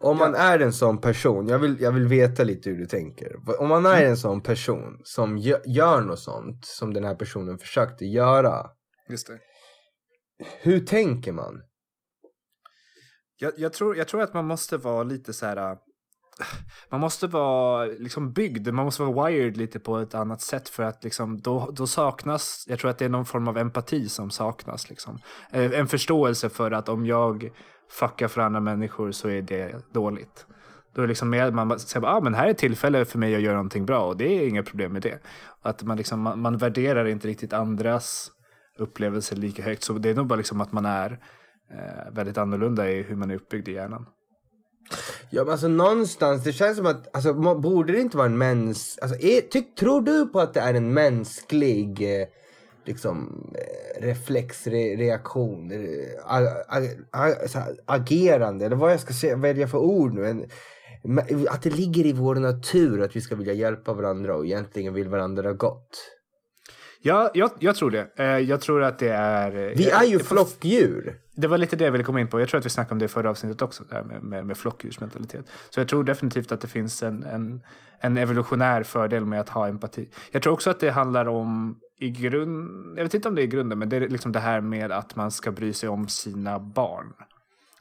Om 0.00 0.16
man 0.18 0.34
är 0.34 0.58
en 0.58 0.72
sån 0.72 0.98
person, 1.00 1.48
jag 1.48 1.58
vill, 1.58 1.76
jag 1.80 1.92
vill 1.92 2.06
veta 2.08 2.44
lite 2.44 2.70
hur 2.70 2.76
du 2.78 2.86
tänker. 2.86 3.32
Om 3.60 3.68
man 3.68 3.86
är 3.86 3.96
Mm. 3.96 4.10
en 4.10 4.16
sån 4.16 4.40
person 4.42 5.00
som 5.04 5.38
gö- 5.38 5.62
gör 5.66 6.00
något 6.00 6.18
sånt 6.20 6.64
som 6.64 6.94
den 6.94 7.04
här 7.04 7.14
personen 7.14 7.58
försökte 7.58 8.04
göra. 8.04 8.66
Just 9.08 9.26
det. 9.26 9.38
Hur 10.60 10.80
tänker 10.80 11.32
man? 11.32 11.62
Jag, 13.38 13.52
jag, 13.56 13.72
tror, 13.72 13.96
jag 13.96 14.08
tror 14.08 14.22
att 14.22 14.34
man 14.34 14.46
måste 14.46 14.76
vara 14.76 15.02
lite 15.02 15.32
så 15.32 15.46
här... 15.46 15.56
Äh, 15.70 15.78
man 16.90 17.00
måste 17.00 17.26
vara 17.26 17.84
liksom 17.84 18.32
byggd, 18.32 18.68
man 18.68 18.84
måste 18.84 19.02
vara 19.02 19.28
wired 19.28 19.56
lite 19.56 19.80
på 19.80 19.98
ett 19.98 20.14
annat 20.14 20.40
sätt 20.40 20.68
för 20.68 20.82
att 20.82 21.04
liksom, 21.04 21.40
då, 21.40 21.70
då 21.72 21.86
saknas, 21.86 22.64
jag 22.68 22.78
tror 22.78 22.90
att 22.90 22.98
det 22.98 23.04
är 23.04 23.08
någon 23.08 23.26
form 23.26 23.48
av 23.48 23.58
empati 23.58 24.08
som 24.08 24.30
saknas. 24.30 24.90
Liksom. 24.90 25.18
Eh, 25.50 25.78
en 25.78 25.86
förståelse 25.86 26.48
för 26.48 26.70
att 26.70 26.88
om 26.88 27.06
jag 27.06 27.50
fuckar 27.90 28.28
för 28.28 28.40
andra 28.40 28.60
människor 28.60 29.12
så 29.12 29.28
är 29.28 29.42
det 29.42 29.92
dåligt. 29.92 30.46
Då 30.94 31.00
är 31.00 31.06
det 31.06 31.08
liksom 31.08 31.30
mer, 31.30 31.50
man 31.50 31.78
säger 31.78 32.06
ah, 32.06 32.20
men 32.20 32.34
här 32.34 32.46
är 32.46 32.50
ett 32.50 32.58
tillfälle 32.58 33.04
för 33.04 33.18
mig 33.18 33.34
att 33.34 33.42
göra 33.42 33.54
någonting 33.54 33.86
bra 33.86 34.06
och 34.06 34.16
det 34.16 34.28
är 34.28 34.48
inga 34.48 34.62
problem 34.62 34.92
med 34.92 35.02
det. 35.02 35.18
Att 35.62 35.82
man, 35.82 35.96
liksom, 35.96 36.20
man, 36.20 36.40
man 36.40 36.56
värderar 36.56 37.04
inte 37.04 37.28
riktigt 37.28 37.52
andras 37.52 38.30
upplevelser 38.78 39.36
lika 39.36 39.62
högt. 39.62 39.82
Så 39.82 39.92
det 39.92 40.10
är 40.10 40.14
nog 40.14 40.26
bara 40.26 40.36
liksom 40.36 40.60
att 40.60 40.72
man 40.72 40.86
är 40.86 41.10
eh, 41.70 42.12
väldigt 42.12 42.38
annorlunda 42.38 42.90
i 42.90 43.02
hur 43.02 43.16
man 43.16 43.30
är 43.30 43.34
uppbyggd 43.34 43.68
i 43.68 43.72
hjärnan. 43.72 44.06
Ja 45.30 45.44
men 45.44 45.52
alltså 45.52 45.68
någonstans, 45.68 46.44
det 46.44 46.52
känns 46.52 46.76
som 46.76 46.86
att, 46.86 47.16
alltså 47.16 47.34
borde 47.54 47.92
det 47.92 48.00
inte 48.00 48.16
vara 48.16 48.26
en 48.26 48.38
mäns, 48.38 48.98
alltså 49.02 49.20
är, 49.20 49.40
tyck, 49.40 49.74
tror 49.74 50.00
du 50.00 50.26
på 50.26 50.40
att 50.40 50.54
det 50.54 50.60
är 50.60 50.74
en 50.74 50.94
mänsklig 50.94 52.20
eh, 52.20 52.26
liksom 52.84 53.46
eh, 53.54 54.02
reflexreaktion, 54.02 55.70
re, 55.70 56.06
a- 57.12 57.68
agerande 57.86 58.66
eller 58.66 58.76
vad 58.76 58.92
jag 58.92 59.00
ska 59.00 59.14
säga, 59.14 59.36
välja 59.36 59.68
för 59.68 59.78
ord 59.78 60.14
nu. 60.14 60.26
En, 60.26 60.46
att 61.48 61.62
det 61.62 61.70
ligger 61.70 62.06
i 62.06 62.12
vår 62.12 62.34
natur 62.34 63.02
att 63.02 63.16
vi 63.16 63.20
ska 63.20 63.36
vilja 63.36 63.52
hjälpa 63.52 63.92
varandra 63.92 64.36
och 64.36 64.46
egentligen 64.46 64.94
vill 64.94 65.08
varandra 65.08 65.52
gott. 65.52 66.10
Ja, 67.06 67.30
jag, 67.34 67.50
jag 67.58 67.76
tror 67.76 67.90
det. 67.90 68.08
Eh, 68.16 68.26
Jag 68.38 68.60
tror 68.60 68.82
att 68.82 68.98
det 68.98 69.08
är... 69.08 69.50
Vi 69.76 69.88
jag- 69.88 70.02
är 70.02 70.06
ju 70.06 70.12
jag- 70.12 70.22
flockdjur. 70.22 71.16
Det 71.36 71.46
var 71.48 71.58
lite 71.58 71.76
det 71.76 71.84
jag 71.84 71.92
ville 71.92 72.04
komma 72.04 72.20
in 72.20 72.28
på. 72.28 72.40
Jag 72.40 72.48
tror 72.48 72.58
att 72.58 72.64
vi 72.66 72.70
snackade 72.70 72.92
om 72.92 72.98
det 72.98 73.04
i 73.04 73.08
förra 73.08 73.30
avsnittet 73.30 73.62
också, 73.62 73.84
det 73.88 73.94
här 73.94 74.02
med, 74.02 74.22
med, 74.22 74.46
med 74.46 74.56
flockdjursmentalitet. 74.56 75.46
Så 75.70 75.80
jag 75.80 75.88
tror 75.88 76.04
definitivt 76.04 76.52
att 76.52 76.60
det 76.60 76.68
finns 76.68 77.02
en, 77.02 77.22
en, 77.22 77.60
en 78.00 78.16
evolutionär 78.16 78.82
fördel 78.82 79.24
med 79.24 79.40
att 79.40 79.48
ha 79.48 79.68
empati. 79.68 80.08
Jag 80.30 80.42
tror 80.42 80.52
också 80.52 80.70
att 80.70 80.80
det 80.80 80.90
handlar 80.90 81.26
om 81.28 81.78
i 81.98 82.10
grund, 82.10 82.98
jag 82.98 83.04
vet 83.04 83.14
inte 83.14 83.28
om 83.28 83.34
det 83.34 83.42
är 83.42 83.44
i 83.44 83.46
grunden, 83.46 83.78
men 83.78 83.88
det 83.88 83.96
är 83.96 84.08
liksom 84.08 84.32
det 84.32 84.40
här 84.40 84.60
med 84.60 84.92
att 84.92 85.16
man 85.16 85.30
ska 85.30 85.52
bry 85.52 85.72
sig 85.72 85.88
om 85.88 86.08
sina 86.08 86.58
barn. 86.58 87.12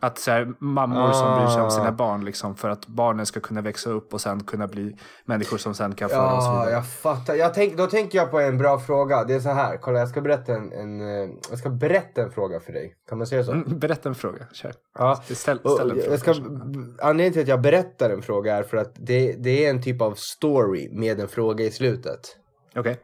Att 0.03 0.17
så 0.19 0.31
här, 0.31 0.53
mammor 0.59 1.11
som 1.11 1.37
bryr 1.37 1.47
sig 1.47 1.61
om 1.61 1.71
sina 1.71 1.87
Ah. 1.87 1.91
barn 1.91 2.25
liksom, 2.25 2.55
för 2.55 2.69
att 2.69 2.87
barnen 2.87 3.25
ska 3.25 3.39
kunna 3.39 3.61
växa 3.61 3.89
upp 3.89 4.13
och 4.13 4.21
sen 4.21 4.43
kunna 4.43 4.67
bli 4.67 4.95
människor 5.25 5.57
som 5.57 5.73
sen 5.73 5.95
kan 5.95 6.09
föra 6.09 6.33
oss 6.37 6.45
Ja, 6.45 6.51
vidare. 6.59 6.71
jag 6.71 6.87
fattar. 6.87 7.35
Jag 7.35 7.53
tänk, 7.53 7.77
då 7.77 7.87
tänker 7.87 8.17
jag 8.17 8.31
på 8.31 8.39
en 8.39 8.57
bra 8.57 8.79
fråga. 8.79 9.23
Det 9.23 9.33
är 9.33 9.39
så 9.39 9.49
här, 9.49 9.77
kolla 9.77 9.99
jag 9.99 10.09
ska 10.09 10.21
berätta 10.21 10.53
en, 10.53 10.71
en, 10.73 11.01
eh, 11.01 11.29
jag 11.49 11.59
ska 11.59 11.69
berätta 11.69 12.21
en 12.21 12.31
fråga 12.31 12.59
för 12.59 12.73
dig. 12.73 12.93
Kan 13.09 13.17
man 13.17 13.27
säga 13.27 13.43
så? 13.43 13.51
Mm, 13.51 13.79
berätta 13.79 14.09
en 14.09 14.15
fråga, 14.15 14.45
kör. 14.53 14.73
Ja. 14.99 15.23
Ställ, 15.29 15.57
Och 15.63 15.71
ställ 15.71 15.91
en 15.91 15.97
fråga. 15.97 16.11
jag 16.11 16.19
ska, 16.19 16.31
anledningen 17.01 17.33
till 17.33 17.41
att 17.41 17.47
jag 17.47 17.61
berättar 17.61 18.09
en 18.09 18.21
fråga 18.21 18.55
är 18.55 18.63
för 18.63 18.77
att 18.77 18.91
det, 18.95 19.35
det 19.39 19.65
är 19.65 19.69
en 19.69 19.81
typ 19.81 20.01
av 20.01 20.13
story 20.17 20.89
med 20.91 21.19
en 21.19 21.27
fråga 21.27 21.65
i 21.65 21.71
slutet. 21.71 22.19
Okej. 22.75 22.99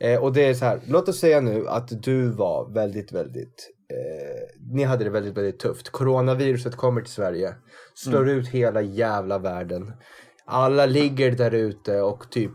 Eh, 0.00 0.22
och 0.22 0.32
det 0.32 0.46
är 0.48 0.54
så 0.54 0.64
här, 0.64 0.80
låt 0.86 1.08
oss 1.08 1.18
säga 1.18 1.40
nu 1.40 1.68
att 1.68 2.02
du 2.02 2.30
var 2.30 2.70
väldigt, 2.74 3.12
väldigt, 3.12 3.70
ni 4.72 4.84
hade 4.84 5.04
det 5.04 5.10
väldigt, 5.10 5.36
väldigt 5.36 5.58
tufft. 5.58 5.90
Coronaviruset 5.90 6.76
kommer 6.76 7.00
till 7.00 7.12
Sverige, 7.12 7.54
slår 7.94 8.28
ut 8.28 8.48
hela 8.48 8.82
jävla 8.82 9.38
världen. 9.38 9.92
Alla 10.46 10.86
ligger 10.86 11.30
där 11.30 11.54
ute 11.54 12.00
och 12.00 12.30
typ 12.30 12.50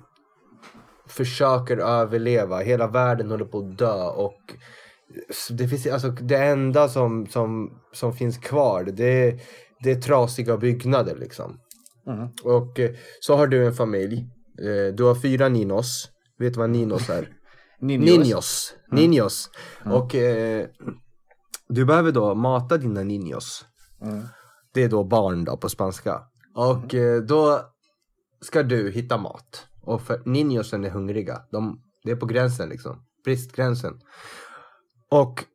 försöker 1.08 1.78
överleva. 1.78 2.60
Hela 2.60 2.88
världen 2.88 3.32
håller 3.32 3.46
på 3.46 3.58
att 3.58 3.78
dö 3.78 4.04
och 4.04 4.40
det, 5.50 5.68
finns, 5.68 5.88
alltså, 5.88 6.10
det 6.10 6.38
enda 6.38 6.90
som, 6.90 7.28
som, 7.28 7.70
som 7.94 8.14
finns 8.14 8.38
kvar 8.38 8.84
det 8.84 9.40
det 9.84 9.92
är 9.92 10.02
trasiga 10.02 10.58
byggnader 10.58 11.16
liksom. 11.16 11.60
Mhm. 12.08 12.30
Och 12.44 12.80
eh, 12.80 12.92
så 13.20 13.36
har 13.36 13.48
du 13.48 13.66
en 13.66 13.74
familj. 13.74 14.28
Eh, 14.60 14.94
Du 14.96 15.04
har 15.04 15.16
fyra 15.16 15.50
ninos. 15.50 16.10
Vet 16.40 16.54
du 16.54 16.60
vad 16.60 16.70
ninos 16.70 17.10
är? 17.10 17.28
Ninjos. 17.82 18.18
Ninjos. 18.18 18.74
Ninjos. 18.92 19.50
Och 19.86 20.16
eh, 20.16 20.68
du 21.74 21.86
behöver 21.86 22.12
då 22.12 22.36
mata 22.36 22.78
dina 22.78 23.04
ninjos. 23.04 23.66
Mm. 24.02 24.24
Det 24.74 24.84
är 24.84 24.90
då 24.90 25.04
barn 25.04 25.44
då 25.44 25.58
på 25.58 25.70
spanska. 25.70 26.22
Och 26.56 26.94
eh, 26.94 27.22
då 27.22 27.62
ska 28.42 28.64
du 28.64 28.92
hitta 28.92 29.18
mat. 29.18 29.68
Och 29.82 30.02
för 30.02 30.22
ninjosen 30.26 30.86
är 30.86 30.90
hungriga. 30.90 31.42
De, 31.52 31.82
det 32.04 32.12
är 32.12 32.16
på 32.16 32.26
gränsen 32.26 32.70
liksom. 32.70 33.06
Bristgränsen. 33.26 33.94
Och 35.12 35.46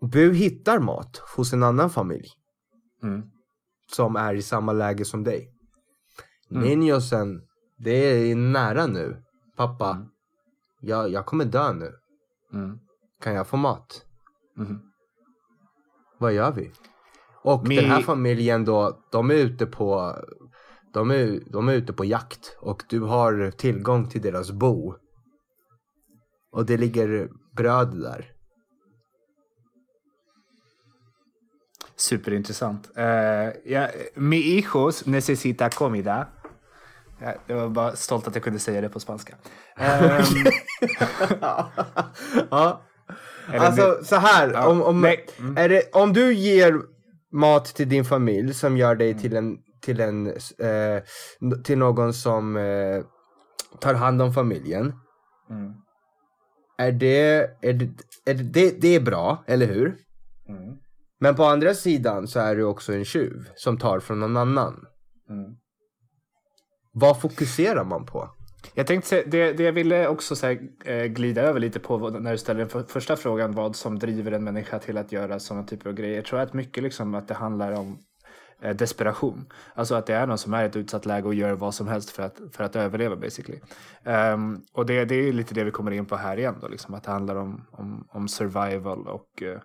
du 0.00 0.34
hittar 0.34 0.78
mat 0.78 1.16
hos 1.36 1.52
en 1.52 1.62
annan 1.62 1.90
familj. 1.90 2.28
Mm. 3.02 3.22
Som 3.92 4.16
är 4.16 4.34
i 4.34 4.42
samma 4.42 4.72
läge 4.72 5.04
som 5.04 5.24
dig. 5.24 5.52
Ninjosen, 6.50 7.40
det 7.78 7.90
är 7.90 8.36
nära 8.36 8.86
nu. 8.86 9.22
Pappa, 9.56 10.06
jag, 10.80 11.10
jag 11.10 11.26
kommer 11.26 11.44
dö 11.44 11.72
nu. 11.72 11.92
Mm. 12.52 12.78
Kan 13.22 13.34
jag 13.34 13.46
få 13.46 13.56
mat? 13.56 14.04
Vad 16.18 16.32
gör 16.32 16.52
vi? 16.52 16.72
Och 17.42 17.64
Mi- 17.64 17.76
den 17.76 17.90
här 17.90 18.02
familjen 18.02 18.64
då, 18.64 18.98
de 19.12 19.30
är 19.30 19.34
ute 19.34 19.66
på 19.66 20.16
de 20.92 21.10
är, 21.10 21.40
de 21.46 21.68
är 21.68 21.72
ute 21.72 21.92
på 21.92 22.04
jakt 22.04 22.56
och 22.60 22.84
du 22.88 23.00
har 23.00 23.50
tillgång 23.50 24.08
till 24.08 24.22
deras 24.22 24.50
bo. 24.50 24.94
Och 26.52 26.66
det 26.66 26.76
ligger 26.76 27.28
bröd 27.56 28.00
där. 28.02 28.32
Superintressant. 31.96 32.90
Uh, 32.98 33.04
ja, 33.72 33.88
mi 34.14 34.36
hijos 34.36 35.06
necesita 35.06 35.70
comida. 35.70 36.28
Ja, 37.20 37.34
jag 37.46 37.56
var 37.56 37.68
bara 37.68 37.96
stolt 37.96 38.28
att 38.28 38.34
jag 38.34 38.44
kunde 38.44 38.58
säga 38.58 38.80
det 38.80 38.88
på 38.88 39.00
spanska. 39.00 39.36
Ehm, 39.76 40.24
ja. 42.50 42.80
Alltså 43.54 44.04
så 44.04 44.16
här, 44.16 44.52
Ja, 44.52 44.68
om, 44.68 44.82
om. 44.82 45.04
Mm. 45.38 45.54
det, 45.54 45.94
om 45.94 46.12
du 46.12 46.34
ger 46.34 46.74
mat 47.32 47.64
till 47.64 47.88
din 47.88 48.04
familj 48.04 48.54
som 48.54 48.76
gör 48.76 48.94
dig 48.94 49.18
till 49.18 49.36
en, 49.36 49.56
till 49.82 50.00
en, 50.00 50.26
eh, 50.26 51.02
till 51.64 51.78
någon 51.78 52.12
som 52.14 52.56
eh, 52.56 53.04
tar 53.80 53.94
hand 53.94 54.22
om 54.22 54.32
familjen. 54.32 54.92
Mm. 55.50 55.72
Är 56.78 56.92
det, 56.92 57.50
är 57.62 57.72
det, 57.72 57.88
är 58.24 58.34
det, 58.34 58.42
det, 58.42 58.80
det 58.80 58.88
är 58.88 59.00
bra, 59.00 59.44
eller 59.46 59.66
hur? 59.66 59.86
Mm. 60.48 60.76
Men 61.20 61.34
på 61.34 61.44
andra 61.44 61.74
sidan 61.74 62.28
så 62.28 62.40
är 62.40 62.56
du 62.56 62.64
också 62.64 62.92
en 62.92 63.04
tjuv 63.04 63.48
som 63.54 63.78
tar 63.78 64.00
från 64.00 64.20
någon 64.20 64.36
annan. 64.36 64.84
Mm. 65.30 65.56
Vad 66.92 67.20
fokuserar 67.20 67.84
man 67.84 68.06
på? 68.06 68.30
Jag 68.74 68.86
tänkte 68.86 69.08
säga, 69.08 69.22
det, 69.26 69.52
det 69.52 69.62
jag 69.62 69.72
ville 69.72 70.08
också 70.08 70.36
så 70.36 70.46
här, 70.46 70.60
eh, 70.84 71.04
glida 71.04 71.42
över 71.42 71.60
lite 71.60 71.80
på 71.80 72.10
när 72.10 72.32
du 72.32 72.38
ställer 72.38 72.60
den 72.60 72.68
för, 72.68 72.82
första 72.82 73.16
frågan, 73.16 73.52
vad 73.52 73.76
som 73.76 73.98
driver 73.98 74.32
en 74.32 74.44
människa 74.44 74.78
till 74.78 74.98
att 74.98 75.12
göra 75.12 75.40
sådana 75.40 75.66
typer 75.66 75.90
av 75.90 75.96
grejer. 75.96 76.16
Jag 76.16 76.24
tror 76.24 76.40
att 76.40 76.54
mycket 76.54 76.82
liksom 76.82 77.14
att 77.14 77.28
det 77.28 77.34
handlar 77.34 77.72
om 77.72 77.98
eh, 78.62 78.76
desperation. 78.76 79.46
Alltså 79.74 79.94
att 79.94 80.06
det 80.06 80.14
är 80.14 80.26
någon 80.26 80.38
som 80.38 80.54
är 80.54 80.62
i 80.62 80.66
ett 80.66 80.76
utsatt 80.76 81.06
läge 81.06 81.26
och 81.26 81.34
gör 81.34 81.52
vad 81.52 81.74
som 81.74 81.88
helst 81.88 82.10
för 82.10 82.22
att, 82.22 82.40
för 82.52 82.64
att 82.64 82.76
överleva 82.76 83.16
basically. 83.16 83.60
Um, 84.04 84.62
och 84.72 84.86
det, 84.86 85.04
det 85.04 85.14
är 85.14 85.32
lite 85.32 85.54
det 85.54 85.64
vi 85.64 85.70
kommer 85.70 85.90
in 85.90 86.06
på 86.06 86.16
här 86.16 86.36
igen 86.36 86.54
då, 86.60 86.68
liksom, 86.68 86.94
att 86.94 87.02
det 87.02 87.10
handlar 87.10 87.36
om, 87.36 87.66
om, 87.70 88.08
om 88.10 88.28
survival 88.28 89.08
och 89.08 89.42
uh, 89.42 89.58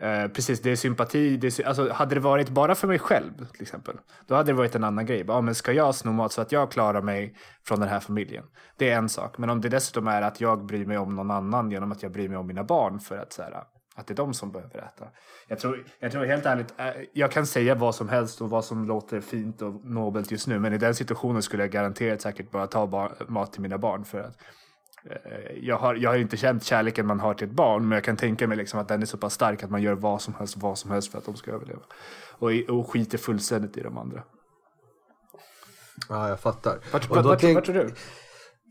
Eh, 0.00 0.28
precis, 0.28 0.62
det 0.62 0.70
är 0.70 0.76
sympati. 0.76 1.36
Det 1.36 1.58
är, 1.58 1.66
alltså, 1.66 1.92
hade 1.92 2.14
det 2.14 2.20
varit 2.20 2.48
bara 2.48 2.74
för 2.74 2.88
mig 2.88 2.98
själv 2.98 3.46
till 3.52 3.62
exempel, 3.62 3.96
då 4.26 4.34
hade 4.34 4.52
det 4.52 4.56
varit 4.56 4.74
en 4.74 4.84
annan 4.84 5.06
grej. 5.06 5.24
Ja, 5.28 5.40
men 5.40 5.54
ska 5.54 5.72
jag 5.72 5.94
sno 5.94 6.12
mat 6.12 6.32
så 6.32 6.40
att 6.40 6.52
jag 6.52 6.70
klarar 6.70 7.02
mig 7.02 7.34
från 7.64 7.80
den 7.80 7.88
här 7.88 8.00
familjen? 8.00 8.44
Det 8.76 8.90
är 8.90 8.98
en 8.98 9.08
sak. 9.08 9.38
Men 9.38 9.50
om 9.50 9.60
det 9.60 9.68
dessutom 9.68 10.08
är 10.08 10.22
att 10.22 10.40
jag 10.40 10.66
bryr 10.66 10.86
mig 10.86 10.98
om 10.98 11.16
någon 11.16 11.30
annan 11.30 11.70
genom 11.70 11.92
att 11.92 12.02
jag 12.02 12.12
bryr 12.12 12.28
mig 12.28 12.38
om 12.38 12.46
mina 12.46 12.64
barn 12.64 13.00
för 13.00 13.18
att, 13.18 13.32
så 13.32 13.42
här, 13.42 13.64
att 13.94 14.06
det 14.06 14.14
är 14.14 14.16
de 14.16 14.34
som 14.34 14.52
behöver 14.52 14.78
äta. 14.78 15.08
Jag 15.48 15.58
tror, 15.58 15.84
jag 15.98 16.12
tror 16.12 16.24
helt 16.24 16.46
ärligt, 16.46 16.74
eh, 16.78 16.86
jag 17.12 17.32
kan 17.32 17.46
säga 17.46 17.74
vad 17.74 17.94
som 17.94 18.08
helst 18.08 18.40
och 18.40 18.50
vad 18.50 18.64
som 18.64 18.84
låter 18.84 19.20
fint 19.20 19.62
och 19.62 19.84
nobelt 19.84 20.30
just 20.30 20.46
nu. 20.46 20.58
Men 20.58 20.72
i 20.72 20.78
den 20.78 20.94
situationen 20.94 21.42
skulle 21.42 21.62
jag 21.62 21.70
garanterat 21.70 22.20
säkert 22.20 22.50
bara 22.50 22.66
ta 22.66 23.10
mat 23.28 23.52
till 23.52 23.62
mina 23.62 23.78
barn 23.78 24.04
för 24.04 24.20
att 24.20 24.38
jag 25.60 25.76
har, 25.76 25.94
jag 25.94 26.10
har 26.10 26.16
inte 26.16 26.36
känt 26.36 26.64
kärleken 26.64 27.06
man 27.06 27.20
har 27.20 27.34
till 27.34 27.48
ett 27.48 27.54
barn, 27.54 27.88
men 27.88 27.96
jag 27.96 28.04
kan 28.04 28.16
tänka 28.16 28.48
mig 28.48 28.56
liksom 28.56 28.80
att 28.80 28.88
den 28.88 29.02
är 29.02 29.06
så 29.06 29.18
pass 29.18 29.34
stark 29.34 29.62
att 29.62 29.70
man 29.70 29.82
gör 29.82 29.94
vad 29.94 30.22
som 30.22 30.34
helst, 30.34 30.56
vad 30.56 30.78
som 30.78 30.90
helst 30.90 31.10
för 31.10 31.18
att 31.18 31.24
de 31.24 31.36
ska 31.36 31.50
överleva. 31.50 31.82
Och, 32.38 32.50
och 32.78 32.90
skiter 32.90 33.18
fullständigt 33.18 33.76
i 33.76 33.80
de 33.80 33.98
andra. 33.98 34.24
Ja, 36.08 36.28
jag 36.28 36.40
fattar. 36.40 36.78
Vart, 36.92 37.10
vart, 37.10 37.24
vart, 37.24 37.40
tänk- 37.40 37.54
vart 37.54 37.68
är 37.68 37.74
du? 37.74 37.94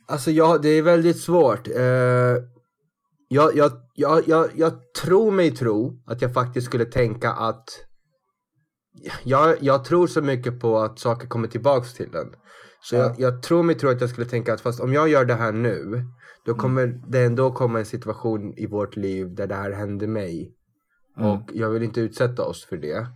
Alltså 0.07 0.31
ja, 0.31 0.57
det 0.57 0.69
är 0.69 0.81
väldigt 0.81 1.21
svårt. 1.21 1.67
Eh, 1.67 1.83
jag, 3.27 3.55
jag, 3.55 3.71
jag, 3.93 4.27
jag, 4.27 4.49
jag 4.55 4.93
tror 5.01 5.31
mig 5.31 5.51
tro 5.51 6.03
att 6.05 6.21
jag 6.21 6.33
faktiskt 6.33 6.67
skulle 6.67 6.85
tänka 6.85 7.31
att 7.31 7.69
jag, 9.23 9.57
jag 9.61 9.85
tror 9.85 10.07
så 10.07 10.21
mycket 10.21 10.59
på 10.59 10.79
att 10.79 10.99
saker 10.99 11.27
kommer 11.27 11.47
tillbaks 11.47 11.93
till 11.93 12.11
den. 12.11 12.35
Så 12.81 12.95
Ja. 12.95 13.01
jag, 13.01 13.19
jag 13.19 13.43
tror 13.43 13.63
mig 13.63 13.75
tro 13.75 13.89
att 13.89 14.01
jag 14.01 14.09
skulle 14.09 14.27
tänka 14.27 14.53
att 14.53 14.61
fast 14.61 14.79
om 14.79 14.93
jag 14.93 15.09
gör 15.09 15.25
det 15.25 15.33
här 15.35 15.51
nu, 15.51 16.05
då 16.45 16.53
kommer 16.55 17.01
det 17.07 17.23
ändå 17.25 17.51
komma 17.51 17.79
en 17.79 17.85
situation 17.85 18.53
i 18.57 18.65
vårt 18.67 18.95
liv 18.95 19.35
där 19.35 19.47
det 19.47 19.55
här 19.55 19.71
händer 19.71 20.07
mig. 20.07 20.53
Mm. 21.17 21.29
Och 21.29 21.49
jag 21.53 21.69
vill 21.69 21.83
inte 21.83 22.01
utsätta 22.01 22.43
oss 22.45 22.65
för 22.65 22.77
det. 22.77 23.07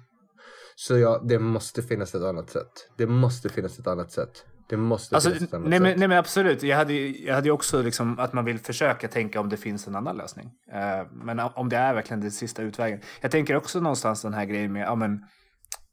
Så 0.75 0.97
jag, 0.97 1.27
det 1.27 1.39
måste 1.39 1.81
finnas 1.81 2.15
ett 2.15 2.21
annat 2.21 2.49
sätt. 2.49 2.71
Det 2.97 3.07
måste 3.07 3.49
finnas 3.49 3.79
ett 3.79 3.87
annat 3.87 4.11
sätt. 4.11 4.45
Det 4.69 4.77
måste 4.77 5.15
Alltså, 5.15 5.29
finnas 5.29 5.43
ett 5.43 5.53
annat 5.53 5.69
nej, 5.69 5.79
men, 5.79 5.91
sätt. 5.91 5.99
nej 5.99 6.07
men 6.07 6.17
absolut, 6.17 6.63
jag 6.63 6.77
hade, 6.77 6.93
ju- 6.93 7.25
jag 7.25 7.35
hade 7.35 7.51
också 7.51 7.81
liksom 7.81 8.19
att 8.19 8.33
man 8.33 8.45
vill 8.45 8.59
försöka 8.59 9.07
tänka 9.07 9.39
om 9.39 9.49
det 9.49 9.57
finns 9.57 9.87
en 9.87 9.95
annan 9.95 10.17
lösning. 10.17 10.45
Eh, 10.73 11.07
men 11.11 11.39
om 11.39 11.69
det 11.69 11.77
är 11.77 11.93
verkligen 11.93 12.21
den 12.21 12.31
sista 12.31 12.61
utvägen. 12.61 12.99
Jag 13.21 13.31
tänker 13.31 13.55
också 13.55 13.79
någonstans 13.79 14.21
den 14.21 14.33
här 14.33 14.45
grejen 14.45 14.73
med, 14.73 14.81
ja 14.87 14.95
men, 14.95 15.19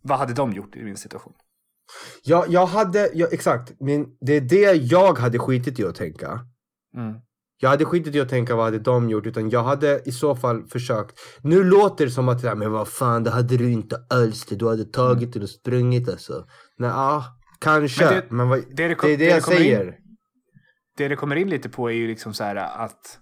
vad 0.03 0.19
hade 0.19 0.33
de 0.35 0.53
gjort 0.53 0.77
i 0.77 0.85
min 0.85 0.97
situation? 0.97 1.33
Ja, 2.23 2.45
jag 2.49 2.67
hade, 2.67 3.11
ja, 3.15 3.27
exakt. 3.33 3.73
Men 3.81 4.07
det 4.21 4.33
är 4.37 4.41
det 4.41 4.73
jag 4.75 5.19
hade 5.19 5.39
skitit 5.39 5.79
i 5.81 5.85
att 5.85 5.95
tänka. 5.95 6.41
Mm. 6.97 7.15
Jag 7.61 7.71
hade 7.71 7.85
skitit 7.85 8.15
i 8.15 8.21
att 8.21 8.29
tänka 8.29 8.57
vad 8.57 8.65
hade 8.65 8.79
de 8.79 9.11
gjort 9.11 9.27
utan 9.27 9.51
jag 9.51 9.63
hade 9.63 10.03
i 10.05 10.13
så 10.13 10.37
fall 10.37 10.67
försökt. 10.67 11.19
Nu 11.43 11.65
låter 11.65 12.05
det 12.05 12.11
som 12.11 12.29
att, 12.29 12.43
men 12.59 12.73
vad 12.73 12.89
fan 12.89 13.25
det 13.25 13.31
hade 13.31 13.57
du 13.57 13.71
inte 13.73 13.97
alls 14.11 14.47
det. 14.47 14.57
Du 14.57 14.69
hade 14.69 14.85
tagit 14.85 15.33
det 15.33 15.41
och 15.41 15.49
sprungit 15.51 16.09
alltså. 16.09 16.47
Nej, 16.79 16.91
ja, 16.91 17.25
kanske. 17.61 18.23
Men 18.31 18.37
Men, 18.37 18.49
det- 18.49 18.51
vad, 18.51 18.59
det 18.59 18.83
det 18.83 18.89
det, 18.89 18.95
kom- 18.95 19.11
är 19.11 19.17
det, 19.17 19.25
det 19.25 19.31
jag 19.31 19.37
det 19.39 19.43
kommer 19.43 19.57
in- 19.59 19.63
säger. 19.65 19.97
det 20.97 21.09
det 21.09 21.17
kommer 21.17 21.37
in 21.37 21.51
lite 21.51 21.69
på 21.69 21.89
är 21.91 21.95
ju 21.95 22.07
liksom 22.09 22.35
så 22.35 22.45
här 22.45 22.57
att 22.57 23.19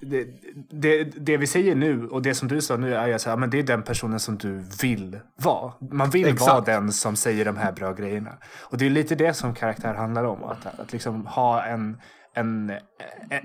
det, 0.00 0.26
det, 0.70 1.04
det 1.04 1.36
vi 1.36 1.46
säger 1.46 1.74
nu 1.74 2.08
och 2.08 2.22
det 2.22 2.34
som 2.34 2.48
du 2.48 2.60
sa 2.60 2.76
nu 2.76 2.94
är 2.94 3.06
ju 3.06 3.18
så 3.18 3.30
här, 3.30 3.36
men 3.36 3.50
det 3.50 3.58
är 3.58 3.62
den 3.62 3.82
personen 3.82 4.20
som 4.20 4.38
du 4.38 4.64
vill 4.82 5.20
vara. 5.36 5.72
Man 5.90 6.10
vill 6.10 6.26
Exakt. 6.28 6.50
vara 6.52 6.60
den 6.60 6.92
som 6.92 7.16
säger 7.16 7.44
de 7.44 7.56
här 7.56 7.72
bra 7.72 7.92
grejerna. 7.92 8.38
Och 8.60 8.78
det 8.78 8.86
är 8.86 8.90
lite 8.90 9.14
det 9.14 9.34
som 9.34 9.54
karaktär 9.54 9.94
handlar 9.94 10.24
om. 10.24 10.44
Att, 10.44 10.80
att 10.80 10.92
liksom 10.92 11.26
ha 11.26 11.64
en, 11.64 11.96
en, 12.34 12.72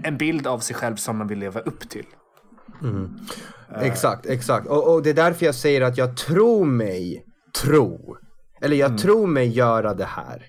en 0.03 0.17
bild 0.17 0.47
av 0.47 0.59
sig 0.59 0.75
själv 0.75 0.95
som 0.95 1.17
man 1.17 1.27
vill 1.27 1.39
leva 1.39 1.59
upp 1.59 1.89
till. 1.89 2.05
Exakt, 3.81 4.25
exakt. 4.25 4.67
Och, 4.67 4.93
och 4.93 5.03
det 5.03 5.09
är 5.09 5.13
därför 5.13 5.45
jag 5.45 5.55
säger 5.55 5.81
att 5.81 5.97
jag 5.97 6.17
tror 6.17 6.65
mig 6.65 7.25
tro. 7.63 8.17
Eller 8.61 8.75
Mm. 8.75 8.91
jag 8.91 9.01
tror 9.01 9.27
mig 9.27 9.47
göra 9.47 9.93
det 9.93 10.05
här. 10.05 10.45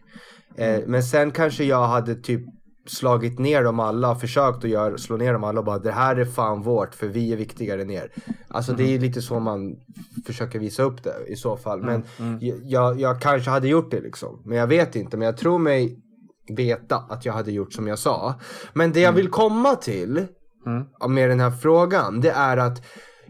Eh, 0.59 0.81
men 0.87 1.03
sen 1.03 1.31
kanske 1.31 1.65
jag 1.65 1.87
hade 1.87 2.15
typ 2.15 2.43
slagit 2.87 3.39
ner 3.39 3.65
dem 3.65 3.81
alla, 3.81 4.15
försökt 4.15 4.65
att 4.65 4.71
göra, 4.71 4.99
slå 4.99 5.17
ner 5.17 5.33
dem 5.33 5.45
alla 5.45 5.59
och 5.61 5.65
bara 5.67 5.79
det 5.79 5.93
här 5.93 6.17
är 6.17 6.25
fan 6.25 6.63
vårt 6.63 6.95
för 6.95 7.07
vi 7.07 7.33
är 7.33 7.37
viktigare 7.37 7.83
än 7.83 7.91
er. 7.91 8.13
Alltså 8.49 8.73
det 8.73 8.83
Mm. 8.83 8.95
är 8.95 8.99
lite 8.99 9.23
så 9.23 9.41
man 9.41 9.77
försöker 10.27 10.59
visa 10.59 10.83
upp 10.83 11.03
det 11.03 11.15
i 11.29 11.37
så 11.37 11.57
fall. 11.57 11.83
Men 11.83 12.03
Mm. 12.19 12.39
jag- 12.41 12.59
jag, 12.65 13.01
jag 13.01 13.21
kanske 13.23 13.51
hade 13.51 13.69
gjort 13.69 13.91
det 13.91 14.01
liksom. 14.01 14.43
Men 14.45 14.59
jag 14.59 14.67
vet 14.67 14.97
inte. 14.97 15.17
Men 15.17 15.27
jag 15.27 15.37
tror 15.37 15.59
mig 15.59 15.99
veta 16.57 16.97
att 16.97 17.25
jag 17.25 17.33
hade 17.33 17.53
gjort 17.53 17.73
som 17.73 17.87
jag 17.87 17.99
sa. 17.99 18.35
Men 18.73 18.93
det 18.93 19.01
jag 19.01 19.13
vill 19.13 19.29
komma 19.29 19.75
till 19.75 20.27
Mm. 20.67 21.15
med 21.15 21.31
den 21.31 21.41
här 21.41 21.51
frågan, 21.51 22.21
det 22.21 22.31
är 22.31 22.57
att 22.57 22.83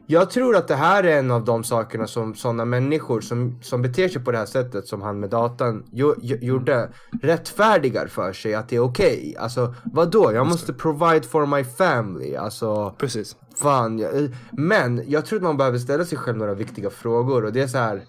jag 0.07 0.31
tror 0.31 0.57
att 0.57 0.69
det 0.69 0.75
här 0.75 1.05
är 1.05 1.19
en 1.19 1.31
av 1.31 1.45
de 1.45 1.65
sakerna 1.65 2.07
som 2.07 2.35
sådana 2.35 2.65
människor 2.65 3.21
som, 3.21 3.59
som 3.63 3.83
beter 3.83 4.09
sig 4.09 4.25
på 4.25 4.33
det 4.33 4.39
här 4.39 4.47
sättet 4.47 4.87
som 4.87 5.03
han 5.03 5.21
med 5.21 5.31
datan 5.31 5.85
jo, 5.93 6.15
jo, 6.23 6.37
gjorde 6.41 6.89
rättfärdigar 7.23 8.07
för 8.07 8.33
sig 8.33 8.55
att 8.55 8.69
det 8.69 8.77
är 8.77 8.81
okej. 8.81 9.37
Alltså 9.39 9.75
vadå? 9.85 10.33
Jag 10.33 10.47
måste 10.47 10.73
provide 10.73 11.23
for 11.23 11.47
my 11.47 11.65
family. 11.65 12.37
Alltså 12.37 12.95
Precis. 12.99 13.37
fan. 13.57 13.99
Jag, 13.99 14.11
men 14.53 15.03
jag 15.07 15.27
tror 15.27 15.37
att 15.37 15.43
man 15.43 15.57
behöver 15.57 15.79
ställa 15.79 16.05
sig 16.05 16.19
själv 16.19 16.37
några 16.37 16.55
viktiga 16.55 16.91
frågor 16.91 17.45
och 17.45 17.53
det 17.53 17.61
är 17.61 17.67
så 17.67 17.79
här. 17.79 18.03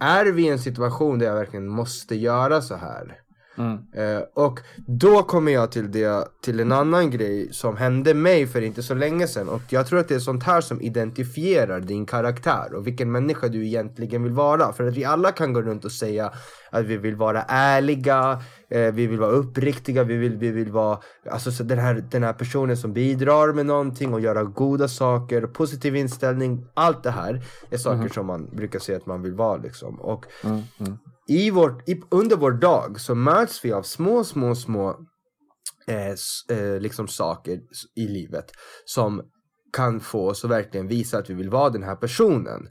Är 0.00 0.26
vi 0.26 0.42
i 0.42 0.48
en 0.48 0.58
situation 0.58 1.18
där 1.18 1.26
jag 1.26 1.34
verkligen 1.34 1.68
måste 1.68 2.16
göra 2.16 2.62
så 2.62 2.74
här? 2.74 3.27
Mm. 3.58 3.78
Eh, 3.92 4.22
och 4.34 4.60
då 4.86 5.22
kommer 5.22 5.52
jag 5.52 5.72
till, 5.72 5.92
det, 5.92 6.28
till 6.42 6.60
en 6.60 6.72
annan 6.72 7.10
grej 7.10 7.48
som 7.52 7.76
hände 7.76 8.14
mig 8.14 8.46
för 8.46 8.62
inte 8.62 8.82
så 8.82 8.94
länge 8.94 9.26
sedan. 9.28 9.48
Och 9.48 9.62
jag 9.68 9.86
tror 9.86 9.98
att 9.98 10.08
det 10.08 10.14
är 10.14 10.18
sånt 10.18 10.42
här 10.42 10.60
som 10.60 10.80
identifierar 10.82 11.80
din 11.80 12.06
karaktär 12.06 12.74
och 12.74 12.86
vilken 12.86 13.12
människa 13.12 13.48
du 13.48 13.66
egentligen 13.66 14.22
vill 14.22 14.32
vara. 14.32 14.72
För 14.72 14.84
att 14.84 14.96
vi 14.96 15.04
alla 15.04 15.32
kan 15.32 15.52
gå 15.52 15.62
runt 15.62 15.84
och 15.84 15.92
säga 15.92 16.32
att 16.70 16.84
vi 16.84 16.96
vill 16.96 17.16
vara 17.16 17.42
ärliga, 17.48 18.42
eh, 18.70 18.92
vi 18.92 19.06
vill 19.06 19.18
vara 19.18 19.30
uppriktiga, 19.30 20.04
vi 20.04 20.16
vill, 20.16 20.36
vi 20.36 20.50
vill 20.50 20.72
vara 20.72 20.98
alltså, 21.30 21.52
så 21.52 21.62
den, 21.62 21.78
här, 21.78 22.04
den 22.10 22.22
här 22.22 22.32
personen 22.32 22.76
som 22.76 22.92
bidrar 22.92 23.52
med 23.52 23.66
någonting 23.66 24.14
och 24.14 24.20
göra 24.20 24.44
goda 24.44 24.88
saker, 24.88 25.46
positiv 25.46 25.96
inställning. 25.96 26.66
Allt 26.74 27.02
det 27.02 27.10
här 27.10 27.42
är 27.70 27.76
saker 27.76 28.08
som 28.08 28.26
man 28.26 28.48
brukar 28.52 28.78
säga 28.78 28.98
att 28.98 29.06
man 29.06 29.22
vill 29.22 29.34
vara 29.34 29.56
liksom. 29.56 30.00
Och 30.00 30.26
Mm. 30.44 30.98
Mm. 31.28 31.40
i 31.40 31.50
vårt, 31.50 31.88
i, 31.88 32.00
under 32.10 32.36
vår 32.36 32.52
dag 32.52 33.00
så 33.00 33.14
möts 33.14 33.64
vi 33.64 33.72
av 33.72 33.82
små, 33.82 34.24
små, 34.24 34.54
små 34.54 34.96
eh, 35.86 36.14
eh, 36.58 36.80
liksom 36.80 37.08
saker 37.08 37.60
i 37.96 38.08
livet 38.08 38.50
som 38.84 39.22
kan 39.72 40.00
få 40.00 40.28
oss 40.28 40.44
att 40.44 40.50
verkligen 40.50 40.88
visa 40.88 41.18
att 41.18 41.30
vi 41.30 41.34
vill 41.34 41.50
vara 41.50 41.70
den 41.70 41.82
här 41.82 41.96
personen. 41.96 42.68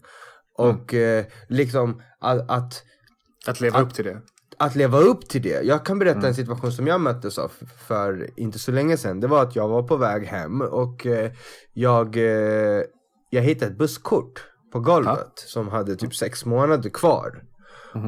Och 0.57 0.93
eh, 0.93 1.25
liksom 1.47 2.01
att, 2.19 2.51
att, 2.51 2.83
Att 3.47 3.61
leva 3.61 3.81
upp 3.81 3.93
till 3.93 4.05
det. 4.05 4.21
att 4.57 4.75
leva 4.75 4.99
upp 4.99 5.29
till 5.29 5.41
det. 5.41 5.61
Jag 5.63 5.85
kan 5.85 5.99
berätta 5.99 6.27
en 6.27 6.35
situation 6.35 6.71
som 6.71 6.87
jag 6.87 7.01
möttes 7.01 7.37
av 7.37 7.51
för 7.87 8.29
inte 8.39 8.59
så 8.59 8.71
länge 8.71 8.97
sedan. 8.97 9.19
Det 9.19 9.27
var 9.27 9.43
att 9.43 9.55
jag 9.55 9.67
var 9.67 9.83
på 9.83 9.97
väg 9.97 10.25
hem 10.25 10.61
och 10.61 11.05
eh, 11.05 11.31
jag, 11.73 12.17
eh, 12.17 12.83
jag 13.29 13.41
hittade 13.41 13.71
ett 13.71 13.77
busskort 13.77 14.45
på 14.71 14.79
golvet 14.79 15.33
som 15.35 15.67
hade 15.67 15.95
typ 15.95 16.15
sex 16.15 16.45
månader 16.45 16.89
kvar. 16.89 17.43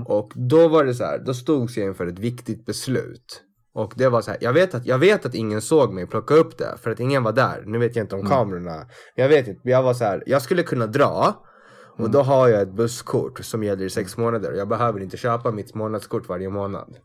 Och 0.08 0.32
då 0.36 0.68
var 0.68 0.86
det 0.86 0.94
så 0.94 1.04
här, 1.04 1.20
då 1.26 1.34
stod 1.34 1.70
jag 1.76 1.88
inför 1.88 2.08
ett 2.08 2.20
viktigt 2.20 2.66
beslut. 2.66 3.44
Och 3.74 3.94
det 3.96 4.10
var 4.10 4.22
så 4.22 4.32
här, 4.32 4.38
jag 4.42 4.54
vet, 4.54 4.76
att, 4.76 4.86
jag 4.86 4.98
vet 4.98 5.26
att 5.26 5.36
ingen 5.36 5.62
såg 5.62 5.94
mig 5.94 6.08
plocka 6.08 6.34
upp 6.34 6.58
det 6.58 6.78
för 6.82 6.92
att 6.92 7.00
ingen 7.00 7.24
var 7.24 7.32
där. 7.32 7.64
Nu 7.66 7.78
vet 7.78 7.96
jag 7.96 8.04
inte 8.04 8.16
om 8.16 8.26
kamerorna. 8.26 8.76
Men 8.76 8.88
jag 9.16 9.30
vet 9.30 9.48
inte, 9.48 9.62
jag 9.64 9.84
var 9.84 9.94
så 9.94 10.04
här, 10.04 10.24
jag 10.26 10.42
skulle 10.42 10.64
kunna 10.64 10.88
dra. 10.88 11.46
Och 11.98 12.10
då 12.12 12.22
har 12.22 12.48
jag 12.48 12.62
ett 12.62 12.74
busskort 12.74 13.46
som 13.46 13.64
gäller 13.64 13.86
i 13.86 13.90
sex 13.90 14.18
månader. 14.18 14.54
Jag 14.54 14.68
behöver 14.68 15.00
inte 15.00 15.18
köpa 15.18 15.52
mitt 15.52 15.76
månadskort 15.76 16.30
varje 16.30 16.50
månad. 16.50 16.98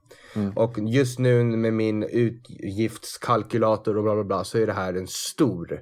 Och 0.57 0.78
just 0.78 1.18
nu 1.18 1.45
med 1.45 1.72
min 1.72 2.03
utgiftskalkylator 2.03 3.97
och 3.97 4.03
bla 4.03 4.14
bla 4.14 4.24
bla 4.24 4.45
så 4.45 4.59
är 4.59 4.66
det 4.66 4.72
här 4.72 4.95
en 4.95 5.07
stor 5.07 5.80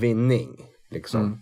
vinning. 0.00 0.56
Liksom. 0.90 1.40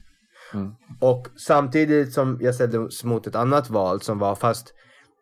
Och 1.01 1.29
samtidigt 1.47 2.13
som 2.13 2.39
jag 2.41 2.55
ställdes 2.55 3.05
mot 3.05 3.27
ett 3.27 3.35
annat 3.37 3.71
val 3.71 4.01
som 4.01 4.19
var 4.19 4.35
fast 4.35 4.75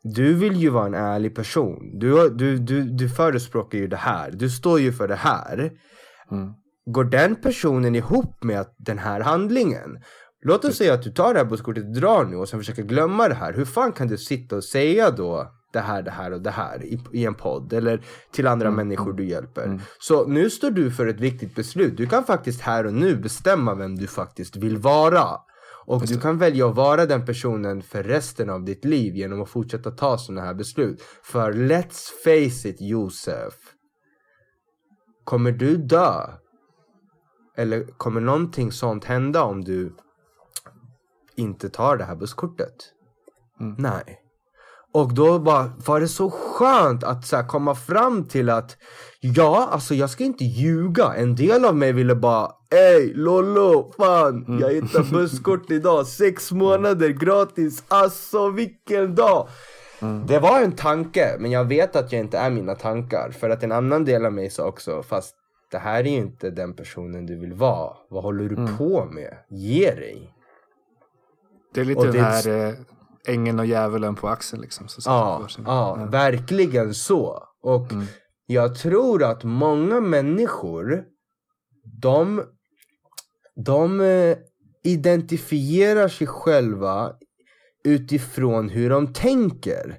du 0.03 0.34
vill 0.34 0.57
ju 0.57 0.68
vara 0.68 0.86
en 0.86 0.94
ärlig 0.94 1.34
person. 1.34 1.99
Du, 1.99 2.28
du, 2.28 2.59
du, 2.59 2.82
du 2.82 3.09
förespråkar 3.09 3.78
ju 3.78 3.86
det 3.86 3.96
här. 3.96 4.30
Du 4.30 4.51
står 4.51 4.80
ju 4.80 4.92
för 4.92 5.09
det 5.09 5.16
här. 5.16 5.72
Mm. 6.30 6.53
Går 6.86 7.05
den 7.05 7.36
personen 7.36 7.94
ihop 7.94 8.44
med 8.44 8.61
att 8.61 8.74
den 8.78 8.99
här 8.99 9.20
handlingen? 9.20 10.03
Låt 10.42 10.64
oss 10.64 10.76
säga 10.76 10.94
att 10.94 11.03
du 11.03 11.11
tar 11.11 11.34
det 11.34 11.38
här 11.38 11.46
busskortet 11.46 11.84
och 11.84 11.92
drar 11.92 12.24
nu 12.24 12.36
och 12.36 12.49
sen 12.49 12.61
försöker 12.61 12.82
glömma 12.82 13.28
det 13.28 13.34
här. 13.34 13.53
Hur 13.53 13.64
fan 13.64 13.92
kan 13.92 14.09
du 14.09 14.18
sitta 14.18 14.57
och 14.57 14.64
säga 14.64 15.11
då 15.11 15.53
det 15.72 15.80
här, 15.80 16.03
det 16.03 16.11
här 16.11 16.32
och 16.32 16.42
det 16.42 16.51
här 16.51 16.84
i, 16.84 17.01
i 17.12 17.24
en 17.26 17.34
podd 17.34 17.72
eller 17.72 18.03
till 18.32 18.46
andra 18.46 18.70
människor 18.70 19.12
du 19.12 19.28
hjälper. 19.28 19.80
Så 20.01 20.26
nu 20.26 20.51
står 20.51 20.70
du 20.70 20.90
för 20.90 21.07
ett 21.07 21.20
viktigt 21.20 21.55
beslut. 21.55 21.96
Du 21.96 22.07
kan 22.07 22.24
faktiskt 22.24 22.61
här 22.61 22.86
och 22.86 22.94
nu 22.94 23.16
bestämma 23.16 23.74
vem 23.74 23.96
du 23.96 24.07
faktiskt 24.07 24.57
vill 24.57 24.76
vara. 24.76 25.26
Och 25.89 26.07
du 26.07 26.20
kan 26.20 26.39
välja 26.39 26.68
att 26.68 26.76
vara 26.76 27.07
den 27.07 27.24
personen 27.24 27.82
för 27.82 28.03
resten 28.03 28.51
av 28.51 28.64
ditt 28.64 28.84
liv 28.84 29.16
genom 29.16 29.43
att 29.43 29.49
fortsätta 29.49 29.91
ta 29.91 30.18
sådana 30.18 30.47
här 30.47 30.55
beslut. 30.55 31.03
För 31.22 31.53
let's 31.53 32.09
face 32.24 32.68
it 32.68 32.80
Josef. 32.80 33.55
Kommer 35.24 35.53
du 35.53 35.76
dö? 35.76 36.26
Eller 37.57 37.84
kommer 37.84 38.20
någonting 38.20 38.72
sånt 38.72 39.05
hända 39.05 39.43
om 39.43 39.64
du 39.64 39.97
inte 41.36 41.68
tar 41.68 41.97
det 41.97 42.05
här 42.05 42.16
busskortet? 42.16 42.76
Nej. 43.78 44.20
Och 44.93 45.14
då 45.14 45.39
bara, 45.39 45.72
var 45.86 46.01
det 46.01 46.09
så 46.09 46.30
skönt 46.30 47.05
att 47.05 47.26
så 47.26 47.43
komma 47.43 47.74
fram 47.74 48.24
till 48.24 48.51
att 48.51 48.76
ja, 49.20 49.68
alltså 49.70 49.95
jag 49.95 50.11
ska 50.11 50.24
inte 50.24 50.45
ljuga. 50.45 51.14
En 51.14 51.34
del 51.34 51.64
av 51.64 51.76
mig 51.76 51.93
ville 51.93 52.14
bara, 52.14 52.53
ey 52.70 53.14
Lollo, 53.14 53.92
fan, 53.96 54.58
jag 54.60 54.70
hittade 54.72 55.10
busskort 55.10 55.70
idag, 55.70 56.06
sex 56.06 56.52
månader 56.52 57.08
gratis, 57.08 57.84
alltså 57.88 58.50
vilken 58.50 59.14
dag. 59.14 59.48
Det 60.26 60.38
var 60.38 60.60
en 60.60 60.72
tanke, 60.72 61.36
men 61.38 61.50
jag 61.50 61.64
vet 61.64 61.96
att 61.96 62.12
jag 62.12 62.20
inte 62.20 62.38
är 62.38 62.50
mina 62.50 62.74
tankar. 62.74 63.30
För 63.30 63.50
att 63.50 63.62
en 63.62 63.72
annan 63.72 64.04
del 64.04 64.26
av 64.26 64.32
mig 64.32 64.50
sa 64.50 64.66
också, 64.66 65.02
fast 65.02 65.34
det 65.70 65.78
här 65.78 66.00
är 66.00 66.08
ju 66.10 66.16
inte 66.16 66.50
den 66.50 66.74
personen 66.74 67.26
du 67.26 67.36
vill 67.40 67.52
vara. 67.54 67.92
Vad 68.10 68.22
håller 68.22 68.48
du 68.48 68.76
på 68.76 69.04
med? 69.04 69.34
Ge 69.50 69.90
dig. 69.94 70.34
Det 71.74 71.80
är 71.80 71.84
lite 71.84 71.98
Och 72.00 72.04
den 72.06 72.14
det- 72.14 72.20
här 72.22 72.68
eh, 72.68 72.74
ängeln 73.34 73.58
och 73.58 73.66
djävulen 73.66 74.14
på 74.14 74.28
axeln 74.28 74.62
liksom. 74.62 74.88
Så 74.88 75.10
Ja, 75.10 75.46
ja, 75.66 76.08
verkligen 76.10 76.94
så. 76.94 77.42
Och 77.62 77.86
jag 78.46 78.74
tror 78.78 79.22
att 79.22 79.44
många 79.44 80.00
människor, 80.00 81.04
de, 82.02 82.42
de 83.64 84.00
eh, 84.00 84.36
identifierar 84.84 86.09
sig 86.09 86.26
själva 86.26 87.12
utifrån 87.84 88.68
hur 88.68 88.90
de 88.90 89.12
tänker. 89.12 89.96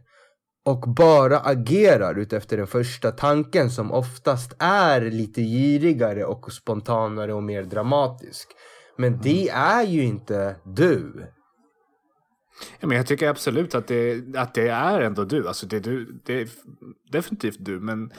Och 0.66 0.80
bara 0.96 1.40
agerar 1.40 2.16
utefter 2.20 2.58
den 2.58 2.68
första 2.68 3.12
tanken 3.12 3.70
som 3.70 3.92
oftast 3.92 4.54
är 4.60 5.02
lite 5.02 5.42
girigare 5.42 6.26
och 6.26 6.54
spontanare 6.54 7.34
och 7.34 7.44
mer 7.44 7.64
dramatisk. 7.64 8.48
Men 8.98 9.22
det 9.22 9.50
är 9.50 9.84
ju 9.84 10.04
inte 10.04 10.56
du. 10.66 11.28
Ja, 12.80 12.88
men 12.88 12.98
jag 12.98 13.08
tycker 13.08 13.30
absolut 13.30 13.76
att 13.76 13.88
det, 13.88 14.24
att 14.36 14.54
det 14.54 14.68
är 14.68 15.02
ändå 15.02 15.24
du. 15.24 15.48
Alltså 15.48 15.66
det, 15.66 15.76
är 15.76 15.82
du. 15.82 16.20
det 16.26 16.42
är 16.42 16.50
definitivt 17.12 17.58
du. 17.60 17.80
Men 17.80 18.12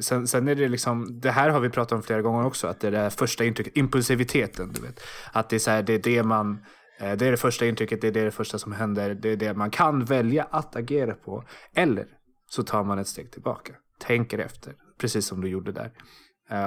sen, 0.00 0.26
sen 0.26 0.48
är 0.48 0.54
det 0.54 0.68
liksom, 0.68 1.20
det 1.20 1.30
här 1.30 1.50
har 1.50 1.60
vi 1.60 1.70
pratat 1.70 1.92
om 1.92 2.02
flera 2.02 2.22
gånger 2.22 2.46
också, 2.46 2.66
att 2.66 2.80
det 2.80 2.86
är 2.86 2.90
det 2.90 2.98
här 2.98 3.10
första 3.10 3.44
intrycket, 3.44 3.76
impulsiviteten. 3.76 4.72
Du 4.72 4.80
vet. 4.80 5.00
Att 5.32 5.48
det 5.48 5.56
är, 5.56 5.60
så 5.60 5.70
här, 5.70 5.82
det 5.82 5.92
är 5.92 5.98
det 5.98 6.22
man, 6.22 6.64
det 6.98 7.22
är 7.22 7.30
det 7.30 7.36
första 7.36 7.66
intrycket, 7.66 8.00
det 8.00 8.08
är 8.08 8.12
det, 8.12 8.30
första 8.30 8.58
som 8.58 8.72
händer, 8.72 9.14
det 9.14 9.28
är 9.28 9.36
det 9.36 9.54
man 9.54 9.70
kan 9.70 10.04
välja 10.04 10.46
att 10.50 10.76
agera 10.76 11.14
på. 11.14 11.44
Eller 11.74 12.06
så 12.50 12.62
tar 12.62 12.84
man 12.84 12.98
ett 12.98 13.08
steg 13.08 13.32
tillbaka, 13.32 13.72
tänker 13.98 14.38
efter, 14.38 14.74
precis 15.00 15.26
som 15.26 15.40
du 15.40 15.48
gjorde 15.48 15.72
där. 15.72 15.92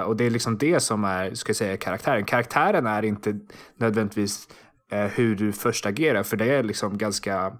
Och 0.06 0.16
det 0.16 0.24
är 0.24 0.30
liksom 0.30 0.58
det 0.58 0.80
som 0.80 1.04
är, 1.04 1.34
ska 1.34 1.50
jag 1.50 1.56
säga, 1.56 1.76
karaktären. 1.76 2.24
Karaktären 2.24 2.86
är 2.86 3.04
inte 3.04 3.38
nödvändigtvis 3.76 4.48
hur 5.02 5.36
du 5.36 5.52
först 5.52 5.86
agerar, 5.86 6.22
för 6.22 6.36
det 6.36 6.54
är 6.54 6.62
liksom 6.62 6.98
ganska 6.98 7.56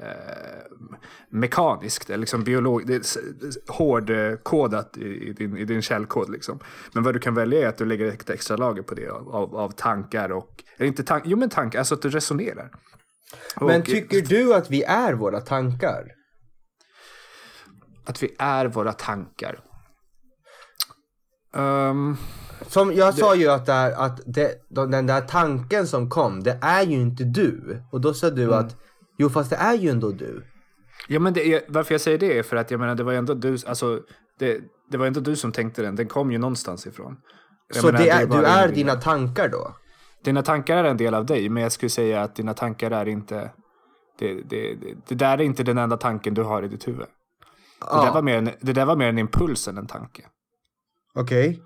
eh, 0.00 0.76
mekaniskt, 1.30 2.08
liksom 2.08 2.44
biolog, 2.44 2.86
det 2.86 2.94
är 2.94 3.02
hårdkodat 3.72 4.96
i, 4.96 5.32
din, 5.32 5.56
i 5.56 5.64
din 5.64 5.82
källkod. 5.82 6.30
Liksom. 6.30 6.58
Men 6.92 7.02
vad 7.02 7.14
du 7.14 7.20
kan 7.20 7.34
välja 7.34 7.60
är 7.60 7.68
att 7.68 7.78
du 7.78 7.84
lägger 7.84 8.06
ett 8.06 8.30
extra 8.30 8.56
lager 8.56 8.82
på 8.82 8.94
det 8.94 9.08
av, 9.08 9.28
av, 9.28 9.56
av 9.56 9.70
tankar 9.70 10.32
och, 10.32 10.64
eller 10.76 10.86
inte 10.86 11.04
tank, 11.04 11.24
jo 11.26 11.36
men 11.36 11.50
tankar, 11.50 11.78
alltså 11.78 11.94
att 11.94 12.02
du 12.02 12.10
resonerar. 12.10 12.70
Men 13.60 13.80
Och 13.80 13.86
tycker 13.86 14.20
du 14.20 14.54
att 14.54 14.70
vi 14.70 14.82
är 14.82 15.12
våra 15.12 15.40
tankar? 15.40 16.04
Att 18.04 18.22
vi 18.22 18.34
är 18.38 18.66
våra 18.66 18.92
tankar. 18.92 19.60
Ehm, 21.54 22.16
Som 22.66 22.92
jag 22.92 23.14
sa 23.14 23.34
ju 23.34 23.48
att, 23.48 23.66
det 23.66 23.72
är, 23.72 23.92
att 24.06 24.20
det, 24.26 24.54
de- 24.70 24.90
den 24.90 25.06
där 25.06 25.20
tanken 25.20 25.86
som 25.86 26.10
kom, 26.10 26.42
det 26.42 26.58
är 26.62 26.82
ju 26.82 26.96
inte 27.00 27.24
du. 27.24 27.82
Och 27.92 28.00
då 28.00 28.14
sa 28.14 28.30
du 28.30 28.54
att, 28.54 28.76
jo 29.18 29.28
fast 29.28 29.50
det 29.50 29.56
är 29.56 29.74
ju 29.74 29.88
ändå 29.90 30.10
du. 30.10 30.44
Ja, 31.08 31.20
men 31.20 31.32
det 31.32 31.54
är, 31.54 31.62
varför 31.68 31.94
jag 31.94 32.00
säger 32.00 32.18
det 32.18 32.38
är 32.38 32.42
för 32.42 32.56
att 32.56 32.70
jag 32.70 32.80
menar, 32.80 32.94
det 32.94 33.02
var 33.04 33.12
ju 33.12 33.18
ändå 33.18 33.34
du, 33.34 33.58
alltså, 33.66 34.00
det, 34.38 34.60
det 34.90 34.98
var 34.98 35.06
ändå 35.06 35.20
du 35.20 35.36
som 35.36 35.52
tänkte 35.52 35.82
den. 35.82 35.96
Den 35.96 36.08
kom 36.08 36.32
ju 36.32 36.38
någonstans 36.38 36.86
ifrån. 36.86 37.16
Jag 37.68 37.76
Så 37.76 37.86
menar, 37.86 37.98
det 37.98 38.10
är, 38.10 38.26
bara 38.26 38.40
du 38.40 38.46
är 38.46 38.68
dina 38.68 38.94
tankar 38.94 39.48
då? 39.48 39.74
Dina 40.24 40.42
tankar 40.42 40.76
är 40.76 40.84
en 40.84 40.96
del 40.96 41.14
av 41.14 41.26
dig, 41.26 41.48
men 41.48 41.62
jag 41.62 41.72
skulle 41.72 41.90
säga 41.90 42.22
att 42.22 42.36
dina 42.36 42.54
tankar 42.54 42.90
är 42.90 43.08
inte... 43.08 43.50
Det, 44.18 44.34
det, 44.34 44.74
det, 44.74 44.94
det 45.08 45.14
där 45.14 45.38
är 45.38 45.42
inte 45.42 45.62
den 45.62 45.78
enda 45.78 45.96
tanken 45.96 46.34
du 46.34 46.42
har 46.42 46.62
i 46.62 46.68
ditt 46.68 46.88
huvud. 46.88 47.06
Det, 47.80 47.86
där, 48.06 48.12
var 48.12 48.22
mer 48.22 48.38
en, 48.38 48.50
det 48.60 48.72
där 48.72 48.84
var 48.84 48.96
mer 48.96 49.08
en 49.08 49.18
impuls 49.18 49.68
än 49.68 49.78
en 49.78 49.86
tanke. 49.86 50.22
Okej. 51.14 51.60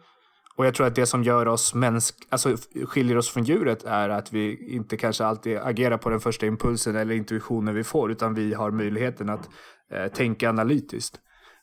Och 0.59 0.67
jag 0.67 0.75
tror 0.75 0.87
att 0.87 0.95
det 0.95 1.07
som 1.07 1.23
gör 1.23 1.49
oss 1.49 1.75
mänsk, 1.75 2.15
alltså 2.29 2.57
skiljer 2.87 3.17
oss 3.17 3.31
från 3.31 3.45
djuret 3.45 3.85
är 3.85 4.09
att 4.09 4.33
vi 4.33 4.75
inte 4.75 4.97
kanske 4.97 5.25
alltid 5.25 5.59
agerar 5.59 5.97
på 5.97 6.11
den 6.11 6.21
första 6.21 6.47
impulsen 6.47 6.97
eller 6.97 7.15
intuitionen 7.15 7.75
vi 7.75 7.85
får, 7.85 8.11
utan 8.11 8.35
vi 8.35 8.55
har 8.55 8.71
möjligheten 8.71 9.29
att 9.29 9.49
eh, 9.93 10.07
tänka 10.07 10.49
analytiskt 10.49 11.17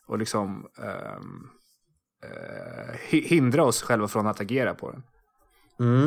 och 0.07 0.17
liksom 0.17 0.65
ehm, 0.83 1.49
eh, 2.23 2.95
hi- 3.09 3.27
hindra 3.27 3.63
oss 3.63 3.81
själva 3.81 4.07
från 4.07 4.27
att 4.27 4.41
agera 4.41 4.73
på 4.73 4.91
den. 4.91 5.03
Mm. 5.79 6.05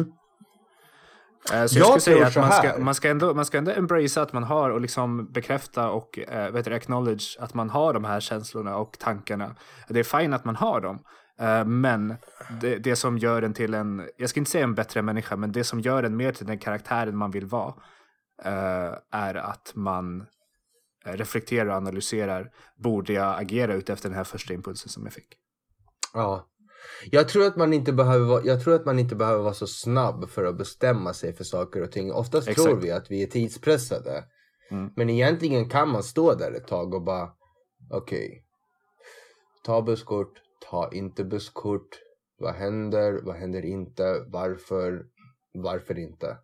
Eh, 1.53 1.67
Så 1.67 1.79
Jag 1.79 1.87
jag 1.89 2.01
skulle 2.01 2.01
säga 2.01 2.27
att 2.27 2.37
man 2.37 2.53
ska, 2.53 2.79
man, 2.85 2.95
ska 2.95 3.09
ändå, 3.11 3.35
man 3.35 3.45
ska 3.45 3.59
ändå 3.59 3.71
embracea 3.73 4.23
att 4.23 4.33
man 4.33 4.45
har 4.45 4.71
och 4.71 4.81
liksom 4.81 5.33
bekräfta 5.33 5.91
och 5.91 6.19
eh, 6.19 6.53
vet 6.53 6.65
du, 6.65 6.75
acknowledge 6.75 7.37
att 7.41 7.55
man 7.55 7.71
har 7.71 7.93
de 7.95 8.05
här 8.05 8.21
känslorna 8.21 8.77
och 8.77 8.99
tankarna. 8.99 9.57
Det 9.89 9.99
är 10.01 10.19
fint 10.21 10.35
att 10.35 10.45
man 10.45 10.57
har 10.57 10.81
dem. 10.81 10.99
Eh, 11.39 11.65
Men 11.65 12.15
det, 12.61 12.79
det 12.79 12.97
som 12.97 13.19
gör 13.19 13.43
en 13.43 13.55
till 13.55 13.75
en, 13.75 14.09
jag 14.17 14.31
ska 14.31 14.41
inte 14.41 14.51
säga 14.51 14.65
en 14.65 14.75
bättre 14.75 15.03
människa, 15.03 15.37
men 15.37 15.53
det 15.53 15.65
som 15.65 15.81
gör 15.81 16.03
en 16.03 16.17
mer 16.17 16.33
till 16.33 16.47
den 16.47 16.59
karaktären 16.59 17.17
man 17.17 17.31
vill 17.31 17.47
vara 17.47 17.75
eh, 18.45 18.95
är 19.11 19.35
att 19.35 19.73
man 19.75 20.27
eh, 21.07 21.13
reflekterar 21.13 21.67
och 21.67 21.75
analyserar. 21.75 22.51
Borde 22.77 23.13
jag 23.13 23.41
agera 23.41 23.75
ut 23.75 23.91
efter 23.91 24.09
den 24.09 24.17
här 24.17 24.25
första 24.25 24.55
impulsen 24.55 24.89
som 24.89 25.05
jag 25.05 25.13
fick? 25.13 25.37
Ja. 26.15 26.49
Jag 27.11 27.29
tror, 27.29 27.47
att 27.47 27.57
man 27.57 27.73
inte 27.73 27.93
behöver 27.93 28.27
vara, 28.27 28.45
jag 28.45 28.65
tror 28.65 28.75
att 28.75 28.87
man 28.87 28.99
inte 28.99 29.17
behöver 29.17 29.43
vara 29.43 29.55
så 29.55 29.67
snabb 29.67 30.31
för 30.31 30.45
att 30.45 30.59
bestämma 30.59 31.15
sig 31.15 31.37
för 31.37 31.45
saker 31.45 31.83
och 31.83 31.93
ting. 31.93 32.13
Oftast 32.13 32.49
Exakt. 32.49 32.69
tror 32.69 32.81
vi 32.81 32.91
att 32.91 33.11
vi 33.11 33.23
är 33.23 33.27
tidspressade. 33.27 34.25
Mm. 34.71 34.91
Men 34.97 35.11
egentligen 35.11 35.69
kan 35.69 35.89
man 35.89 36.03
stå 36.03 36.35
där 36.35 36.53
ett 36.53 36.67
tag 36.67 36.95
och 36.95 37.03
bara 37.03 37.31
okej. 37.91 38.45
Ta 39.65 39.83
busskort, 39.83 40.33
ta 40.71 40.91
inte 40.93 41.25
busskort. 41.25 41.89
Vad 42.39 42.55
händer, 42.55 43.21
vad 43.23 43.37
händer 43.37 43.65
inte, 43.65 44.25
varför, 44.29 45.05
varför 45.55 45.99
inte? 45.99 46.37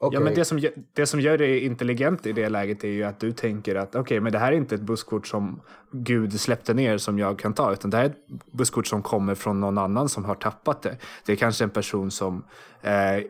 Okej. 0.00 0.16
Ja, 0.18 0.24
men 0.24 0.34
det 0.34 0.44
som, 0.44 0.60
det 0.92 1.06
som 1.06 1.20
gör 1.20 1.38
det 1.38 1.60
intelligent 1.60 2.26
i 2.26 2.32
det 2.32 2.48
läget 2.48 2.84
är 2.84 2.88
ju 2.88 3.04
att 3.04 3.20
du 3.20 3.32
tänker 3.32 3.74
att 3.74 3.94
okej, 3.94 4.20
men 4.20 4.32
det 4.32 4.38
här 4.38 4.52
är 4.52 4.56
inte 4.56 4.74
ett 4.74 4.80
busskort 4.80 5.26
som 5.26 5.60
Gud 5.92 6.40
släppte 6.40 6.74
ner 6.74 6.98
som 6.98 7.18
jag 7.18 7.38
kan 7.38 7.54
ta, 7.54 7.72
utan 7.72 7.90
det 7.90 7.96
här 7.96 8.04
är 8.04 8.08
ett 8.08 8.52
busskort 8.52 8.86
som 8.86 9.02
kommer 9.02 9.34
från 9.34 9.60
någon 9.60 9.78
annan 9.78 10.08
som 10.08 10.24
har 10.24 10.34
tappat 10.34 10.82
det. 10.82 10.96
Det 11.26 11.32
är 11.32 11.36
kanske 11.36 11.64
en 11.64 11.70
person 11.70 12.10
som 12.10 12.44
eh, 12.82 13.16
eh, 13.16 13.22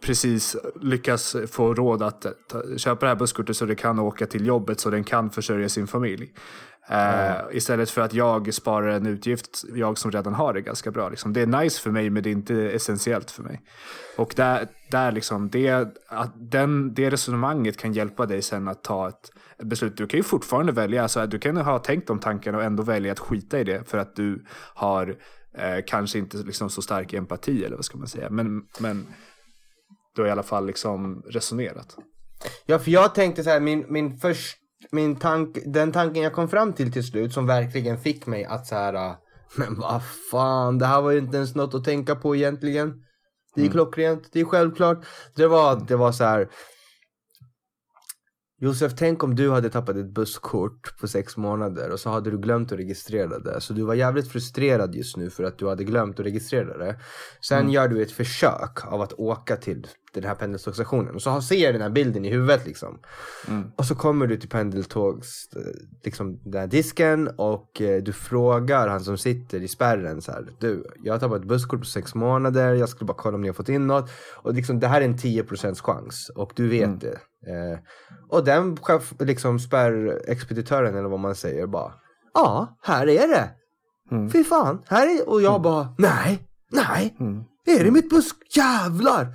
precis 0.00 0.56
lyckas 0.80 1.36
få 1.50 1.74
råd 1.74 2.02
att 2.02 2.26
ta, 2.48 2.62
köpa 2.76 3.06
det 3.06 3.10
här 3.10 3.16
busskortet 3.16 3.56
så 3.56 3.64
det 3.64 3.74
kan 3.74 3.98
åka 3.98 4.26
till 4.26 4.46
jobbet 4.46 4.80
så 4.80 4.90
den 4.90 5.04
kan 5.04 5.30
försörja 5.30 5.68
sin 5.68 5.86
familj. 5.86 6.32
Eh, 6.90 7.56
Istället 7.56 7.90
för 7.90 8.00
att 8.00 8.14
jag 8.14 8.54
sparar 8.54 8.88
en 8.88 9.06
utgift, 9.06 9.64
jag 9.74 9.98
som 9.98 10.10
redan 10.10 10.34
har 10.34 10.54
det 10.54 10.60
ganska 10.60 10.90
bra. 10.90 11.08
Liksom. 11.08 11.32
Det 11.32 11.40
är 11.40 11.46
nice 11.46 11.80
för 11.80 11.90
mig 11.90 12.10
men 12.10 12.22
det 12.22 12.28
är 12.28 12.32
inte 12.32 12.70
essentiellt 12.70 13.30
för 13.30 13.42
mig. 13.42 13.60
Och 14.16 14.32
där, 14.36 14.68
där 14.90 15.12
liksom, 15.12 15.50
det, 15.50 15.70
att 16.08 16.32
den, 16.50 16.94
det 16.94 17.10
resonemanget 17.10 17.76
kan 17.76 17.92
hjälpa 17.92 18.26
dig 18.26 18.42
sen 18.42 18.68
att 18.68 18.84
ta 18.84 19.08
ett, 19.08 19.30
beslut. 19.62 19.96
Du 19.96 20.06
kan 20.06 20.18
ju 20.18 20.24
fortfarande 20.24 20.72
välja, 20.72 21.02
alltså, 21.02 21.26
du 21.26 21.38
kan 21.38 21.56
ha 21.56 21.78
tänkt 21.78 22.06
de 22.06 22.18
tankarna 22.18 22.58
och 22.58 22.64
ändå 22.64 22.82
välja 22.82 23.12
att 23.12 23.18
skita 23.18 23.60
i 23.60 23.64
det 23.64 23.90
för 23.90 23.98
att 23.98 24.16
du 24.16 24.44
har 24.74 25.16
eh, 25.54 25.84
kanske 25.86 26.18
inte 26.18 26.36
liksom 26.36 26.70
så 26.70 26.82
stark 26.82 27.12
empati 27.12 27.64
eller 27.64 27.76
vad 27.76 27.84
ska 27.84 27.98
man 27.98 28.08
säga. 28.08 28.30
Men, 28.30 28.62
men 28.80 29.06
du 30.14 30.22
har 30.22 30.28
i 30.28 30.32
alla 30.32 30.42
fall 30.42 30.66
liksom 30.66 31.22
resonerat. 31.26 31.96
Ja, 32.66 32.78
för 32.78 32.90
jag 32.90 33.14
tänkte 33.14 33.44
så 33.44 33.50
här, 33.50 33.60
min, 33.60 33.84
min 33.88 34.18
först, 34.18 34.56
min 34.90 35.16
tank, 35.16 35.58
den 35.66 35.92
tanken 35.92 36.22
jag 36.22 36.32
kom 36.32 36.48
fram 36.48 36.72
till 36.72 36.92
till 36.92 37.06
slut 37.06 37.32
som 37.32 37.46
verkligen 37.46 37.98
fick 37.98 38.26
mig 38.26 38.44
att 38.44 38.66
så 38.66 38.74
här, 38.74 38.94
äh, 38.94 39.12
men 39.56 39.80
vad 39.80 40.02
fan, 40.30 40.78
det 40.78 40.86
här 40.86 41.02
var 41.02 41.10
ju 41.10 41.18
inte 41.18 41.36
ens 41.36 41.54
något 41.54 41.74
att 41.74 41.84
tänka 41.84 42.14
på 42.14 42.36
egentligen. 42.36 42.94
Det 43.54 43.66
är 43.66 43.70
klockrent, 43.70 44.28
det 44.32 44.40
är 44.40 44.44
självklart. 44.44 45.06
Det 45.34 45.46
var, 45.46 45.84
det 45.88 45.96
var 45.96 46.12
så 46.12 46.24
här. 46.24 46.48
Josef, 48.60 48.92
tänk 48.96 49.22
om 49.22 49.34
du 49.34 49.50
hade 49.50 49.70
tappat 49.70 49.96
ett 49.96 50.14
busskort 50.14 50.98
på 51.00 51.08
sex 51.08 51.36
månader 51.36 51.90
och 51.90 52.00
så 52.00 52.10
hade 52.10 52.30
du 52.30 52.38
glömt 52.38 52.72
att 52.72 52.78
registrera 52.78 53.38
det. 53.38 53.60
Så 53.60 53.72
du 53.72 53.82
var 53.82 53.94
jävligt 53.94 54.28
frustrerad 54.28 54.94
just 54.94 55.16
nu 55.16 55.30
för 55.30 55.44
att 55.44 55.58
du 55.58 55.68
hade 55.68 55.84
glömt 55.84 56.20
att 56.20 56.26
registrera 56.26 56.78
det. 56.78 56.96
Sen 57.40 57.70
gör 57.70 57.88
du 57.88 58.02
ett 58.02 58.12
försök 58.12 58.86
av 58.86 59.00
att 59.00 59.12
åka 59.12 59.56
till 59.56 59.86
den 60.14 60.24
här 60.24 60.34
pendeltågsstationen. 60.34 61.14
Och 61.14 61.22
så 61.22 61.40
ser 61.40 61.64
jag 61.64 61.74
den 61.74 61.82
här 61.82 61.90
bilden 61.90 62.24
i 62.24 62.30
huvudet 62.30 62.66
liksom. 62.66 62.98
Och 63.76 63.84
så 63.84 63.94
kommer 63.94 64.26
du 64.26 64.36
till 64.36 64.48
pendeltågs, 64.48 65.48
liksom 66.04 66.40
den 66.44 66.60
här 66.60 66.68
disken 66.68 67.28
och 67.36 67.80
eh, 67.82 68.02
du 68.02 68.12
frågar 68.12 68.88
han 68.88 69.00
som 69.00 69.18
sitter 69.18 69.62
i 69.62 69.68
spärren 69.68 70.22
så 70.22 70.32
här. 70.32 70.48
Du, 70.60 70.84
jag 71.04 71.14
har 71.14 71.20
tappat 71.20 71.40
ett 71.40 71.48
busskort 71.48 71.80
på 71.80 71.86
sex 71.86 72.14
månader, 72.14 72.74
jag 72.74 72.88
skulle 72.88 73.06
bara 73.06 73.16
kolla 73.18 73.34
om 73.34 73.40
ni 73.40 73.48
har 73.48 73.54
fått 73.54 73.68
in 73.68 73.86
något. 73.86 74.10
Och 74.36 74.54
liksom, 74.54 74.80
det 74.80 74.86
här 74.86 75.00
är 75.00 75.04
en 75.04 75.18
10% 75.18 75.82
chans 75.82 76.30
och 76.34 76.52
du 76.56 76.68
vet 76.68 77.00
det. 77.00 77.18
Eh, 77.46 77.78
och 78.28 78.44
den 78.44 78.76
chef, 78.76 79.12
liksom 79.18 79.58
spärrexpeditören 79.58 80.96
eller 80.96 81.08
vad 81.08 81.20
man 81.20 81.34
säger 81.34 81.66
bara. 81.66 81.92
Ja, 82.34 82.78
här 82.82 83.08
är 83.08 83.28
det. 83.28 83.50
Fy 84.32 84.44
fan, 84.44 84.82
här 84.86 85.06
är 85.20 85.28
Och 85.28 85.42
jag 85.42 85.62
bara, 85.62 85.94
nej, 85.98 86.42
nej. 86.72 87.16
Är 87.66 87.84
det 87.84 87.90
mitt 87.90 88.10
busk? 88.10 88.36
Jävlar! 88.56 89.28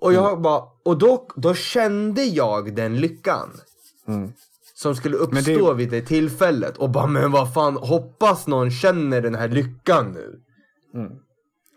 Och 0.00 0.12
jag 0.12 0.40
bara, 0.42 0.62
och 0.84 0.98
då, 0.98 1.26
då 1.36 1.54
kände 1.54 2.24
jag 2.24 2.74
den 2.76 2.96
lyckan. 2.96 3.50
Som 4.74 4.96
skulle 4.96 5.16
uppstå 5.16 5.68
det- 5.68 5.74
vid 5.74 5.90
det 5.90 6.02
tillfället. 6.02 6.76
Och 6.76 6.90
bara, 6.90 7.06
men 7.06 7.30
vad 7.32 7.54
fan, 7.54 7.76
hoppas 7.76 8.46
någon 8.46 8.70
känner 8.70 9.20
den 9.22 9.34
här 9.34 9.48
lyckan 9.48 10.12
nu. 10.12 10.40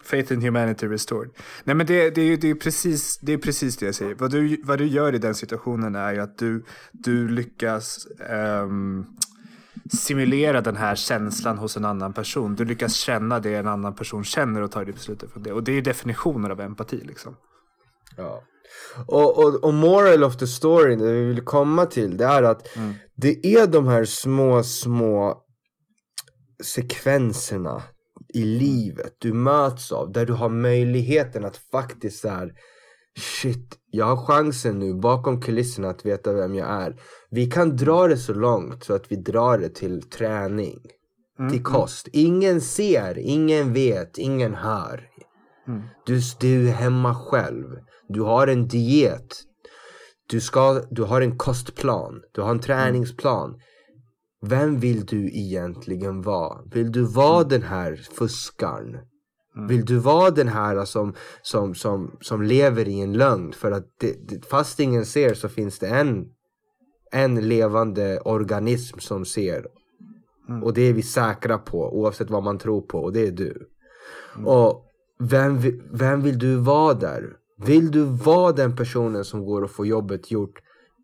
Faith 0.03 0.33
in 0.33 0.41
humanity 0.41 0.87
restored. 0.87 1.29
Nej 1.63 1.75
men 1.75 1.85
det, 1.85 2.09
det, 2.09 2.21
är 2.21 2.25
ju 2.25 2.37
det 2.37 2.49
är 2.49 2.55
precis, 2.55 3.19
det 3.19 3.33
är 3.33 3.37
precis 3.37 3.77
det 3.77 3.85
jag 3.85 3.95
säger. 3.95 4.15
Vad 4.15 4.31
du, 4.31 4.61
vad 4.63 4.77
du 4.77 4.87
gör 4.87 5.15
i 5.15 5.17
den 5.17 5.35
situationen 5.35 5.95
är 5.95 6.13
ju 6.13 6.19
att 6.19 6.37
du, 6.37 6.65
du 6.91 7.27
lyckas 7.27 8.07
ehm, 8.29 9.05
simulera 9.91 10.61
den 10.61 10.75
här 10.75 10.95
känslan 10.95 11.57
hos 11.57 11.77
en 11.77 11.85
annan 11.85 12.13
person. 12.13 12.55
Du 12.55 12.65
lyckas 12.65 12.93
känna 12.93 13.39
det 13.39 13.55
en 13.55 13.67
annan 13.67 13.95
person 13.95 14.23
känner 14.23 14.61
och 14.61 14.71
tar 14.71 14.85
det 14.85 14.93
beslutet 14.93 15.31
från 15.31 15.43
det. 15.43 15.51
Och 15.53 15.63
det 15.63 15.71
är 15.71 15.75
ju 15.75 15.81
definitionen 15.81 16.51
av 16.51 16.61
empati 16.61 17.01
liksom. 17.03 17.35
Ja. 18.17 18.43
Och, 19.07 19.37
och, 19.37 19.63
och 19.63 19.73
moral 19.73 20.23
of 20.23 20.37
the 20.37 20.47
story, 20.47 20.95
det 20.95 21.11
vi 21.11 21.25
vill 21.25 21.41
komma 21.41 21.85
till, 21.85 22.17
det 22.17 22.25
är 22.25 22.43
att 22.43 22.67
det 23.15 23.45
är 23.45 23.67
de 23.67 23.87
här 23.87 24.05
små, 24.05 24.63
små 24.63 25.43
sekvenserna 26.63 27.83
i 28.33 28.45
livet 28.45 29.15
du 29.19 29.33
möts 29.33 29.91
av, 29.91 30.11
där 30.11 30.25
du 30.25 30.33
har 30.33 30.49
möjligheten 30.49 31.45
att 31.45 31.57
faktiskt 31.57 32.19
så 32.19 32.29
här, 32.29 32.51
shit, 33.19 33.77
jag 33.91 34.05
har 34.05 34.25
chansen 34.25 34.79
nu 34.79 34.93
bakom 34.93 35.41
kulisserna 35.41 35.89
att 35.89 36.05
veta 36.05 36.33
vem 36.33 36.55
jag 36.55 36.69
är. 36.69 36.95
Vi 37.29 37.45
kan 37.45 37.75
dra 37.75 38.07
det 38.07 38.17
så 38.17 38.33
långt 38.33 38.83
så 38.83 38.93
att 38.93 39.11
vi 39.11 39.15
drar 39.15 39.57
det 39.57 39.69
till 39.69 40.01
träning, 40.01 40.79
till 41.51 41.63
kost. 41.63 42.07
Ingen 42.11 42.61
ser, 42.61 43.17
ingen 43.17 43.73
vet, 43.73 44.17
ingen 44.17 44.53
hör. 44.53 45.09
Du, 46.05 46.21
du 46.39 46.69
är 46.69 46.73
hemma 46.73 47.15
själv. 47.15 47.65
Du 48.07 48.21
har 48.21 48.47
en 48.47 48.67
diet. 48.67 49.43
Du, 50.29 50.41
ska, 50.41 50.81
du 50.89 51.03
har 51.03 51.21
en 51.21 51.37
kostplan. 51.37 52.21
Du 52.31 52.41
har 52.41 52.51
en 52.51 52.59
träningsplan. 52.59 53.59
Vem 54.45 54.79
vill 54.79 55.05
du 55.05 55.25
egentligen 55.25 56.21
vara? 56.21 56.57
Vill 56.73 56.91
du 56.91 57.03
vara 57.03 57.43
den 57.43 57.61
här 57.61 57.95
fuskaren? 57.95 58.97
Vill 59.67 59.85
du 59.85 59.97
vara 59.97 60.31
den 60.31 60.47
här 60.47 60.85
som, 60.85 61.13
som, 61.41 61.75
som, 61.75 62.17
som 62.21 62.41
lever 62.41 62.87
i 62.87 63.01
en 63.01 63.13
lögn? 63.13 63.53
För 63.53 63.71
att 63.71 63.85
det, 63.99 64.45
fast 64.45 64.79
ingen 64.79 65.05
ser 65.05 65.33
så 65.33 65.49
finns 65.49 65.79
det 65.79 65.87
en, 65.87 66.25
en 67.11 67.47
levande 67.47 68.19
organism 68.19 68.99
som 68.99 69.25
ser. 69.25 69.65
Och 70.63 70.73
det 70.73 70.81
är 70.81 70.93
vi 70.93 71.01
säkra 71.01 71.57
på 71.57 71.99
oavsett 71.99 72.29
vad 72.29 72.43
man 72.43 72.57
tror 72.57 72.81
på 72.81 72.99
och 72.99 73.13
det 73.13 73.27
är 73.27 73.31
du. 73.31 73.69
Och 74.45 74.85
vem, 75.19 75.59
vem 75.91 76.21
vill 76.21 76.39
du 76.39 76.55
vara 76.55 76.93
där? 76.93 77.29
Vill 77.57 77.91
du 77.91 78.03
vara 78.03 78.51
den 78.51 78.75
personen 78.75 79.25
som 79.25 79.45
går 79.45 79.61
och 79.61 79.71
får 79.71 79.87
jobbet 79.87 80.31
gjort? 80.31 80.59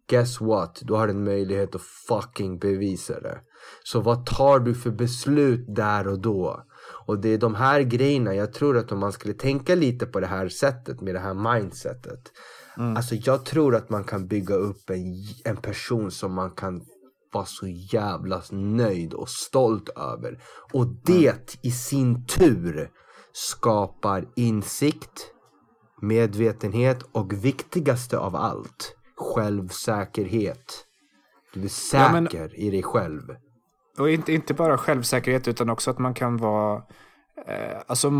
Guess 0.10 0.42
what? 0.42 0.80
Du 0.82 0.94
har 0.94 1.08
en 1.08 1.24
möjlighet 1.24 1.76
att 1.76 1.82
fucking 1.82 2.60
bevisa 2.60 3.20
det. 3.20 3.40
Så 3.84 4.02
vad 4.02 4.26
tar 4.26 4.60
du 4.60 4.76
för 4.76 4.92
beslut 4.92 5.76
där 5.76 6.08
och 6.08 6.20
då? 6.20 6.64
Och 7.06 7.20
det 7.20 7.30
är 7.30 7.38
de 7.38 7.56
här 7.56 7.82
grejerna 7.82 8.36
jag 8.36 8.54
tror 8.54 8.78
att 8.78 8.92
om 8.92 9.00
man 9.00 9.12
skulle 9.12 9.34
tänka 9.34 9.76
lite 9.76 10.06
på 10.06 10.20
det 10.20 10.28
här 10.28 10.50
sättet 10.50 11.02
med 11.02 11.16
det 11.16 11.20
här 11.20 11.54
mindsetet. 11.54 12.32
Alltså 12.96 13.16
jag 13.16 13.46
tror 13.46 13.76
att 13.76 13.90
man 13.90 14.04
kan 14.04 14.28
bygga 14.28 14.56
upp 14.56 14.90
en, 14.90 15.04
en 15.46 15.58
person 15.58 16.12
som 16.12 16.34
man 16.34 16.52
kan 16.52 16.82
vara 17.34 17.46
så 17.46 17.68
jävla 17.68 18.42
nöjd 18.52 19.14
och 19.14 19.30
stolt 19.30 19.90
över. 19.90 20.44
Och 20.74 20.88
det 21.06 21.58
i 21.62 21.72
sin 21.72 22.26
tur 22.26 22.92
skapar 23.34 24.26
insikt, 24.36 25.32
medvetenhet 26.02 27.04
och 27.12 27.34
viktigaste 27.46 28.18
av 28.18 28.36
allt, 28.36 28.96
självsäkerhet. 29.20 30.86
Du 31.54 31.60
är 31.60 31.64
Ja, 31.64 31.70
säker 31.70 32.12
men- 32.40 32.56
i 32.56 32.70
dig 32.72 32.84
själv. 32.84 33.36
Och 33.98 34.10
inte, 34.10 34.34
inte 34.34 34.54
bara 34.54 34.78
självsäkerhet 34.78 35.48
utan 35.48 35.70
också 35.70 35.92
att 35.92 36.00
man 36.00 36.14
kan 36.14 36.38
vara, 36.38 36.84
eh, 37.48 37.78
alltså, 37.88 38.12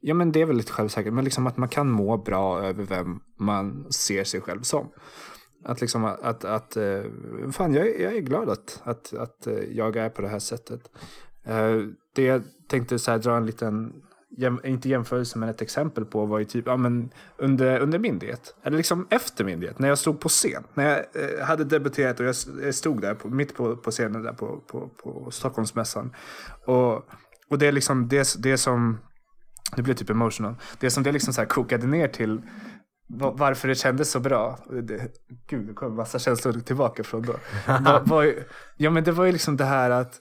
ja 0.00 0.14
men 0.14 0.32
det 0.32 0.40
är 0.40 0.46
väl 0.46 0.56
lite 0.56 0.72
självsäkerhet, 0.72 1.14
men 1.14 1.24
liksom 1.24 1.46
att 1.46 1.56
man 1.56 1.68
kan 1.68 1.90
må 1.90 2.16
bra 2.16 2.62
över 2.62 2.84
vem 2.84 3.20
man 3.38 3.92
ser 3.92 4.24
sig 4.24 4.40
själv 4.40 4.62
som. 4.62 4.88
Att 5.64 5.80
liksom 5.80 6.04
att, 6.04 6.20
att, 6.22 6.44
att 6.44 6.76
eh, 6.76 7.02
fan 7.52 7.74
jag, 7.74 7.86
är- 7.88 8.02
jag 8.02 8.16
är 8.16 8.20
glad 8.20 8.48
att, 8.50 8.80
att, 8.84 9.12
att 9.14 9.46
eh, 9.46 9.54
jag 9.58 9.96
är 9.96 10.08
på 10.10 10.22
det 10.22 10.28
här 10.28 10.38
sättet. 10.38 10.80
Eh, 11.44 11.76
det 12.14 12.22
jag 12.22 12.42
tänkte 12.68 12.98
så 12.98 13.10
här, 13.10 13.18
dra 13.18 13.36
en 13.36 13.46
liten, 13.46 14.02
jäm, 14.36 14.60
inte 14.64 14.88
jämförelse 14.88 15.38
men 15.38 15.48
ett 15.48 15.62
exempel 15.62 16.04
på 16.04 16.26
var 16.26 16.38
ju 16.38 16.44
typ, 16.44 16.66
ja 16.66 16.76
men 16.76 17.10
under, 17.36 17.80
under 17.80 17.98
min 17.98 18.18
diet. 18.18 18.54
Eller 18.62 18.76
liksom 18.76 19.06
efter 19.10 19.44
min 19.44 19.60
diet, 19.60 19.78
när 19.78 19.88
jag 19.88 19.98
stod 19.98 20.20
på 20.20 20.28
scen. 20.28 20.64
När 20.74 20.88
jag 20.88 20.98
eh, 20.98 21.46
hade 21.46 21.64
debuterat 21.64 22.20
och 22.20 22.26
jag, 22.26 22.74
stod 22.74 23.00
där 23.00 23.14
på, 23.14 23.28
mitt 23.28 23.54
på, 23.56 23.76
på 23.76 23.90
scenen 23.90 24.22
där 24.22 24.32
på, 24.32 24.60
på, 24.66 24.88
på 25.02 25.30
Stockholmsmässan. 25.30 26.14
Och, 26.66 26.94
och 27.50 27.58
det 27.58 27.66
är 27.66 27.72
liksom 27.72 28.08
det, 28.08 28.34
det 28.38 28.58
som, 28.58 28.98
det 29.76 29.82
blev 29.82 29.94
typ 29.94 30.10
emotional. 30.10 30.54
Det 30.80 30.90
som 30.90 31.02
det 31.02 31.12
liksom 31.12 31.32
så 31.32 31.40
här 31.40 31.48
kokade 31.48 31.86
ner 31.86 32.08
till 32.08 32.42
va- 33.08 33.34
varför 33.36 33.68
det 33.68 33.74
kändes 33.74 34.10
så 34.10 34.20
bra. 34.20 34.58
Det, 34.82 35.12
gud, 35.48 35.66
det 35.66 35.72
kom 35.72 35.96
massa 35.96 36.18
känslor 36.18 36.52
tillbaka 36.52 37.04
från 37.04 37.22
då. 37.22 37.32
var, 37.66 38.00
var, 38.04 38.22
ju- 38.22 38.44
ja 38.76 38.90
men 38.90 39.04
det 39.04 39.12
var 39.12 39.24
ju 39.24 39.32
liksom 39.32 39.56
det 39.56 39.64
här 39.64 39.90
att 39.90 40.20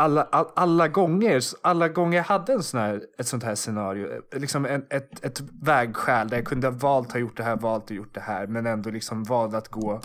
alla, 0.00 0.22
all, 0.22 0.46
alla 0.54 0.88
gånger, 0.88 1.42
alla 1.62 1.88
gånger 1.88 2.16
jag 2.16 2.24
hade 2.24 2.52
en 2.52 2.62
sån 2.62 2.80
här, 2.80 3.02
ett 3.18 3.26
sånt 3.26 3.44
här 3.44 3.54
scenario, 3.54 4.22
liksom 4.32 4.66
en, 4.66 4.84
ett, 4.90 5.24
ett 5.24 5.40
vägskäl 5.62 6.28
där 6.28 6.36
jag 6.36 6.46
kunde 6.46 6.66
ha 6.66 6.74
valt 6.74 7.06
att 7.06 7.12
ha 7.12 7.20
gjort 7.20 7.36
det 7.36 7.42
här, 7.42 7.56
valt 7.56 7.90
och 7.90 7.96
gjort 7.96 8.14
det 8.14 8.20
här, 8.20 8.46
men 8.46 8.66
ändå 8.66 8.90
liksom 8.90 9.24
valde 9.24 9.58
att 9.58 9.68
gå 9.68 10.00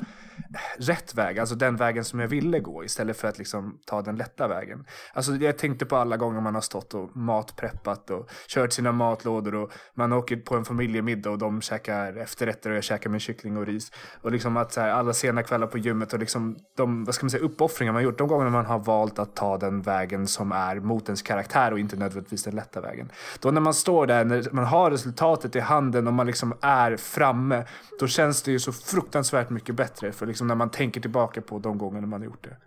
rätt 0.77 1.15
väg, 1.15 1.39
alltså 1.39 1.55
den 1.55 1.75
vägen 1.75 2.03
som 2.03 2.19
jag 2.19 2.27
ville 2.27 2.59
gå 2.59 2.83
istället 2.83 3.17
för 3.17 3.27
att 3.27 3.37
liksom 3.37 3.79
ta 3.85 4.01
den 4.01 4.15
lätta 4.15 4.47
vägen. 4.47 4.85
Alltså 5.13 5.35
jag 5.35 5.57
tänkte 5.57 5.85
på 5.85 5.95
alla 5.95 6.17
gånger 6.17 6.41
man 6.41 6.55
har 6.55 6.61
stått 6.61 6.93
och 6.93 7.17
matpreppat 7.17 8.09
och 8.09 8.29
kört 8.47 8.73
sina 8.73 8.91
matlådor 8.91 9.55
och 9.55 9.71
man 9.93 10.13
åker 10.13 10.35
på 10.35 10.55
en 10.55 10.65
familjemiddag 10.65 11.29
och 11.29 11.37
de 11.37 11.61
käkar 11.61 12.17
efterrätter 12.17 12.69
och 12.69 12.75
jag 12.75 12.83
käkar 12.83 13.09
min 13.09 13.19
kyckling 13.19 13.57
och 13.57 13.65
ris. 13.65 13.91
Och 14.21 14.31
liksom 14.31 14.57
att 14.57 14.73
så 14.73 14.81
här, 14.81 14.89
alla 14.89 15.13
sena 15.13 15.43
kvällar 15.43 15.67
på 15.67 15.77
gymmet 15.77 16.13
och 16.13 16.19
liksom 16.19 16.57
de, 16.77 17.05
vad 17.05 17.15
ska 17.15 17.25
man 17.25 17.29
säga, 17.29 17.43
uppoffringar 17.43 17.93
man 17.93 18.03
gjort, 18.03 18.17
de 18.17 18.27
gångerna 18.27 18.49
man 18.49 18.65
har 18.65 18.79
valt 18.79 19.19
att 19.19 19.35
ta 19.35 19.57
den 19.57 19.81
vägen 19.81 20.27
som 20.27 20.51
är 20.51 20.79
mot 20.79 21.05
ens 21.05 21.21
karaktär 21.21 21.71
och 21.71 21.79
inte 21.79 21.95
nödvändigtvis 21.95 22.43
den 22.43 22.55
lätta 22.55 22.81
vägen. 22.81 23.11
Då 23.39 23.51
när 23.51 23.61
man 23.61 23.73
står 23.73 24.07
där, 24.07 24.25
när 24.25 24.51
man 24.51 24.65
har 24.65 24.91
resultatet 24.91 25.55
i 25.55 25.59
handen 25.59 26.07
och 26.07 26.13
man 26.13 26.27
liksom 26.27 26.53
är 26.61 26.97
framme, 26.97 27.65
då 27.99 28.07
känns 28.07 28.41
det 28.43 28.51
ju 28.51 28.59
så 28.59 28.71
fruktansvärt 28.71 29.49
mycket 29.49 29.75
bättre. 29.75 30.11
För 30.11 30.24
liksom 30.25 30.47
när 30.47 30.55
man 30.55 30.71
tänker 30.71 31.01
tillbaka 31.01 31.41
på 31.41 31.59
de 31.59 31.77
gångerna 31.77 32.07
man 32.07 32.21
har 32.21 32.25
gjort 32.25 32.43
det. 32.43 32.57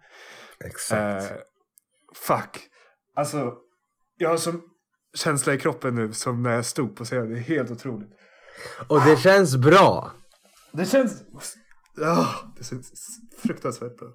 Exakt. 0.66 1.30
Eh, 1.30 1.36
fuck. 2.14 2.60
Alltså, 3.14 3.54
jag 4.16 4.28
har 4.28 4.36
som 4.36 4.62
känsla 5.14 5.54
i 5.54 5.58
kroppen 5.58 5.94
nu 5.94 6.12
som 6.12 6.42
när 6.42 6.54
jag 6.54 6.64
stod 6.64 6.96
på 6.96 7.04
scenen. 7.04 7.32
Det 7.32 7.38
är 7.38 7.40
helt 7.40 7.70
otroligt. 7.70 8.10
Och 8.88 9.00
det 9.00 9.16
känns 9.16 9.56
bra. 9.56 10.12
Det 10.72 10.86
känns... 10.86 11.22
Ja, 11.96 12.28
det 12.58 12.64
känns 12.64 12.92
fruktansvärt 13.42 13.96
bra. 13.96 14.08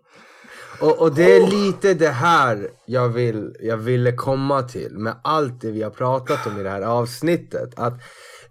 Och, 0.82 1.02
och 1.02 1.16
det 1.16 1.36
är 1.36 1.48
lite 1.48 1.94
det 1.94 2.10
här 2.10 2.70
jag, 2.86 3.10
vill, 3.10 3.56
jag 3.60 3.78
ville 3.78 4.12
komma 4.12 4.62
till 4.64 4.98
med 4.98 5.16
allt 5.24 5.62
det 5.62 5.72
vi 5.72 5.84
har 5.84 5.90
pratat 5.90 6.48
om 6.48 6.60
i 6.60 6.64
det 6.64 6.70
här 6.70 6.82
avsnittet. 6.82 7.80
Att 7.80 7.94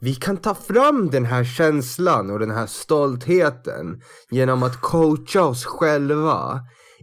vi 0.05 0.15
kan 0.15 0.37
ta 0.37 0.55
fram 0.55 1.11
den 1.11 1.25
här 1.25 1.45
känslan 1.45 2.31
och 2.31 2.39
den 2.39 2.51
här 2.51 2.67
stoltheten 2.67 4.03
genom 4.31 4.63
att 4.63 4.81
coacha 4.81 5.45
oss 5.45 5.65
själva 5.65 6.61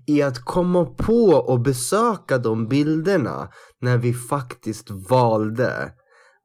i 0.08 0.22
att 0.22 0.45
komma 0.45 0.86
på 0.86 1.26
och 1.26 1.60
besöka 1.60 2.38
de 2.38 2.68
bilderna 2.68 3.50
när 3.82 3.97
vi 3.97 4.14
faktiskt 4.14 4.89
valde 4.89 5.91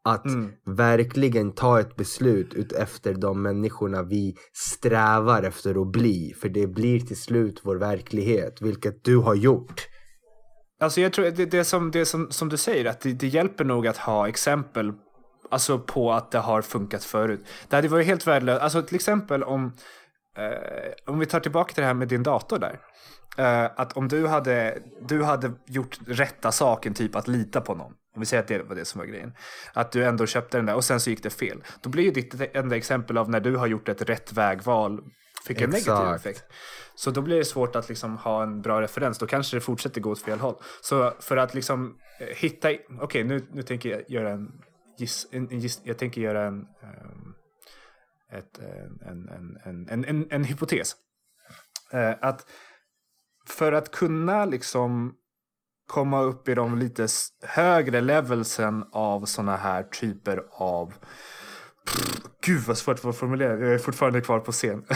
att 0.04 0.26
verkligen 0.66 1.52
ta 1.52 1.80
ett 1.80 1.96
beslut 1.96 2.54
ut 2.54 2.72
efter 2.72 3.14
de 3.14 3.42
människorna 3.42 4.02
vi 4.02 4.36
strävar 4.52 5.42
efter 5.42 5.82
att 5.82 5.92
bli. 5.92 6.34
För 6.40 6.48
det 6.48 6.66
blir 6.66 7.00
till 7.00 7.20
slut 7.20 7.60
vår 7.62 7.76
verklighet, 7.76 8.62
vilket 8.62 9.04
du 9.04 9.16
har 9.16 9.34
gjort. 9.34 9.88
Alltså 10.80 11.00
jag 11.00 11.12
tror 11.12 11.24
det, 11.24 11.46
det, 11.46 11.64
som, 11.64 11.90
det 11.90 12.06
som, 12.06 12.30
som 12.30 12.48
du 12.48 12.56
säger, 12.56 12.84
att 12.84 13.00
det, 13.00 13.12
det 13.12 13.28
hjälper 13.28 13.64
nog 13.64 13.86
att 13.86 13.96
ha 13.96 14.28
exempel 14.28 14.92
alltså 15.50 15.78
på 15.78 16.12
att 16.12 16.30
det 16.30 16.38
har 16.38 16.62
funkat 16.62 17.04
förut. 17.04 17.46
Det 17.68 17.76
hade 17.76 17.88
varit 17.88 18.06
helt 18.06 18.26
värdelöst, 18.26 18.62
alltså 18.62 18.82
till 18.82 18.94
exempel 18.94 19.42
om, 19.42 19.72
eh, 20.38 21.12
om 21.12 21.18
vi 21.18 21.26
tar 21.26 21.40
tillbaka 21.40 21.74
till 21.74 21.80
det 21.80 21.86
här 21.86 21.94
med 21.94 22.08
din 22.08 22.22
dator 22.22 22.58
där. 22.58 22.80
Eh, 23.36 23.70
att 23.76 23.96
om 23.96 24.08
du 24.08 24.26
hade, 24.26 24.78
du 25.00 25.22
hade 25.22 25.52
gjort 25.66 25.98
rätta 26.06 26.52
saken, 26.52 26.94
typ 26.94 27.16
att 27.16 27.28
lita 27.28 27.60
på 27.60 27.74
någon. 27.74 27.92
Om 28.14 28.20
vi 28.20 28.26
säger 28.26 28.42
att 28.42 28.48
det 28.48 28.62
var 28.62 28.74
det 28.74 28.84
som 28.84 28.98
var 28.98 29.06
grejen. 29.06 29.32
Att 29.72 29.92
du 29.92 30.04
ändå 30.04 30.26
köpte 30.26 30.58
den 30.58 30.66
där 30.66 30.74
och 30.74 30.84
sen 30.84 31.00
så 31.00 31.10
gick 31.10 31.22
det 31.22 31.30
fel. 31.30 31.64
Då 31.80 31.90
blir 31.90 32.04
ju 32.04 32.10
ditt 32.10 32.56
enda 32.56 32.76
exempel 32.76 33.18
av 33.18 33.30
när 33.30 33.40
du 33.40 33.56
har 33.56 33.66
gjort 33.66 33.88
ett 33.88 34.02
rätt 34.02 34.32
vägval 34.32 35.00
fick 35.46 35.60
en 35.60 35.74
Exakt. 35.74 35.86
negativ 35.86 36.14
effekt. 36.14 36.44
Så 36.94 37.10
då 37.10 37.22
blir 37.22 37.36
det 37.36 37.44
svårt 37.44 37.76
att 37.76 37.88
liksom 37.88 38.16
ha 38.16 38.42
en 38.42 38.62
bra 38.62 38.80
referens. 38.80 39.18
Då 39.18 39.26
kanske 39.26 39.56
det 39.56 39.60
fortsätter 39.60 40.00
gå 40.00 40.10
åt 40.10 40.22
fel 40.22 40.40
håll. 40.40 40.54
Så 40.80 41.12
för 41.20 41.36
att 41.36 41.54
liksom 41.54 41.96
eh, 42.20 42.26
hitta, 42.36 42.68
okej 43.00 43.24
nu, 43.24 43.46
nu 43.52 43.62
tänker 43.62 43.90
jag 43.90 44.02
göra 44.08 44.30
en 44.30 44.52
giss, 44.96 45.26
en, 45.30 45.50
en 45.50 45.58
giss, 45.58 45.80
jag 45.84 45.98
tänker 45.98 46.20
göra 46.20 46.46
en, 46.46 46.66
ehm, 46.82 47.34
ett, 48.32 48.58
en, 48.58 49.28
en, 49.28 49.88
en, 49.88 50.04
en, 50.04 50.26
en, 50.30 50.44
hypotes. 50.44 50.96
Eh, 51.92 52.14
att 52.20 52.46
för 53.46 53.72
att 53.72 53.90
kunna 53.90 54.44
liksom 54.44 55.14
komma 55.86 56.22
upp 56.22 56.48
i 56.48 56.54
de 56.54 56.78
lite 56.78 57.06
högre 57.42 58.00
levelsen 58.00 58.84
av 58.92 59.24
såna 59.24 59.56
här 59.56 59.82
typer 59.82 60.44
av 60.50 60.94
Gud 62.42 62.60
vad 62.60 62.78
svårt 62.78 63.04
att 63.04 63.16
formulera, 63.16 63.58
jag 63.58 63.74
är 63.74 63.78
fortfarande 63.78 64.20
kvar 64.20 64.40
på 64.40 64.52
scen. 64.52 64.78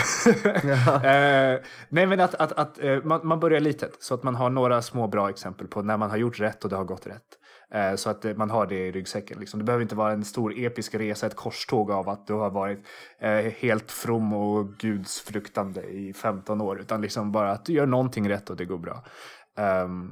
eh, 0.44 1.60
nej 1.88 2.06
men 2.06 2.20
att, 2.20 2.34
att, 2.34 2.52
att 2.52 2.78
eh, 2.78 3.02
man, 3.04 3.26
man 3.26 3.40
börjar 3.40 3.60
litet 3.60 3.96
så 4.00 4.14
att 4.14 4.22
man 4.22 4.34
har 4.34 4.50
några 4.50 4.82
små 4.82 5.06
bra 5.06 5.30
exempel 5.30 5.66
på 5.66 5.82
när 5.82 5.96
man 5.96 6.10
har 6.10 6.16
gjort 6.16 6.40
rätt 6.40 6.64
och 6.64 6.70
det 6.70 6.76
har 6.76 6.84
gått 6.84 7.06
rätt. 7.06 7.37
Eh, 7.74 7.94
så 7.94 8.10
att 8.10 8.24
eh, 8.24 8.34
man 8.34 8.50
har 8.50 8.66
det 8.66 8.86
i 8.86 8.92
ryggsäcken. 8.92 9.40
Liksom. 9.40 9.58
Det 9.58 9.64
behöver 9.64 9.82
inte 9.82 9.94
vara 9.94 10.12
en 10.12 10.24
stor 10.24 10.58
episk 10.58 10.94
resa, 10.94 11.26
ett 11.26 11.36
korståg 11.36 11.90
av 11.90 12.08
att 12.08 12.26
du 12.26 12.32
har 12.32 12.50
varit 12.50 12.86
eh, 13.20 13.30
helt 13.30 13.90
from 13.90 14.32
och 14.32 14.76
gudsfruktande 14.78 15.82
i 15.82 16.12
15 16.12 16.60
år. 16.60 16.80
Utan 16.80 17.00
liksom 17.00 17.32
bara 17.32 17.52
att 17.52 17.64
du 17.64 17.72
gör 17.72 17.86
någonting 17.86 18.28
rätt 18.28 18.50
och 18.50 18.56
det 18.56 18.64
går 18.64 18.78
bra. 18.78 19.04
Ehm, 19.58 20.10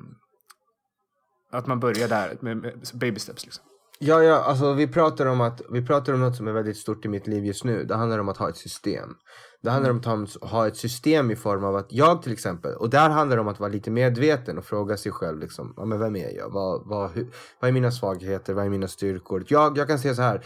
att 1.52 1.66
man 1.66 1.80
börjar 1.80 2.08
där 2.08 2.36
med, 2.40 2.56
med 2.56 2.86
baby 2.94 3.20
steps. 3.20 3.44
Liksom. 3.44 3.64
Ja, 3.98 4.22
ja, 4.22 4.42
alltså 4.44 4.72
vi 4.72 4.88
pratar 4.88 5.26
om 5.26 5.40
att 5.40 5.60
vi 5.70 5.86
pratar 5.86 6.12
om 6.12 6.20
något 6.20 6.36
som 6.36 6.48
är 6.48 6.52
väldigt 6.52 6.76
stort 6.76 7.04
i 7.04 7.08
mitt 7.08 7.26
liv 7.26 7.44
just 7.44 7.64
nu. 7.64 7.84
Det 7.84 7.94
handlar 7.94 8.18
om 8.18 8.28
att 8.28 8.36
ha 8.36 8.48
ett 8.48 8.56
system. 8.56 9.14
Det 9.62 9.70
handlar 9.70 9.90
om 9.90 10.24
att 10.24 10.50
ha, 10.50 10.66
ett 10.66 10.76
system 10.76 11.30
i 11.30 11.36
form 11.36 11.64
av 11.64 11.76
att 11.76 11.92
jag 11.92 12.22
till 12.22 12.32
exempel, 12.32 12.74
och 12.74 12.90
där 12.90 13.10
handlar 13.10 13.36
det 13.36 13.40
om 13.40 13.48
att 13.48 13.60
vara 13.60 13.70
lite 13.70 13.90
medveten 13.90 14.58
och 14.58 14.64
fråga 14.64 14.96
sig 14.96 15.12
själv 15.12 15.40
liksom, 15.40 15.74
ja 15.76 15.84
men 15.84 15.98
vem 15.98 16.16
är 16.16 16.36
jag? 16.36 16.50
Vad, 16.50 16.86
vad, 16.86 17.10
hur, 17.10 17.26
vad 17.60 17.68
är 17.68 17.72
mina 17.72 17.90
svagheter? 17.90 18.54
Vad 18.54 18.64
är 18.64 18.70
mina 18.70 18.88
styrkor? 18.88 19.44
Jag, 19.48 19.78
jag 19.78 19.88
kan 19.88 19.98
säga 19.98 20.14
så 20.14 20.22
här, 20.22 20.44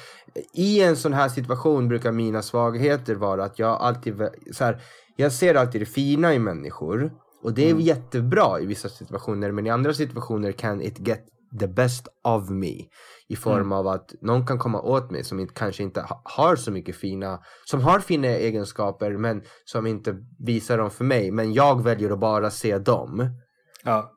i 0.55 0.83
en 0.83 0.97
sån 0.97 1.13
här 1.13 1.29
situation 1.29 1.89
brukar 1.89 2.13
mina 2.13 2.43
svagheter 2.43 3.15
vara 3.15 3.45
att 3.45 3.59
jag 3.59 3.81
alltid, 3.81 4.29
så 4.53 4.65
här, 4.65 4.81
jag 5.17 5.33
ser 5.33 5.55
alltid 5.55 5.81
det 5.81 5.87
fina 5.87 6.35
i 6.35 6.39
människor. 6.39 7.13
Och 7.43 7.53
det 7.53 7.71
är 7.71 7.75
jättebra 7.75 8.61
i 8.61 8.67
vissa 8.67 8.89
situationer, 8.89 9.53
men 9.53 9.67
i 9.67 9.71
andra 9.71 9.95
situationer 9.95 10.53
can 10.53 10.83
it 10.83 10.99
get 10.99 11.27
the 11.59 11.67
best 11.67 12.09
of 12.25 12.51
me. 12.51 12.75
I 13.29 13.37
form 13.37 13.73
av 13.73 13.87
att 13.87 14.15
någon 14.21 14.47
kan 14.47 14.59
komma 14.59 14.81
åt 14.81 15.11
mig 15.11 15.25
som 15.25 15.41
inte, 15.41 15.55
kanske 15.55 15.83
inte 15.83 16.01
ha, 16.01 16.23
har 16.25 16.57
så 16.57 16.71
mycket 16.71 16.97
fina, 16.97 17.41
som 17.65 17.81
har 17.81 18.01
fina 18.01 18.29
egenskaper 18.29 19.11
men 19.11 19.43
som 19.65 19.87
inte 19.87 20.17
visar 20.39 20.79
dem 20.79 20.91
för 20.91 21.05
mig. 21.05 21.31
Men 21.31 21.53
jag 21.53 21.83
väljer 21.83 22.11
att 22.11 22.21
bara 22.21 22.51
se 22.51 22.79
dem. 22.79 23.31
Ja. 23.85 24.13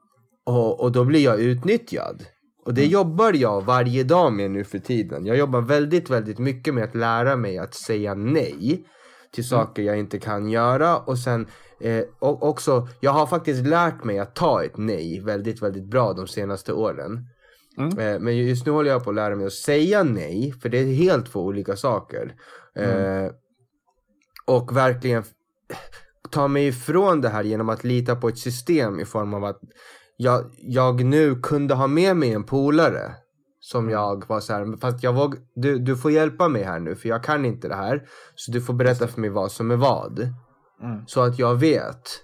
Och, 0.45 0.81
och 0.81 0.91
då 0.91 1.03
blir 1.03 1.23
jag 1.23 1.39
utnyttjad. 1.39 2.25
Och 2.65 2.73
det 2.73 2.85
jobbar 2.85 3.33
jag 3.33 3.61
varje 3.61 4.03
dag 4.03 4.33
med 4.33 4.51
nu 4.51 4.63
för 4.63 4.79
tiden. 4.79 5.25
Jag 5.25 5.37
jobbar 5.37 5.61
väldigt, 5.61 6.09
väldigt 6.09 6.39
mycket 6.39 6.73
med 6.73 6.83
att 6.83 6.95
lära 6.95 7.35
mig 7.35 7.57
att 7.57 7.73
säga 7.73 8.13
nej 8.13 8.85
till 9.33 9.47
saker 9.47 9.83
jag 9.83 9.99
inte 9.99 10.19
kan 10.19 10.49
göra. 10.49 10.97
Och 10.97 11.19
sen 11.19 11.47
eh, 11.83 12.03
och 12.19 12.49
också, 12.49 12.87
jag 12.99 13.11
har 13.11 13.27
faktiskt 13.27 13.65
lärt 13.65 14.03
mig 14.03 14.19
att 14.19 14.35
ta 14.35 14.63
ett 14.63 14.77
nej 14.77 15.19
väldigt, 15.19 15.61
väldigt 15.61 15.85
bra 15.85 16.13
de 16.13 16.27
senaste 16.27 16.73
åren. 16.73 17.27
Eh, 17.99 18.19
men 18.19 18.37
just 18.37 18.65
nu 18.65 18.71
håller 18.71 18.89
jag 18.89 19.03
på 19.03 19.09
att 19.09 19.15
lära 19.15 19.35
mig 19.35 19.45
att 19.45 19.53
säga 19.53 20.03
nej, 20.03 20.53
för 20.61 20.69
det 20.69 20.77
är 20.77 20.85
helt 20.85 21.31
två 21.31 21.39
olika 21.39 21.75
saker. 21.75 22.35
Eh, 22.75 23.31
och 24.45 24.77
verkligen 24.77 25.23
ta 26.29 26.47
mig 26.47 26.67
ifrån 26.67 27.21
det 27.21 27.29
här 27.29 27.43
genom 27.43 27.69
att 27.69 27.83
lita 27.83 28.15
på 28.15 28.27
ett 28.27 28.37
system 28.37 28.99
i 28.99 29.05
form 29.05 29.33
av 29.33 29.43
att 29.43 29.59
jag, 30.17 30.51
jag 30.57 31.03
nu 31.05 31.35
kunde 31.35 31.73
ha 31.73 31.87
med 31.87 32.17
mig 32.17 32.33
en 32.33 32.43
polare 32.43 33.15
som 33.59 33.89
jag 33.89 34.27
var 34.27 34.39
så 34.39 34.53
här, 34.53 34.77
fast 34.77 35.03
jag 35.03 35.13
våg, 35.13 35.35
du, 35.55 35.79
du 35.79 35.97
får 35.97 36.11
hjälpa 36.11 36.47
mig 36.47 36.63
här 36.63 36.79
nu 36.79 36.95
för 36.95 37.09
jag 37.09 37.23
kan 37.23 37.45
inte 37.45 37.67
det 37.67 37.75
här. 37.75 38.03
Så 38.35 38.51
du 38.51 38.61
får 38.61 38.73
berätta 38.73 39.07
för 39.07 39.21
mig 39.21 39.29
vad 39.29 39.51
som 39.51 39.71
är 39.71 39.75
vad. 39.75 40.33
Mm. 40.81 41.07
Så 41.07 41.21
att 41.21 41.39
jag 41.39 41.55
vet 41.55 42.23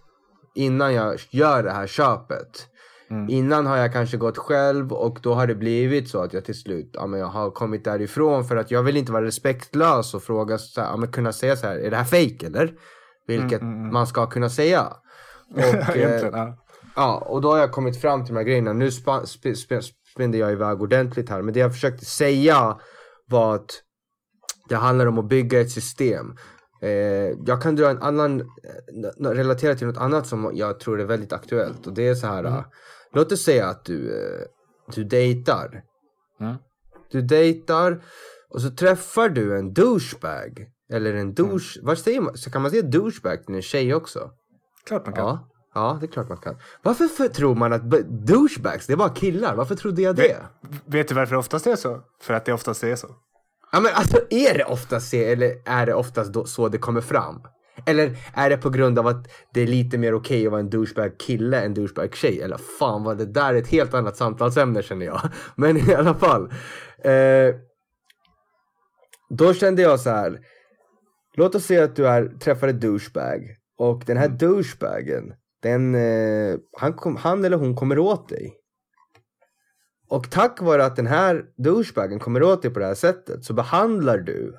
innan 0.55 0.93
jag 0.93 1.19
gör 1.29 1.63
det 1.63 1.71
här 1.71 1.87
köpet. 1.87 2.67
Mm. 3.09 3.29
Innan 3.29 3.65
har 3.65 3.77
jag 3.77 3.93
kanske 3.93 4.17
gått 4.17 4.37
själv 4.37 4.93
och 4.93 5.19
då 5.21 5.33
har 5.33 5.47
det 5.47 5.55
blivit 5.55 6.09
så 6.09 6.23
att 6.23 6.33
jag 6.33 6.45
till 6.45 6.59
slut 6.59 6.89
ja, 6.93 7.07
men 7.07 7.19
jag 7.19 7.27
har 7.27 7.51
kommit 7.51 7.83
därifrån 7.83 8.45
för 8.45 8.55
att 8.55 8.71
jag 8.71 8.83
vill 8.83 8.97
inte 8.97 9.11
vara 9.11 9.25
respektlös 9.25 10.13
och 10.13 10.23
fråga 10.23 10.57
så 10.57 10.81
här, 10.81 10.87
ja, 10.87 10.97
men 10.97 11.11
kunna 11.11 11.31
säga 11.31 11.55
så 11.55 11.67
här, 11.67 11.75
är 11.75 11.89
det 11.89 11.97
här 11.97 12.03
fake 12.03 12.45
eller? 12.45 12.73
Vilket 13.27 13.61
man 13.91 14.07
ska 14.07 14.25
kunna 14.25 14.49
säga. 14.49 14.93
Och, 15.55 15.97
eh, 15.97 16.29
ja. 16.31 16.57
Ja, 16.95 17.17
och 17.17 17.41
då 17.41 17.51
har 17.51 17.57
jag 17.57 17.71
kommit 17.71 18.01
fram 18.01 18.25
till 18.25 18.33
de 18.33 18.39
här 18.39 18.45
grejerna. 18.45 18.73
Nu 18.73 18.91
spa, 18.91 19.25
sp, 19.33 19.43
sp, 19.61 19.71
spände 20.13 20.37
jag 20.37 20.51
iväg 20.51 20.81
ordentligt 20.81 21.29
här. 21.29 21.41
Men 21.41 21.53
det 21.53 21.59
jag 21.59 21.73
försökte 21.73 22.05
säga 22.05 22.77
var 23.25 23.55
att 23.55 23.83
det 24.69 24.75
handlar 24.75 25.05
om 25.05 25.19
att 25.19 25.29
bygga 25.29 25.61
ett 25.61 25.71
system. 25.71 26.35
Eh, 26.81 26.89
jag 27.45 27.61
kan 27.61 27.75
dra 27.75 27.89
en 27.89 28.01
annan, 28.01 28.41
eh, 28.41 29.29
relatera 29.29 29.75
till 29.75 29.87
något 29.87 29.97
annat 29.97 30.27
som 30.27 30.51
jag 30.53 30.79
tror 30.79 31.01
är 31.01 31.05
väldigt 31.05 31.33
aktuellt. 31.33 31.87
Och 31.87 31.93
det 31.93 32.07
är 32.07 32.15
så 32.15 32.27
här. 32.27 32.43
eh, 32.43 32.63
Låt 33.13 33.31
oss 33.31 33.41
säga 33.41 33.67
att 33.67 33.85
du, 33.85 34.23
eh, 34.23 34.45
du 34.95 35.03
dejtar. 35.03 35.81
Mm. 36.41 36.55
Du 37.11 37.21
dejtar 37.21 38.03
och 38.49 38.61
så 38.61 38.69
träffar 38.69 39.29
du 39.29 39.57
en 39.57 39.73
douchebag. 39.73 40.65
Eller 40.91 41.13
en 41.13 41.33
douche, 41.33 41.79
vad 41.81 41.97
säger 41.97 42.21
man? 42.21 42.37
Så 42.37 42.51
kan 42.51 42.61
man 42.61 42.71
säga 42.71 42.83
douchebag 42.83 43.45
till 43.45 43.55
en 43.55 43.61
tjej 43.61 43.93
också? 43.93 44.31
Klart 44.85 45.05
man 45.05 45.15
kan. 45.15 45.25
Ja, 45.25 45.49
ja, 45.73 45.97
det 45.99 46.05
är 46.05 46.11
klart 46.11 46.29
man 46.29 46.37
kan. 46.37 46.55
Varför 46.83 47.07
för, 47.07 47.27
tror 47.27 47.55
man 47.55 47.73
att 47.73 47.83
douchebags, 48.27 48.87
det 48.87 48.93
är 48.93 48.97
bara 48.97 49.09
killar? 49.09 49.55
Varför 49.55 49.75
trodde 49.75 50.01
jag 50.01 50.15
det? 50.15 50.37
Vet 50.85 51.07
du 51.07 51.15
varför 51.15 51.35
det 51.35 51.39
oftast 51.39 51.67
är 51.67 51.75
så? 51.75 52.01
För 52.21 52.33
att 52.33 52.45
det 52.45 52.53
oftast 52.53 52.83
är 52.83 52.95
så. 52.95 53.07
Ja 53.71 53.79
men 53.79 53.91
alltså 53.93 54.17
är 54.29 54.57
det 54.57 54.63
oftast 54.63 55.09
så 55.09 55.17
eller 55.17 55.55
är 55.65 55.85
det 55.85 55.93
oftast 55.93 56.33
då, 56.33 56.45
så 56.45 56.69
det 56.69 56.77
kommer 56.77 57.01
fram? 57.01 57.41
Eller 57.85 58.17
är 58.33 58.49
det 58.49 58.57
på 58.57 58.69
grund 58.69 58.99
av 58.99 59.07
att 59.07 59.27
det 59.53 59.61
är 59.61 59.67
lite 59.67 59.97
mer 59.97 60.13
okej 60.13 60.45
att 60.45 60.51
vara 60.51 60.61
en 60.61 60.69
douchebag 60.69 61.19
kille 61.19 61.61
än 61.61 61.73
douchebag 61.73 62.15
tjej? 62.15 62.41
Eller 62.41 62.57
fan 62.79 63.03
vad 63.03 63.17
det 63.17 63.25
där 63.25 63.53
är 63.53 63.57
ett 63.57 63.67
helt 63.67 63.93
annat 63.93 64.17
samtalsämne 64.17 64.81
känner 64.81 65.05
jag. 65.05 65.21
Men 65.55 65.77
i 65.77 65.93
alla 65.93 66.13
fall. 66.13 66.53
Eh, 67.03 67.55
då 69.29 69.53
kände 69.53 69.81
jag 69.81 69.99
så 69.99 70.09
här. 70.09 70.39
Låt 71.35 71.55
oss 71.55 71.65
säga 71.65 71.83
att 71.83 71.95
du 71.95 72.07
är, 72.07 72.27
träffar 72.39 72.67
ett 72.67 72.81
douchebag. 72.81 73.41
Och 73.77 74.03
den 74.05 74.17
här 74.17 74.27
douchebagen, 74.27 75.33
den, 75.61 75.95
eh, 75.95 76.57
han, 76.77 76.93
kom, 76.93 77.15
han 77.15 77.45
eller 77.45 77.57
hon 77.57 77.75
kommer 77.75 77.99
åt 77.99 78.29
dig. 78.29 78.58
Och 80.09 80.31
tack 80.31 80.61
vare 80.61 80.85
att 80.85 80.95
den 80.95 81.07
här 81.07 81.43
douchebagen 81.57 82.19
kommer 82.19 82.43
åt 82.43 82.61
dig 82.61 82.71
på 82.73 82.79
det 82.79 82.85
här 82.85 82.95
sättet 82.95 83.45
så 83.45 83.53
behandlar 83.53 84.17
du 84.17 84.53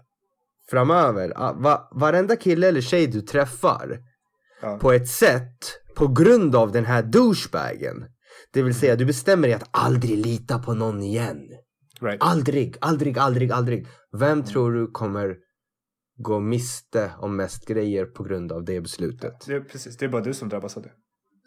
framöver 0.71 1.33
ah, 1.37 1.53
va, 1.53 1.89
varenda 1.93 2.37
kille 2.37 2.69
eller 2.69 2.81
tjej 2.81 3.07
du 3.07 3.21
träffar 3.21 3.99
Ja. 4.63 4.79
på 4.79 4.93
ett 4.93 5.09
sätt 5.09 5.59
på 5.97 6.09
grund 6.09 6.57
av 6.57 6.73
den 6.73 6.85
här 6.85 7.03
douchebagen. 7.03 8.05
Det 8.53 8.63
vill 8.63 8.75
säga 8.75 8.97
du 8.97 9.05
bestämmer 9.05 9.49
dig 9.49 9.55
att 9.55 9.69
aldrig 9.71 10.27
lita 10.27 10.59
på 10.59 10.75
någon 10.75 11.03
igen. 11.03 11.41
Right. 12.01 12.23
Aldrig, 12.23 12.77
aldrig, 12.81 13.19
aldrig, 13.19 13.53
aldrig. 13.53 13.87
Vem 14.19 14.45
tror 14.45 14.73
du 14.73 14.87
kommer 14.87 15.37
gå 16.17 16.41
miste 16.41 17.11
om 17.19 17.37
mest 17.37 17.67
grejer 17.67 18.05
på 18.05 18.23
grund 18.23 18.53
av 18.53 18.65
det 18.65 18.81
beslutet? 18.81 19.33
Det 19.47 19.55
är, 19.55 19.61
precis, 19.61 19.97
det 19.97 20.05
är 20.05 20.09
bara 20.09 20.23
du 20.23 20.35
som 20.35 20.49
drabbas 20.49 20.77
av 20.77 20.83
det. 20.83 20.91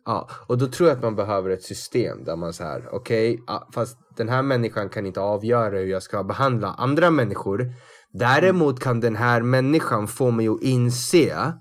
Ja, 0.05 0.29
och 0.47 0.57
då 0.57 0.67
tror 0.67 0.89
jag 0.89 0.95
att 0.97 1.03
man 1.03 1.15
behöver 1.15 1.49
ett 1.49 1.63
system 1.63 2.23
där 2.23 2.35
man 2.35 2.53
så 2.53 2.63
här, 2.63 2.89
okej, 2.91 3.41
okay, 3.41 3.57
fast 3.73 3.97
den 4.17 4.29
här 4.29 4.41
människan 4.41 4.89
kan 4.89 5.05
inte 5.05 5.21
avgöra 5.21 5.77
hur 5.77 5.87
jag 5.87 6.03
ska 6.03 6.23
behandla 6.23 6.67
andra 6.67 7.11
människor. 7.11 7.73
Däremot 8.11 8.79
kan 8.79 8.99
den 8.99 9.15
här 9.15 9.41
människan 9.41 10.07
få 10.07 10.31
mig 10.31 10.47
att 10.47 10.61
inse 10.61 11.53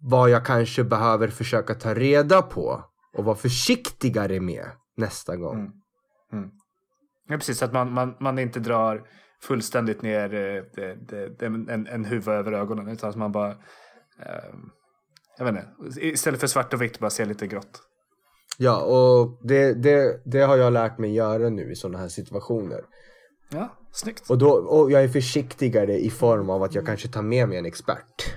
vad 0.00 0.30
jag 0.30 0.46
kanske 0.46 0.84
behöver 0.84 1.28
försöka 1.28 1.74
ta 1.74 1.94
reda 1.94 2.42
på 2.42 2.84
och 3.16 3.24
vara 3.24 3.36
försiktigare 3.36 4.40
med 4.40 4.66
nästa 4.96 5.36
gång. 5.36 5.58
Mm. 5.58 5.72
mm. 6.32 6.50
Ja, 7.28 7.36
precis, 7.36 7.58
så 7.58 7.64
att 7.64 7.72
man, 7.72 7.92
man, 7.92 8.16
man 8.20 8.38
inte 8.38 8.60
drar 8.60 9.06
fullständigt 9.42 10.02
ner 10.02 10.34
eh, 10.34 10.62
det, 10.74 10.94
det, 11.08 11.38
det, 11.38 11.46
en, 11.46 11.86
en 11.86 12.04
huvud 12.04 12.28
över 12.28 12.52
ögonen. 12.52 12.88
Utan 12.88 13.10
att 13.10 13.16
man 13.16 13.32
bara, 13.32 13.50
eh, 14.18 14.54
jag 15.40 15.52
vet 15.52 15.64
inte, 15.64 16.06
istället 16.06 16.40
för 16.40 16.46
svart 16.46 16.74
och 16.74 16.82
vitt 16.82 16.98
bara 16.98 17.10
ser 17.10 17.26
lite 17.26 17.46
grått. 17.46 17.82
Ja, 18.58 18.80
och 18.80 19.38
det, 19.42 19.74
det, 19.74 20.20
det 20.24 20.40
har 20.40 20.56
jag 20.56 20.72
lärt 20.72 20.98
mig 20.98 21.14
göra 21.14 21.48
nu 21.48 21.72
i 21.72 21.76
sådana 21.76 21.98
här 21.98 22.08
situationer. 22.08 22.80
Ja, 23.48 23.76
snyggt. 23.92 24.30
Och, 24.30 24.38
då, 24.38 24.50
och 24.50 24.90
jag 24.90 25.04
är 25.04 25.08
försiktigare 25.08 25.98
i 25.98 26.10
form 26.10 26.50
av 26.50 26.62
att 26.62 26.74
jag 26.74 26.86
kanske 26.86 27.08
tar 27.08 27.22
med 27.22 27.48
mig 27.48 27.58
en 27.58 27.66
expert. 27.66 28.34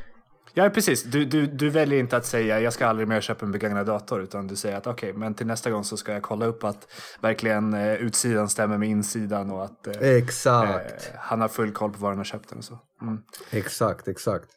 Ja, 0.54 0.70
precis. 0.70 1.04
Du, 1.04 1.26
du, 1.26 1.48
du 1.48 1.70
väljer 1.70 2.00
inte 2.00 2.18
att 2.18 2.26
säga 2.26 2.60
jag 2.60 2.74
ska 2.74 2.88
aldrig 2.88 3.08
mer 3.08 3.22
köpa 3.22 3.46
en 3.46 3.52
begagnad 3.52 3.86
dator 3.86 4.22
utan 4.22 4.48
du 4.48 4.56
säger 4.56 4.78
att 4.78 4.88
okej, 4.88 5.10
okay, 5.10 5.20
men 5.20 5.34
till 5.34 5.48
nästa 5.48 5.72
gång 5.72 5.84
så 5.84 5.98
ska 5.98 6.14
jag 6.14 6.22
kolla 6.22 6.46
upp 6.46 6.64
att 6.64 6.88
verkligen 7.22 7.74
eh, 7.74 7.94
utsidan 7.94 8.50
stämmer 8.50 8.78
med 8.78 8.90
insidan 8.90 9.52
och 9.52 9.64
att 9.64 9.88
eh, 9.88 9.94
exakt. 10.02 11.10
Eh, 11.14 11.20
han 11.20 11.42
har 11.42 11.48
full 11.48 11.72
koll 11.72 11.92
på 11.92 12.00
var 12.00 12.10
han 12.10 12.18
har 12.18 12.26
köpt 12.26 12.50
den 12.50 12.58
och 12.58 12.64
så. 12.64 12.80
Mm. 13.02 13.18
Exakt, 13.52 14.08
exakt. 14.08 14.48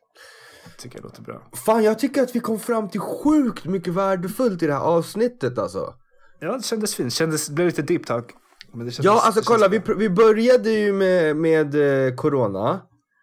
Tycker 0.79 0.99
jag 0.99 1.05
låter 1.05 1.23
bra. 1.23 1.43
Fan, 1.53 1.85
jag 1.85 1.99
tycker 1.99 2.23
att 2.23 2.37
vi 2.37 2.41
kom 2.41 2.59
fram 2.59 2.89
till 2.89 3.01
sjukt 3.01 3.65
mycket 3.65 3.95
värdefullt 3.95 4.63
i 4.63 4.67
det 4.67 4.73
här 4.73 4.81
avsnittet 4.81 5.59
alltså. 5.59 5.95
Ja, 6.41 6.57
det 6.57 6.65
kändes 6.65 6.95
fint. 6.95 7.13
Kändes, 7.13 7.47
det 7.47 7.55
blev 7.55 7.67
lite 7.67 7.83
deep 7.83 8.07
talk. 8.07 8.31
Kändes, 8.73 8.99
ja, 8.99 9.21
alltså 9.25 9.41
kolla, 9.45 9.69
vi, 9.69 9.83
vi 9.97 10.11
började 10.11 10.71
ju 10.71 10.93
med, 10.93 11.37
med 11.37 11.75
eh, 12.07 12.15
corona. 12.15 12.83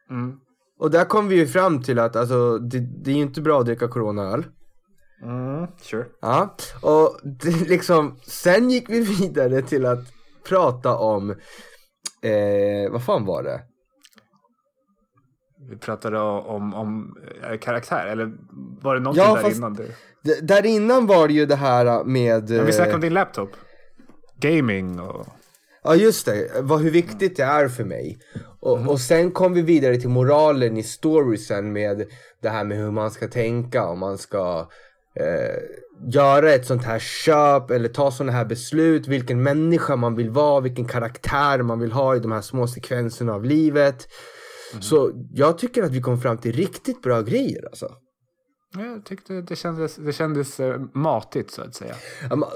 Mm. 0.09 0.35
Och 0.79 0.91
där 0.91 1.05
kom 1.05 1.27
vi 1.27 1.35
ju 1.35 1.47
fram 1.47 1.81
till 1.83 1.99
att 1.99 2.15
alltså, 2.15 2.57
det, 2.57 2.79
det 2.79 3.11
är 3.11 3.15
ju 3.15 3.21
inte 3.21 3.41
bra 3.41 3.59
att 3.59 3.65
dricka 3.65 3.87
coronaöl. 3.87 4.45
Mm, 5.23 5.67
sure. 5.81 6.05
Ja, 6.21 6.55
och 6.81 7.19
det, 7.23 7.69
liksom, 7.69 8.19
sen 8.23 8.69
gick 8.69 8.89
vi 8.89 8.99
vidare 8.99 9.61
till 9.61 9.85
att 9.85 9.99
prata 10.49 10.97
om, 10.97 11.29
eh, 12.21 12.91
vad 12.91 13.05
fan 13.05 13.25
var 13.25 13.43
det? 13.43 13.61
Vi 15.69 15.77
pratade 15.77 16.19
om, 16.19 16.73
om 16.73 17.17
äh, 17.51 17.57
karaktär, 17.57 18.07
eller 18.07 18.33
var 18.81 18.95
det 18.95 19.01
någonting 19.01 19.23
ja, 19.23 19.41
där 19.41 19.55
innan? 19.55 19.73
Det? 20.21 20.41
Där 20.41 20.65
innan 20.65 21.07
var 21.07 21.27
det 21.27 21.33
ju 21.33 21.45
det 21.45 21.55
här 21.55 22.03
med... 22.03 22.49
Men 22.49 22.65
vi 22.65 22.73
snackade 22.73 22.95
om 22.95 23.01
din 23.01 23.13
laptop. 23.13 23.49
Gaming 24.39 24.99
och... 24.99 25.27
Ja 25.83 25.95
just 25.95 26.25
det, 26.25 26.51
vad, 26.61 26.81
hur 26.81 26.91
viktigt 26.91 27.37
det 27.37 27.43
är 27.43 27.67
för 27.67 27.83
mig. 27.83 28.17
Och, 28.59 28.77
mm. 28.77 28.89
och 28.89 28.99
sen 28.99 29.31
kom 29.31 29.53
vi 29.53 29.61
vidare 29.61 29.97
till 29.97 30.09
moralen 30.09 30.77
i 30.77 30.83
storiesen 30.83 31.73
med 31.73 32.05
det 32.41 32.49
här 32.49 32.63
med 32.63 32.77
hur 32.77 32.91
man 32.91 33.11
ska 33.11 33.27
tänka 33.27 33.85
om 33.85 33.99
man 33.99 34.17
ska 34.17 34.69
eh, 35.15 35.63
göra 36.07 36.51
ett 36.51 36.65
sånt 36.65 36.85
här 36.85 36.99
köp 36.99 37.71
eller 37.71 37.89
ta 37.89 38.11
sådana 38.11 38.31
här 38.31 38.45
beslut. 38.45 39.07
Vilken 39.07 39.43
människa 39.43 39.95
man 39.95 40.15
vill 40.15 40.29
vara, 40.29 40.59
vilken 40.59 40.85
karaktär 40.85 41.61
man 41.61 41.79
vill 41.79 41.91
ha 41.91 42.15
i 42.15 42.19
de 42.19 42.31
här 42.31 42.41
små 42.41 42.67
sekvenserna 42.67 43.33
av 43.33 43.45
livet. 43.45 44.07
Mm. 44.73 44.81
Så 44.81 45.11
jag 45.33 45.57
tycker 45.57 45.83
att 45.83 45.91
vi 45.91 46.01
kom 46.01 46.21
fram 46.21 46.37
till 46.37 46.51
riktigt 46.51 47.01
bra 47.01 47.21
grejer 47.21 47.65
alltså. 47.65 47.89
Jag 48.77 49.05
tyckte 49.05 49.41
det 49.41 49.55
kändes, 49.55 49.95
det 49.95 50.13
kändes 50.13 50.59
uh, 50.59 50.81
matigt 50.93 51.51
så 51.51 51.61
att 51.61 51.75
säga. 51.75 51.95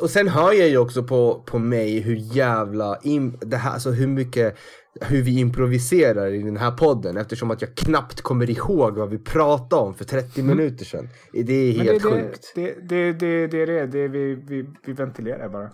och 0.02 0.10
sen 0.10 0.28
hör 0.28 0.54
jag 0.54 0.70
ju 0.70 0.78
också 0.78 1.04
på, 1.04 1.44
på 1.46 1.60
mig 1.60 2.00
hur 2.00 2.16
jävla, 2.16 3.00
in, 3.04 3.38
det 3.42 3.58
här, 3.58 3.72
alltså 3.72 3.92
hur 3.92 4.08
mycket, 4.08 4.58
hur 5.02 5.22
vi 5.22 5.40
improviserar 5.40 6.34
i 6.34 6.44
den 6.44 6.58
här 6.58 6.72
podden 6.72 7.18
eftersom 7.18 7.52
att 7.52 7.62
jag 7.62 7.76
knappt 7.76 8.22
kommer 8.22 8.50
ihåg 8.50 8.98
vad 8.98 9.10
vi 9.10 9.18
pratade 9.18 9.82
om 9.82 9.94
för 9.94 10.06
30 10.06 10.42
mm. 10.42 10.58
minuter 10.58 10.86
sedan. 10.86 11.10
Det 11.32 11.54
är 11.54 11.72
helt 11.72 12.04
det, 12.04 12.10
sjukt. 12.10 12.52
Det, 12.56 12.76
det, 12.90 13.14
det, 13.14 13.48
det, 13.48 13.62
är 13.62 13.68
det, 13.68 13.88
det 13.88 14.08
vi, 14.08 14.36
vi, 14.36 14.70
vi 14.86 14.94
ventilerar 14.94 15.50
bara. 15.50 15.70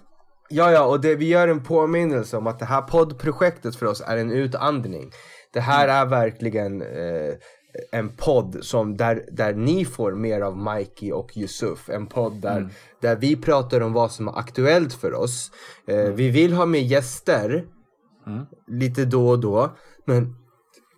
Ja, 0.50 0.72
ja, 0.72 0.86
och 0.86 1.02
det, 1.02 1.16
vi 1.16 1.28
gör 1.28 1.48
en 1.48 1.64
påminnelse 1.64 2.38
om 2.38 2.48
att 2.48 2.60
det 2.60 2.66
här 2.66 2.82
poddprojektet 2.82 3.76
för 3.76 3.86
oss 3.86 4.04
är 4.08 4.18
en 4.18 4.32
utandning. 4.32 5.12
Det 5.54 5.60
här 5.60 5.84
mm. 5.84 5.96
är 5.96 6.06
verkligen 6.06 6.82
eh, 6.82 7.34
en 7.92 8.10
podd 8.10 8.58
som 8.62 8.98
där, 8.98 9.26
där 9.32 9.54
ni 9.54 9.86
får 9.86 10.12
mer 10.12 10.42
av 10.42 10.58
Mikey 10.58 11.12
och 11.12 11.38
Yusuf. 11.38 11.90
En 11.90 12.08
podd 12.08 12.42
där, 12.42 12.58
mm. 12.58 12.70
där 13.02 13.16
vi 13.16 13.36
pratar 13.36 13.82
om 13.82 13.94
vad 13.94 14.12
som 14.12 14.28
är 14.28 14.40
aktuellt 14.40 14.94
för 14.94 15.14
oss. 15.14 15.52
Eh, 15.88 16.00
mm. 16.00 16.16
Vi 16.16 16.30
vill 16.30 16.54
ha 16.54 16.66
med 16.66 16.84
gäster 16.84 17.66
mm. 18.28 18.46
lite 18.68 19.06
då 19.06 19.30
och 19.30 19.40
då. 19.40 19.76
Men 20.06 20.36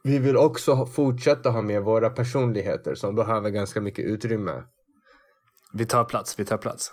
vi 0.03 0.20
vill 0.20 0.38
också 0.38 0.86
fortsätta 0.86 1.49
ha 1.49 1.62
med 1.62 1.82
våra 1.82 2.10
personligheter 2.10 2.95
som 2.95 3.16
behöver 3.16 3.49
ganska 3.49 3.82
mycket 3.82 4.06
utrymme. 4.06 4.64
Vi 5.74 5.86
tar 5.86 6.03
plats, 6.03 6.39
vi 6.39 6.45
tar 6.45 6.58
plats. 6.58 6.91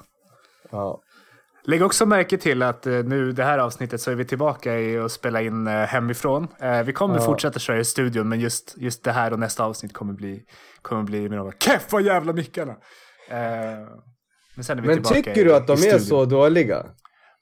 Ja. 0.70 1.02
Lägg 1.64 1.82
också 1.82 2.06
märke 2.06 2.38
till 2.38 2.62
att 2.62 2.86
eh, 2.86 2.92
nu 2.92 3.32
det 3.32 3.44
här 3.44 3.58
avsnittet 3.58 4.00
så 4.00 4.10
är 4.10 4.14
vi 4.14 4.24
tillbaka 4.24 4.80
i 4.80 4.98
att 4.98 5.12
spela 5.12 5.42
in 5.42 5.66
eh, 5.66 5.72
hemifrån. 5.72 6.48
Eh, 6.58 6.82
vi 6.82 6.92
kommer 6.92 7.14
ja. 7.14 7.20
fortsätta 7.20 7.58
köra 7.58 7.78
i 7.78 7.84
studion 7.84 8.28
men 8.28 8.40
just, 8.40 8.74
just 8.76 9.04
det 9.04 9.12
här 9.12 9.32
och 9.32 9.38
nästa 9.38 9.64
avsnitt 9.64 9.92
kommer 9.92 10.12
bli, 10.12 10.42
kommer 10.82 11.02
bli 11.02 11.28
med 11.28 11.38
de 11.38 11.52
keffa 11.52 12.00
jävla 12.00 12.32
mickarna. 12.32 12.76
Men, 14.54 14.64
sen 14.64 14.78
är 14.78 14.82
vi 14.82 14.88
men 14.88 15.02
tycker 15.02 15.44
du 15.44 15.54
att 15.54 15.66
de 15.66 15.72
är 15.72 15.98
så 15.98 16.24
dåliga? 16.24 16.86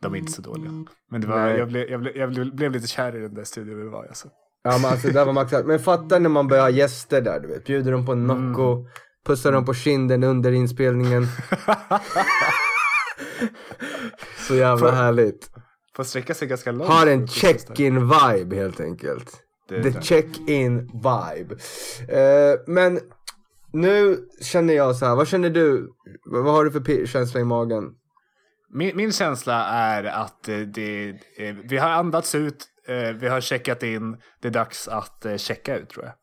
De 0.03 0.15
är 0.15 0.19
inte 0.19 0.33
så 0.33 0.43
dåliga. 0.43 0.71
Men 1.11 1.21
det 1.21 1.27
var, 1.27 1.49
jag, 1.49 1.69
blev, 1.69 1.91
jag, 1.91 2.01
blev, 2.01 2.17
jag 2.17 2.55
blev, 2.55 2.73
lite 2.73 2.87
kär 2.87 3.17
i 3.17 3.21
den 3.21 3.35
där 3.35 3.45
studion 3.45 3.79
vi 3.79 3.89
var 3.89 4.05
alltså. 4.05 4.29
Ja 4.63 4.79
men 4.79 4.91
alltså 4.91 5.09
det 5.09 5.25
var 5.25 5.33
maxat. 5.33 5.67
Men 5.67 5.79
fatta 5.79 6.19
när 6.19 6.29
man 6.29 6.49
börjar 6.49 6.63
ha 6.63 6.71
gäster 6.71 7.21
där 7.21 7.41
du 7.41 7.49
vet. 7.49 7.65
Bjuder 7.65 7.93
dem 7.93 8.07
på 8.07 8.13
en 8.13 8.27
Nocco. 8.27 8.73
Mm. 8.73 8.91
Pussar 9.27 9.53
dem 9.53 9.65
på 9.65 9.75
kinden 9.75 10.25
under 10.25 10.53
inspelningen. 10.53 11.27
Så 14.49 14.55
jävla 14.55 14.79
får, 14.79 14.97
härligt. 14.97 15.51
Får 15.97 16.05
sträcka 16.05 16.35
sig 16.35 16.49
ganska 16.49 16.73
långt. 16.73 16.91
Har 16.91 17.07
en 17.07 17.29
check-in 17.29 18.09
vibe 18.09 18.57
helt 18.57 18.81
enkelt. 18.81 19.43
The 19.69 20.03
check-in 20.03 20.91
vibe. 20.93 21.55
Uh, 21.55 22.61
men 22.67 23.01
nu 23.73 24.19
känner 24.43 24.75
jag 24.75 24.97
så 24.97 25.07
här, 25.07 25.17
vad 25.17 25.29
känner 25.29 25.51
du? 25.51 25.89
Vad 26.25 26.55
har 26.55 26.65
du 26.65 26.71
för 26.71 27.07
känsla 27.07 27.41
i 27.41 27.45
magen? 27.45 27.85
Min, 28.73 28.97
min 28.97 29.13
känsla 29.13 29.65
är 29.65 30.05
att 30.05 30.43
det, 30.45 30.65
det, 30.65 31.19
vi 31.65 31.79
har 31.79 31.91
andats 31.91 32.35
ut, 32.35 32.67
eh, 32.89 33.17
vi 33.21 33.29
har 33.29 33.41
checkat 33.41 33.83
in, 33.83 34.17
det 34.43 34.49
är 34.49 34.53
dags 34.53 34.89
att 34.89 35.25
eh, 35.25 35.37
checka 35.37 35.77
ut 35.77 35.91
tror 35.91 36.05
jag. 36.05 36.15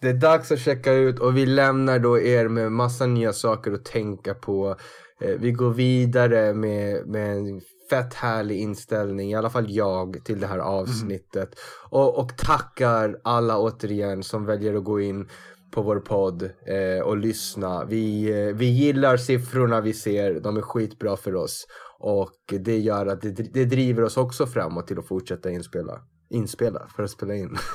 Det 0.00 0.08
är 0.08 0.14
dags 0.14 0.52
att 0.52 0.58
checka 0.58 0.92
ut 0.92 1.18
och 1.18 1.36
vi 1.36 1.46
lämnar 1.46 1.98
då 1.98 2.20
er 2.20 2.48
med 2.48 2.72
massa 2.72 3.06
nya 3.06 3.32
saker 3.32 3.72
att 3.72 3.84
tänka 3.84 4.34
på. 4.34 4.76
Eh, 5.20 5.36
vi 5.38 5.52
går 5.52 5.70
vidare 5.70 6.54
med, 6.54 7.06
med 7.06 7.36
en 7.36 7.60
fett 7.90 8.14
härlig 8.14 8.60
inställning, 8.60 9.30
i 9.30 9.34
alla 9.34 9.50
fall 9.50 9.66
jag, 9.68 10.24
till 10.24 10.40
det 10.40 10.46
här 10.46 10.58
avsnittet. 10.58 11.36
Mm. 11.36 11.90
Och, 11.90 12.18
och 12.18 12.38
tackar 12.38 13.20
alla 13.24 13.58
återigen 13.58 14.22
som 14.22 14.46
väljer 14.46 14.74
att 14.74 14.84
gå 14.84 15.00
in 15.00 15.28
på 15.70 15.82
vår 15.82 16.00
podd 16.00 16.42
eh, 16.42 17.04
och 17.04 17.16
lyssna. 17.16 17.84
Vi, 17.84 18.30
eh, 18.30 18.54
vi 18.54 18.66
gillar 18.66 19.16
siffrorna 19.16 19.80
vi 19.80 19.92
ser, 19.92 20.40
de 20.40 20.56
är 20.56 20.62
skitbra 20.62 21.16
för 21.16 21.34
oss. 21.34 21.66
Och 21.98 22.54
det 22.60 22.78
gör 22.78 23.06
att 23.06 23.20
det, 23.20 23.30
det 23.30 23.64
driver 23.64 24.02
oss 24.02 24.16
också 24.16 24.46
framåt 24.46 24.86
till 24.86 24.98
att 24.98 25.08
fortsätta 25.08 25.50
inspela. 25.50 26.00
Inspela, 26.30 26.88
för 26.96 27.02
att 27.02 27.10
spela 27.10 27.34
in. 27.34 27.56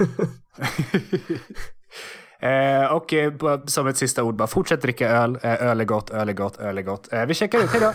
Eh, 2.42 2.86
och 2.86 3.14
eh, 3.14 3.34
som 3.66 3.88
ett 3.88 3.98
sista 3.98 4.24
ord, 4.24 4.36
bara 4.36 4.48
fortsätt 4.48 4.82
dricka 4.82 5.10
öl. 5.10 5.40
Eh, 5.42 5.64
öl 5.64 5.82
är 5.82 5.86
gott, 5.86 6.10
öl 6.10 6.30
är 6.30 6.34
gott, 6.34 6.58
öl 6.58 6.78
är 6.78 6.82
gott. 6.82 7.14
Eh, 7.14 7.26
vi 7.26 7.34
checkar 7.34 7.60
ut, 7.60 7.70
hej 7.70 7.82
då! 7.82 7.94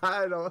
hej 0.06 0.28
då! 0.28 0.50